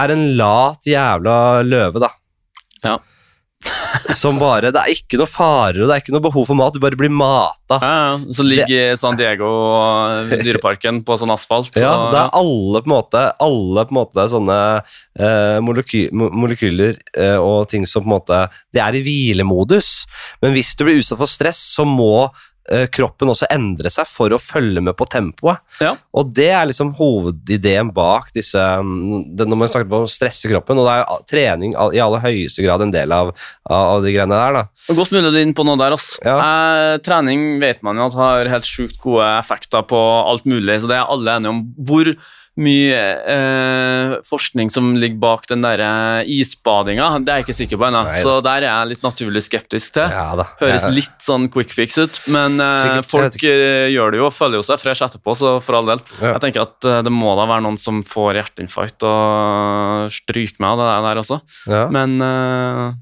[0.01, 2.11] er en lat jævla løve, da
[2.85, 2.99] Ja.
[4.21, 6.75] som bare Det er ikke noe farer og det er ikke noe behov for mat,
[6.75, 7.79] du bare blir mata.
[7.81, 8.35] Ja, ja.
[8.37, 9.51] Så ligger San Diego
[10.45, 11.71] dyreparken på sånn asfalt.
[11.73, 16.07] Så, Ja, det er alle på en måte Alle på en måte sånne eh, moleky
[16.15, 18.41] molekyler eh, og ting som på en måte
[18.75, 19.93] Det er i hvilemodus,
[20.45, 22.29] men hvis du blir utsatt for stress, så må
[22.95, 25.61] kroppen også endre seg for å følge med på tempoet.
[25.85, 25.95] Ja.
[26.17, 30.49] Og det er liksom hovedideen bak disse mm, det, Når man snakker om å stresse
[30.49, 33.35] kroppen, og det er trening i aller høyeste grad en del av,
[33.69, 34.95] av, de greiene der, da.
[34.97, 35.97] Godt mulig du er inne på noe der.
[35.97, 36.15] ass.
[36.25, 36.39] Ja.
[36.39, 40.91] Eh, trening vet man jo at har helt sjukt gode effekter på alt mulig, så
[40.91, 41.63] det er alle enige om.
[41.85, 42.15] Hvor
[42.55, 42.99] mye
[43.35, 47.87] eh, forskning som ligger bak den der eh, isbadinga, det er jeg ikke sikker på
[47.89, 48.03] ennå.
[48.23, 50.07] Så der er jeg litt naturlig skeptisk til.
[50.15, 50.47] Ja da.
[50.61, 50.93] Høres Ja.
[50.95, 54.67] litt sånn quick fix ut, men eh, folk eh, gjør det jo og følger jo
[54.69, 56.05] seg fresh etterpå, så for all del.
[56.21, 56.37] Ja.
[56.37, 60.77] Jeg tenker at eh, det må da være noen som får hjerteinfarkt og stryker meg
[60.79, 61.41] av det der også.
[61.71, 61.83] Ja.
[61.95, 62.95] Men eh,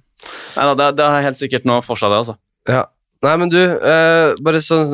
[0.57, 2.36] Nei da, det, det er helt sikkert noe for seg, det, altså.
[2.70, 2.84] Ja.
[3.26, 4.92] Nei, men du, eh, bare sånn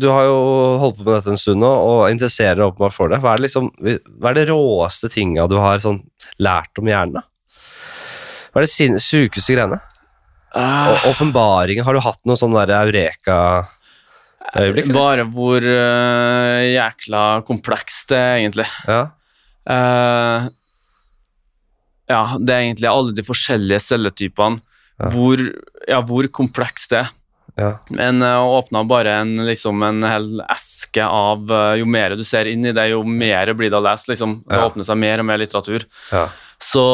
[0.00, 0.38] Du har jo
[0.80, 3.20] holdt på med dette en stund nå, og interesserer deg åpenbart for det.
[3.22, 3.64] Hva er det, liksom,
[4.20, 6.00] hva er det råeste tinga du har sånn,
[6.40, 7.20] lært om hjernen?
[7.20, 7.26] da?
[8.50, 9.78] Hva er det sykeste sjukeste greiene?
[10.50, 14.86] Og Åpenbaringen, har du hatt noen sånn der eureka-øyeblikk?
[14.88, 14.96] eller?
[14.96, 18.66] Bare hvor uh, jækla komplekst det er, egentlig.
[18.90, 19.02] Ja.
[19.70, 20.50] Uh,
[22.10, 24.62] ja, det er egentlig alle de forskjellige celletypene.
[25.00, 25.08] Ja.
[25.14, 25.40] Hvor,
[25.88, 27.12] ja, hvor komplekst det er.
[27.56, 27.70] Ja.
[27.90, 32.46] Men uh, åpna bare en, liksom, en hel eske av eh, Jo mer du ser
[32.50, 34.10] inn i det, jo mer blir det å lese.
[34.12, 34.42] Liksom.
[34.46, 34.68] Det Ja.
[34.68, 35.84] åpner seg mer og mer litteratur.
[36.12, 36.28] ja.
[36.60, 36.84] Så,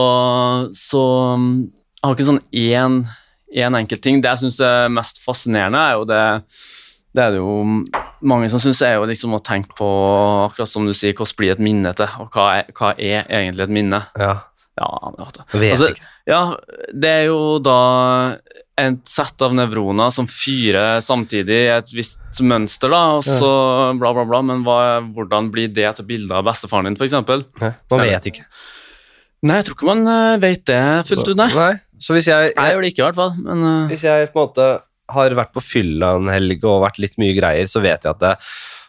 [0.78, 1.02] så
[1.34, 3.00] jeg har ikke sånn én,
[3.50, 4.20] én enkelt ting.
[4.22, 6.24] Det jeg syns er mest fascinerende, er jo det
[7.16, 7.84] det er det jo
[8.28, 9.86] mange som syns er jo liksom å tenke på,
[10.50, 13.64] akkurat som du sier, hvordan blir et minne til, og hva er, hva er egentlig
[13.64, 14.02] et minne?
[14.20, 14.34] ja.
[14.76, 14.84] Ja.
[15.56, 15.86] Altså,
[16.28, 16.40] ja,
[16.92, 17.76] det er jo da
[18.76, 23.50] et sett av nevroner som fyrer samtidig i et visst mønster, da, og så
[23.96, 24.78] bla, bla, bla, men hva,
[25.16, 27.16] hvordan blir det til bilde av bestefaren din, f.eks.?
[27.90, 28.44] Man vet ikke.
[29.46, 31.50] Nei, jeg tror ikke man eh, vet det fullt ut, nei.
[31.54, 31.74] Nei.
[32.02, 33.34] Så hvis jeg, Jeg gjør det ikke, i hvert fall.
[33.40, 34.70] Men uh, Hvis jeg på en måte
[35.16, 38.22] har vært på fylla en helg og vært litt mye greier, så vet jeg at
[38.24, 38.32] det,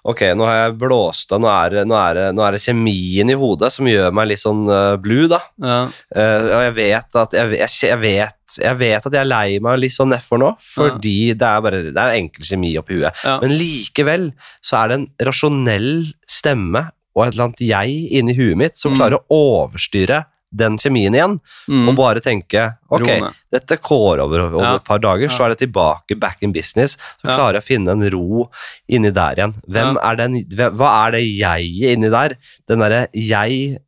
[0.08, 1.52] ok, nå har jeg blåst av, nå
[1.86, 2.00] nå,
[2.34, 5.44] nå er det kjemien i hodet som gjør meg litt sånn uh, blue, da.
[5.62, 5.80] ja.
[6.10, 9.60] Uh, og jeg vet at jeg, jeg, jeg, vet, jeg vet at jeg er lei
[9.60, 13.14] meg litt sånn nedfor nå, fordi det er bare det er enkel kjemi oppi huet.
[13.24, 13.40] Ja.
[13.42, 14.32] Men likevel
[14.64, 18.94] så er det en rasjonell stemme og et eller annet jeg inni huet mitt som
[18.94, 18.98] Mm.
[19.00, 19.26] klarer å
[19.68, 20.26] overstyre
[20.56, 21.90] den kjemien igjen, Mm.
[21.90, 23.34] og bare tenke ok, Rone.
[23.52, 24.76] dette går over om Ja.
[24.76, 26.96] et par dager, så er det tilbake back in business.
[27.22, 27.36] Så Ja.
[27.36, 28.50] klarer jeg å finne en ro
[28.90, 29.54] inni der igjen.
[29.68, 30.46] Hvem er den,
[30.78, 32.38] hva er det jeg inni der?
[32.68, 33.80] Den derre jeg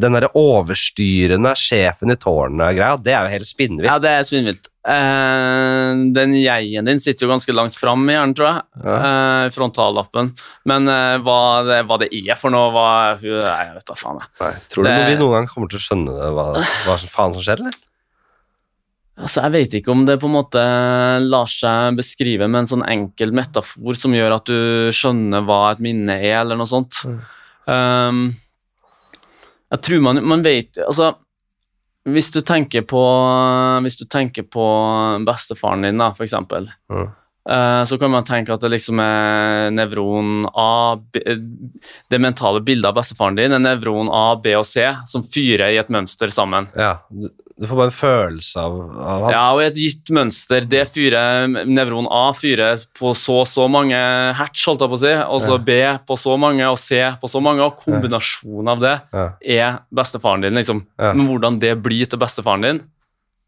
[0.00, 3.88] den derre overstyrende sjefen i tårnet-greia, det er jo helt spinnvilt.
[3.90, 4.70] ja, det er spinnvilt.
[4.86, 8.62] Uh, den jeg-en din sitter jo ganske langt fram i hjernen, tror jeg.
[8.86, 10.30] Eh, frontallappen.
[10.70, 12.86] Men uh, hva, det, hva det er for noe, hva
[13.18, 14.32] Nei, jeg vet da faen, jeg.
[14.44, 16.46] Nei, tror du Det- vi noen gang kommer til å skjønne det, hva,
[16.86, 17.82] hva som faen som skjer, eller?
[19.16, 20.62] Altså, jeg vet ikke om det på en måte
[21.24, 25.80] lar seg beskrive med en sånn enkel metafor som gjør at du skjønner hva et
[25.84, 27.00] minne er, eller noe sånt.
[27.08, 27.22] Mm.
[27.66, 28.26] Um,
[29.72, 31.14] jeg tror man, man vet Altså,
[32.06, 33.00] hvis du tenker på
[33.82, 34.66] Hvis du tenker på
[35.26, 37.08] bestefaren din, da, for eksempel, Mm.
[37.86, 40.96] så kan man tenke at det liksom er nevron A
[42.10, 45.78] Det mentale bildet av bestefaren din er nevron A, B og C som fyrer i
[45.78, 46.66] et mønster sammen.
[46.74, 46.96] Ja,
[47.58, 49.30] du, får bare en følelse av, av han.
[49.32, 50.66] Ja, og i et gitt mønster.
[50.68, 53.96] Det fyrer nevron A fyrer på så og så mange
[54.36, 55.62] hertz, holdt jeg på å si, og så Ja.
[55.68, 59.26] B på så mange, og C på så mange, og kombinasjonen av det Ja.
[59.40, 60.84] er bestefaren din, liksom.
[60.98, 61.12] Ja.
[61.12, 62.82] Men hvordan det blir til bestefaren din,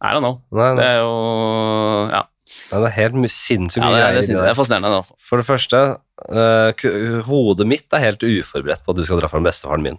[0.00, 0.40] I don't know.
[0.52, 4.34] Nei, Det er jo Ja, det er helt sinnssykt ja mye det, greier det inni
[4.34, 5.16] synes er fascinerende, det, altså.
[5.28, 5.80] For det første
[6.32, 9.98] uh, hodet mitt er helt uforberedt på at du skal dra fram bestefaren min.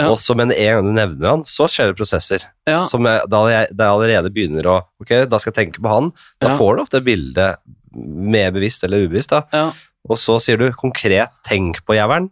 [0.00, 0.10] Ja.
[0.10, 2.44] Og så med en gang du nevner han, så skjer det prosesser.
[2.68, 2.82] Ja.
[2.90, 5.92] Som jeg, da jeg, da jeg allerede begynner å Ok, da skal jeg tenke på
[5.92, 6.12] han.
[6.42, 6.56] Da Ja.
[6.60, 7.60] får du opp det bildet
[7.96, 9.32] mer bevisst eller ubevisst.
[9.32, 9.42] da.
[9.52, 9.70] Ja.
[10.08, 12.30] Og så sier du konkret 'tenk på jævelen'.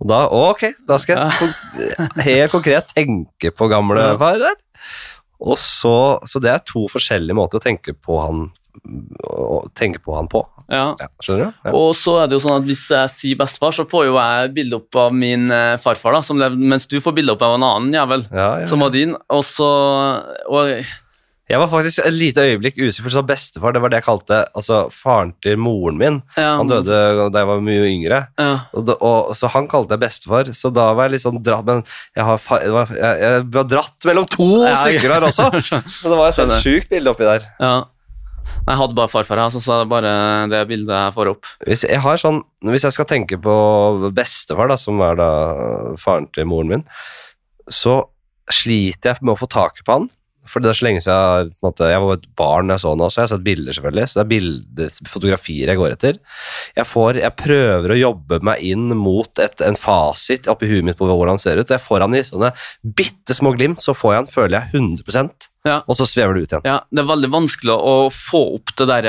[0.00, 4.54] Og da ok, da skal jeg kon helt konkret tenke på gamlefar der.
[5.40, 8.48] Og så, så det er to forskjellige måter å tenke på han
[9.78, 10.44] tenke på han på.
[10.68, 10.92] ja.
[11.00, 11.58] Ja, skjønner du?
[11.64, 11.74] Ja.
[11.76, 14.54] Og så er det jo sånn at hvis jeg sier bestefar, så får jo jeg
[14.56, 17.58] bilde opp av min eh, farfar, da, som levde, mens du får bilde opp av
[17.58, 19.16] en annen jævel, Ja, som var din.
[19.32, 19.68] Og så
[20.48, 20.72] og,
[21.48, 24.42] Jeg var faktisk et lite øyeblikk usikker, for så bestefar det var det jeg kalte
[24.52, 26.18] altså, faren til moren min.
[26.36, 28.22] Han døde da jeg var mye yngre.
[28.36, 28.50] Ja.
[28.76, 31.64] Og, da, og, så han kalte jeg bestefar, så da var jeg litt sånn dratt
[31.64, 31.80] Men
[32.12, 34.50] jeg har, jeg, jeg, var dratt mellom to
[34.84, 35.48] stykker her også!
[36.02, 37.48] Så det var et sjukt bilde oppi der.
[37.56, 37.78] ja.
[38.68, 40.12] Jeg hadde bare farfar, altså, så, det er bare
[40.52, 41.48] det bildet jeg får opp.
[41.66, 43.56] Hvis jeg, har sånn, hvis jeg skal tenke på
[44.16, 45.30] bestefar, da, som er da
[46.00, 46.86] faren til moren min,
[47.68, 48.00] så
[48.52, 50.08] sliter jeg med å få tak på han.
[50.48, 52.82] For det er så lenge siden jeg, på en måte, jeg var et barn jeg
[52.84, 53.20] så den også.
[53.20, 54.06] Jeg har sett bilder, selvfølgelig.
[54.08, 56.20] Så det er bilder, fotografier jeg går etter.
[56.78, 60.98] Jeg, får, jeg prøver å jobbe meg inn mot et, en fasit oppi huet mitt
[60.98, 61.70] på hvordan han ser ut.
[61.74, 62.52] Jeg får han i sånne
[62.98, 65.82] bitte små glimt, så får jeg han, føler jeg, 100 Ja.
[65.86, 66.64] og så svever det ut igjen.
[66.64, 69.08] Ja, Det er veldig vanskelig å få opp det der,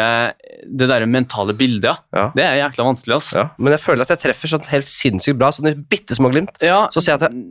[0.66, 2.02] det der mentale bildet.
[2.16, 2.32] Ja.
[2.36, 3.16] Det er jækla vanskelig.
[3.22, 3.38] Altså.
[3.44, 5.52] Ja, men jeg føler at jeg treffer sånn helt sinnssykt bra.
[5.56, 6.57] Sånne bitte små glimt.
[6.61, 7.44] Ja, Så ser jeg at jeg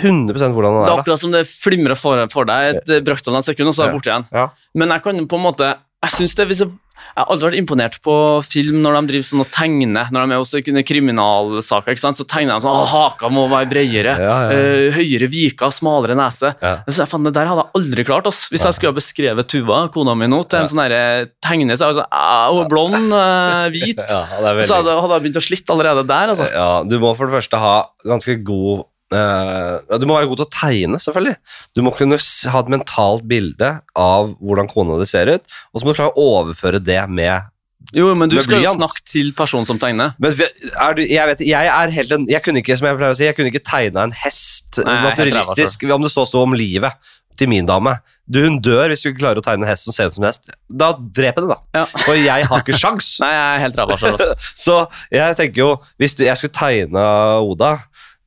[0.00, 1.02] 100% hvordan han Det er er.
[1.02, 3.84] akkurat som det flimrer for, for deg et eh, brøkdel av et sekund, og så
[3.86, 4.28] er det borte igjen.
[4.32, 4.48] Ja.
[4.78, 6.70] Men jeg kan på en måte Jeg synes det hvis jeg,
[7.02, 8.14] jeg har aldri vært imponert på
[8.46, 10.08] film når de driver sånn og tegner.
[10.14, 12.18] Når de er hos i kriminalsaker, ikke sant?
[12.20, 14.14] så tegner de sånn at Haka må være bredere.
[14.22, 16.52] Ja, ja, eh, høyere viker, smalere nese.
[16.60, 18.26] Så jeg, fant, det der hadde jeg aldri klart.
[18.30, 18.44] Ass.
[18.52, 21.02] Hvis jeg skulle ha beskrevet Tuva, kona mi nå, til en sånn derre
[21.44, 24.02] tegner, så er jeg sånn «Ah, Hun er blond, eh, hvit.
[24.12, 24.68] Er veldig...
[24.70, 26.32] Så hadde, hadde jeg begynt å slitte allerede der.
[26.34, 26.48] Altså.
[26.50, 27.74] Ja, du må for det første ha
[28.06, 31.36] ganske god ja, Du må være god til å tegne, selvfølgelig.
[31.76, 35.86] Du må kunne ha et mentalt bilde av hvordan kona di ser ut, og så
[35.86, 37.48] må du klare å overføre det med
[37.96, 40.14] Jo, men du skal jo snakke til personen som tegner.
[40.22, 43.16] Men er du, jeg vet, jeg er helt en, Jeg kunne ikke som jeg pleier
[43.16, 46.54] å si, jeg kunne ikke tegna en hest Nei, er om det så sto om
[46.56, 47.96] livet til min dame.
[48.26, 50.24] Du, Hun dør hvis du ikke klarer å tegne en hest som ser ut som
[50.24, 50.50] en hest.
[50.68, 51.58] Da drep henne, da.
[51.80, 51.84] Ja.
[52.06, 53.14] For jeg har ikke sjans.
[53.22, 54.18] Nei, jeg er helt ræva sjøl.
[54.18, 54.50] Altså.
[54.64, 54.76] Så
[55.14, 55.70] jeg tenker jo,
[56.02, 57.06] hvis du, jeg skulle tegne
[57.42, 57.74] Oda,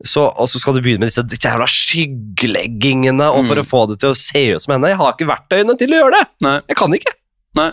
[0.06, 3.64] så, og så skal du begynne med disse jævla skyggeleggingene og for Mm.
[3.64, 4.90] å få det til å se ut som henne.
[4.92, 6.28] Jeg har ikke verktøyene til å gjøre det.
[6.46, 6.60] Nei.
[6.70, 7.14] Jeg kan ikke.
[7.56, 7.72] Nei.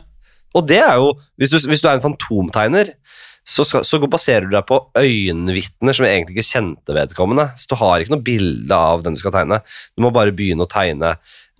[0.54, 2.90] Og det er jo, hvis du, hvis du er en fantomtegner,
[3.44, 7.48] så, skal, så baserer du deg på øyenvitner som egentlig ikke kjente vedkommende.
[7.59, 9.60] Så du har ikke noe bilde av den du skal tegne.
[9.96, 11.16] Du må bare begynne å tegne.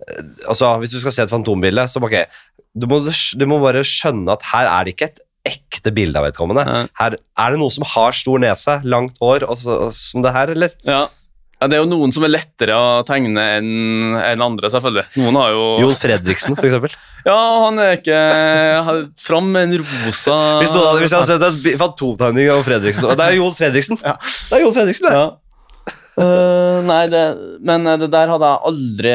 [0.07, 2.15] Eh, Altså, Hvis du skal se et fantombilde, så ok,
[2.75, 6.27] du må, du må bare skjønne at her er det ikke et ekte bilde av
[6.29, 6.63] vedkommende.
[6.63, 6.85] Ja.
[6.99, 10.53] Her er det noen som har stor nese, langt hår, og så, som det her,
[10.55, 10.71] eller?
[10.87, 11.01] Ja.
[11.59, 15.05] ja, Det er jo noen som er lettere å tegne enn en andre, selvfølgelig.
[15.19, 16.95] Noen har jo Jon Fredriksen, eksempel.
[17.27, 18.17] Ja, han er ikke
[19.23, 23.13] Fram med en rosa Hvis, noen hvis jeg hadde sett en fantomtegning av Fredriksen og
[23.15, 24.01] Det er Jon Fredriksen!
[24.03, 24.17] Ja.
[24.19, 25.21] Det er Jon Fredriksen, det.
[25.21, 25.29] ja.
[26.13, 27.21] Uh, nei, det,
[27.65, 29.13] men det der hadde jeg aldri,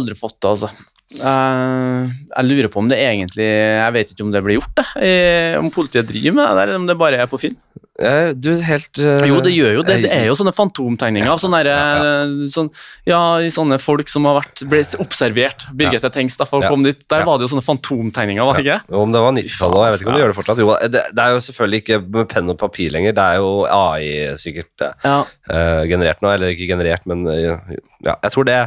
[0.00, 0.70] aldri fått til, altså.
[1.10, 5.56] Eh, jeg lurer på om det egentlig Jeg vet ikke om det blir gjort, det.
[5.58, 7.56] om politiet driver med det eller om det bare er på film.
[8.00, 9.96] Eh, Du, helt uh, Jo, det gjør jo det.
[10.04, 12.70] Det eh, er jo sånne fantomtegninger ja, sånne, der, sånn,
[13.08, 15.66] ja, i sånne folk som har vært, ble observert.
[15.76, 16.70] Birgitte Tengs, da folk Ja.
[16.72, 17.02] kom dit.
[17.12, 17.28] Der Ja.
[17.28, 18.78] var det jo sånne fantomtegninger, var det ikke?
[18.88, 20.62] Jo, Om det var 90-tallet òg, jeg vet ikke om de gjør det fortsatt.
[20.64, 23.52] Jo, det, det er jo selvfølgelig ikke med penn og papir lenger, det er jo
[23.68, 24.08] AI
[24.40, 25.18] sikkert Ja.
[25.50, 27.60] eh, generert nå, eller ikke generert, men uh,
[28.02, 28.60] ja, jeg tror det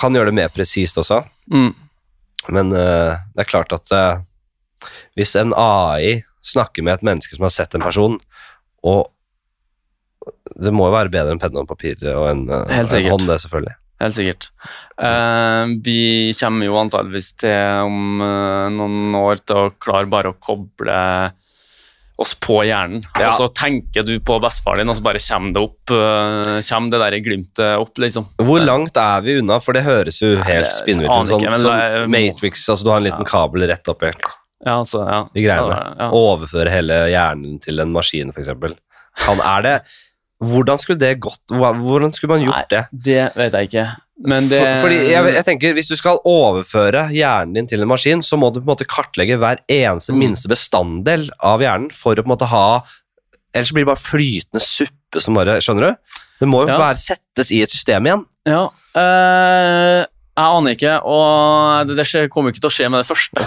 [0.00, 1.22] kan gjøre det mer presist også.
[1.52, 1.74] Mm.
[2.50, 3.88] Men det er klart at
[5.16, 8.18] hvis en AI snakker med et menneske som har sett en person,
[8.84, 9.10] og
[10.54, 13.40] det må jo være bedre enn penn og papir og en, eh, en hånd, det,
[13.44, 13.78] selvfølgelig.
[14.02, 14.50] Helt sikkert.
[15.00, 20.38] Eh, vi kommer jo antageligvis til om eh, noen år til å klare bare å
[20.42, 20.98] koble
[22.20, 23.02] oss på hjernen.
[23.18, 23.30] Ja.
[23.30, 26.94] Og så tenker du på bestefaren din, og så bare kommer det opp eh, kommer
[26.94, 28.28] det der glimtet opp, liksom.
[28.44, 29.58] Hvor langt er vi unna?
[29.62, 31.32] For det høres jo helt spinnvilt ut.
[31.32, 34.14] Sånn, sånn Matrix, altså du har en liten kabel rett opp oppi
[34.64, 35.20] Ja, altså, ja.
[35.34, 35.78] de greiene.
[36.00, 36.08] Ja.
[36.16, 38.48] Overføre hele hjernen til en maskin, f.eks.
[39.28, 39.76] Han er det
[40.44, 41.40] Hvordan skulle det gått?
[41.54, 42.80] Hvordan skulle man gjort det?
[43.06, 43.84] Det vet jeg ikke.
[44.26, 47.88] Men det For, fordi jeg, jeg tenker, Hvis du skal overføre hjernen din til en
[47.88, 50.18] maskin, så må du på en måte kartlegge hver eneste Mm.
[50.24, 52.82] minste bestanddel av hjernen for å på en måte ha
[53.54, 56.14] Ellers blir det bare flytende suppe som bare Skjønner du?
[56.42, 56.78] Det må jo Ja.
[56.82, 58.24] være, settes i et system igjen.
[58.50, 58.64] Ja.
[58.98, 60.04] eh,
[60.34, 63.44] Jeg aner ikke, og det, det kommer ikke til å skje med det første.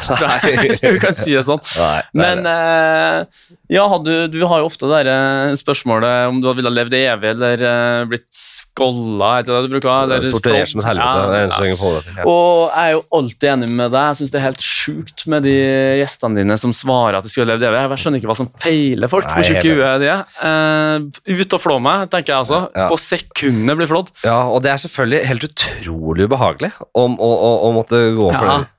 [0.96, 1.60] du kan si det sånn.
[1.76, 6.40] Nei, er Men eh, ja, du, du har jo ofte det der, eh, spørsmålet om
[6.40, 8.46] du ville levd evig eller eh, blitt
[8.78, 9.90] er du bruker?
[9.90, 11.38] Eller Torturert som et helvete.
[11.42, 12.26] Ja, ja.
[12.30, 14.12] Og jeg er jo alltid enig med deg.
[14.12, 15.56] Jeg syns det er helt sjukt med de
[16.04, 17.82] gjestene dine som svarer at de skulle levd evig.
[17.82, 19.26] Jeg skjønner ikke hva som feiler folk.
[19.26, 20.36] Nei, Hvor tjukke huet de er.
[20.52, 22.62] Eh, ut og flå meg, tenker jeg altså.
[22.86, 24.14] På sekundet blir flådd.
[24.28, 28.46] Ja, og det er selvfølgelig helt utrolig ubehagelig om å, å, å måtte gå for
[28.50, 28.58] Ja.
[28.58, 28.74] det.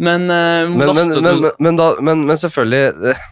[0.00, 3.24] Men, uh, Men, men, men, men, men, da, men, men selvfølgelig eh,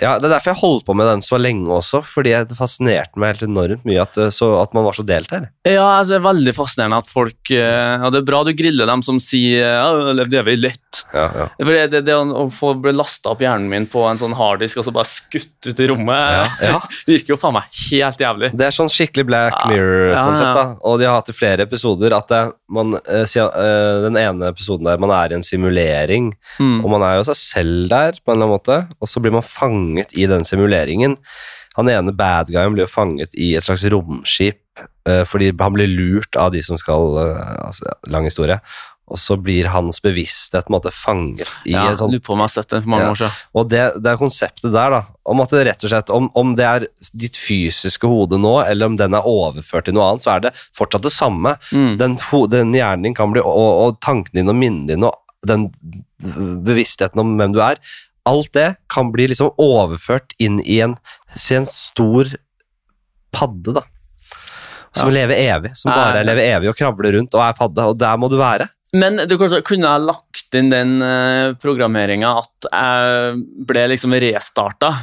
[0.00, 3.18] ja, Det er derfor jeg holdt på med den så lenge også, fordi det fascinerte
[3.20, 5.48] meg helt enormt mye at, eh, så, at man var så delt her.
[5.66, 8.86] Ja, altså, det er veldig fascinerende at folk eh, Og det er bra du griller
[8.90, 11.02] dem som sier ja, det er vi lett.
[11.12, 11.46] Ja, ja.
[11.58, 14.80] For det, det, det å få bli lasta opp hjernen min på en sånn harddisk
[14.80, 16.78] og så bare skutt ut i rommet, Ja.
[17.08, 18.52] virker jo faen meg helt jævlig.
[18.56, 20.64] Det er sånn skikkelig Black Mirror-konsept, da.
[20.88, 22.40] Og de har hatt i flere episoder at det,
[22.72, 26.78] man, eh, eh, den ene episoden der man er i en simulering, Mm.
[26.84, 29.34] og man er jo seg selv der, på en eller annen måte, og så blir
[29.34, 31.16] man fanget i den simuleringen.
[31.76, 34.62] Han ene bad guyen blir jo fanget i et slags romskip,
[35.08, 38.60] eh, fordi han blir lurt av de som skal eh, altså, Lang historie.
[39.06, 42.32] Og så blir hans bevissthet på en måte fanget i Ja, en sånn Lurer på
[42.34, 43.10] om jeg har sett det for mange Ja.
[43.12, 43.36] år siden.
[43.54, 45.02] og det, det er konseptet der, da.
[45.30, 48.90] Om at det rett og slett, om, om det er ditt fysiske hode nå, eller
[48.90, 51.54] om den er overført til noe annet, så er det fortsatt det samme.
[51.70, 51.94] Mm.
[52.02, 52.18] Den,
[52.50, 55.68] den hjernen din kan bli, og, og tankene dine og minnene dine, og den
[56.66, 57.78] bevisstheten om hvem du er,
[58.28, 60.96] alt det kan bli liksom overført inn i en,
[61.36, 62.30] i en stor
[63.34, 63.84] padde, da.
[64.96, 66.28] Som lever evig, som bare Nei.
[66.30, 68.70] lever evig og kravler rundt og er padde, og der må du være.
[68.96, 74.94] Men du kunne ha lagt inn den uh, programmeringa at jeg ble liksom restarta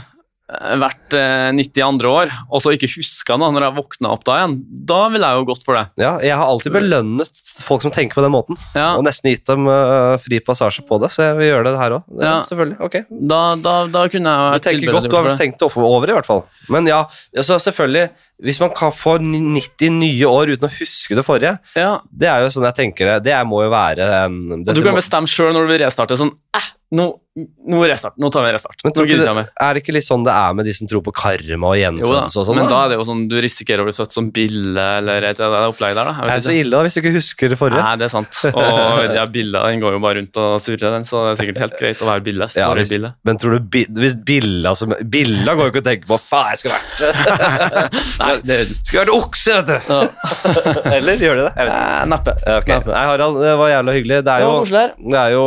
[0.52, 2.08] eh, hvert eh, 92.
[2.10, 4.58] år, og så ikke huska det når jeg våkna opp da igjen.
[4.92, 5.86] Da ville jeg jo gått for det.
[6.04, 8.60] Ja, jeg har alltid belønnet folk som tenker på den måten.
[8.76, 11.80] Ja, Og nesten gitt dem øh, fri passasje på det, så jeg vil gjøre det
[11.80, 12.12] her òg.
[12.20, 12.36] Ja.
[12.50, 12.80] Selvfølgelig.
[12.84, 13.00] ok.
[13.34, 16.18] da, da, da kunne jeg Du vært tenker godt, du har tenkt det over i
[16.18, 16.46] hvert fall.
[16.74, 17.04] Men ja,
[17.38, 18.08] altså selvfølgelig,
[18.44, 22.44] hvis man kan få 90 nye år uten å huske det forrige, Ja, det er
[22.44, 23.18] jo sånn jeg tenker det.
[23.30, 26.18] Det må jo være um, det, du kan bestemme sjøl når du vil restarte.
[26.20, 26.68] Sånn eh,
[26.98, 28.78] nå, nå restart, nå tar vi en restart.
[28.86, 29.26] men tror du det.
[29.58, 31.90] Er det ikke litt sånn det er med de som tror på karma og Jo
[31.90, 32.60] da, gjenfødelse sånn?
[32.60, 35.42] men da er det jo sånn du risikerer å bli født som bille eller et
[35.42, 36.28] annet opplegg der, da.
[36.28, 37.82] Er det så ille da, hvis du ikke husker det forrige?
[37.82, 38.38] Nei, det er sant.
[38.52, 41.62] Og ja, Billa den går jo bare rundt og surrer, den, så det er sikkert
[41.64, 42.50] helt greit å være Bille.
[42.54, 43.14] Ja, hvis, Bille.
[43.26, 46.54] men tror du bi, hvis Billa som Billa går jo ikke og tenker på Faen,
[46.54, 49.90] jeg skulle vært Nei, det Skulle vært okse, vet du!
[49.90, 50.04] ja.
[51.00, 51.54] Eller gjør de det?
[51.58, 51.74] Jeg.
[51.74, 52.38] Eh, Neppe.
[52.60, 52.78] Okay.
[52.78, 52.94] ok.
[52.94, 54.22] Nei, Harald, det var jævla hyggelig.
[54.28, 55.46] Det er, jo, det er jo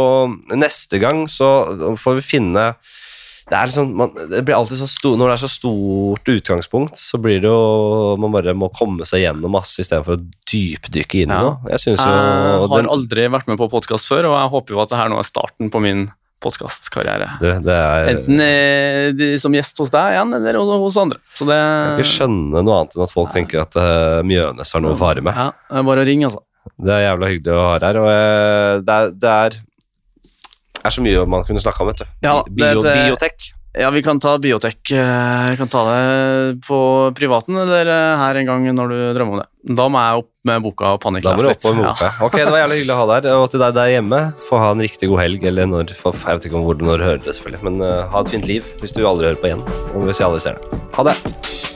[0.59, 1.51] Neste gang så
[2.01, 2.69] får vi finne
[3.47, 7.21] det, liksom, man, det blir alltid så stor, Når det er så stort utgangspunkt, så
[7.23, 11.37] blir det jo Man bare må komme seg gjennom masse istedenfor å dypdykke inn i
[11.37, 11.43] Ja.
[11.45, 11.71] noe.
[11.71, 14.81] Jeg synes jo Jeg har aldri vært med på podkast før, og jeg håper jo
[14.83, 16.09] at det her nå er starten på min
[16.43, 17.29] podkastkarriere.
[17.41, 21.19] det, det er, Enten eh, de som gjest hos deg igjen, eller hos- andre.
[21.39, 24.73] Så det Jeg kan ikke skjønne noe annet enn at folk tenker at uh, Mjønes
[24.75, 25.35] har noe å fare med.
[25.39, 26.43] Ja, bare å ringe, altså.
[26.83, 27.99] Det er jævla hyggelig å ha her.
[28.03, 29.59] Og uh, det er, det er
[30.87, 32.09] er så mye man kunne snakka om, vet du.
[32.25, 33.53] Ja, Bio, det- det- biotek.
[33.77, 34.79] Ja, vi kan ta biotek.
[34.89, 39.43] Jeg kan ta det på privaten, eller eh, her en gang når du drømmer om
[39.43, 39.77] det.
[39.77, 41.63] Da må jeg opp med boka og Da må du litt.
[41.63, 42.09] med boka.
[42.09, 42.25] Ja.
[42.25, 43.37] Ok, det var jævlig hyggelig å ha deg her.
[43.37, 46.39] Og til deg der hjemme, få ha en riktig god helg, eller når for, Jeg
[46.41, 48.65] vet ikke om hvor du når hører det, selvfølgelig, men uh, ha et fint liv
[48.81, 49.61] hvis du aldri hører på igjen.
[49.93, 50.81] Og hvis jeg aldri ser det.
[50.97, 51.76] Ha det.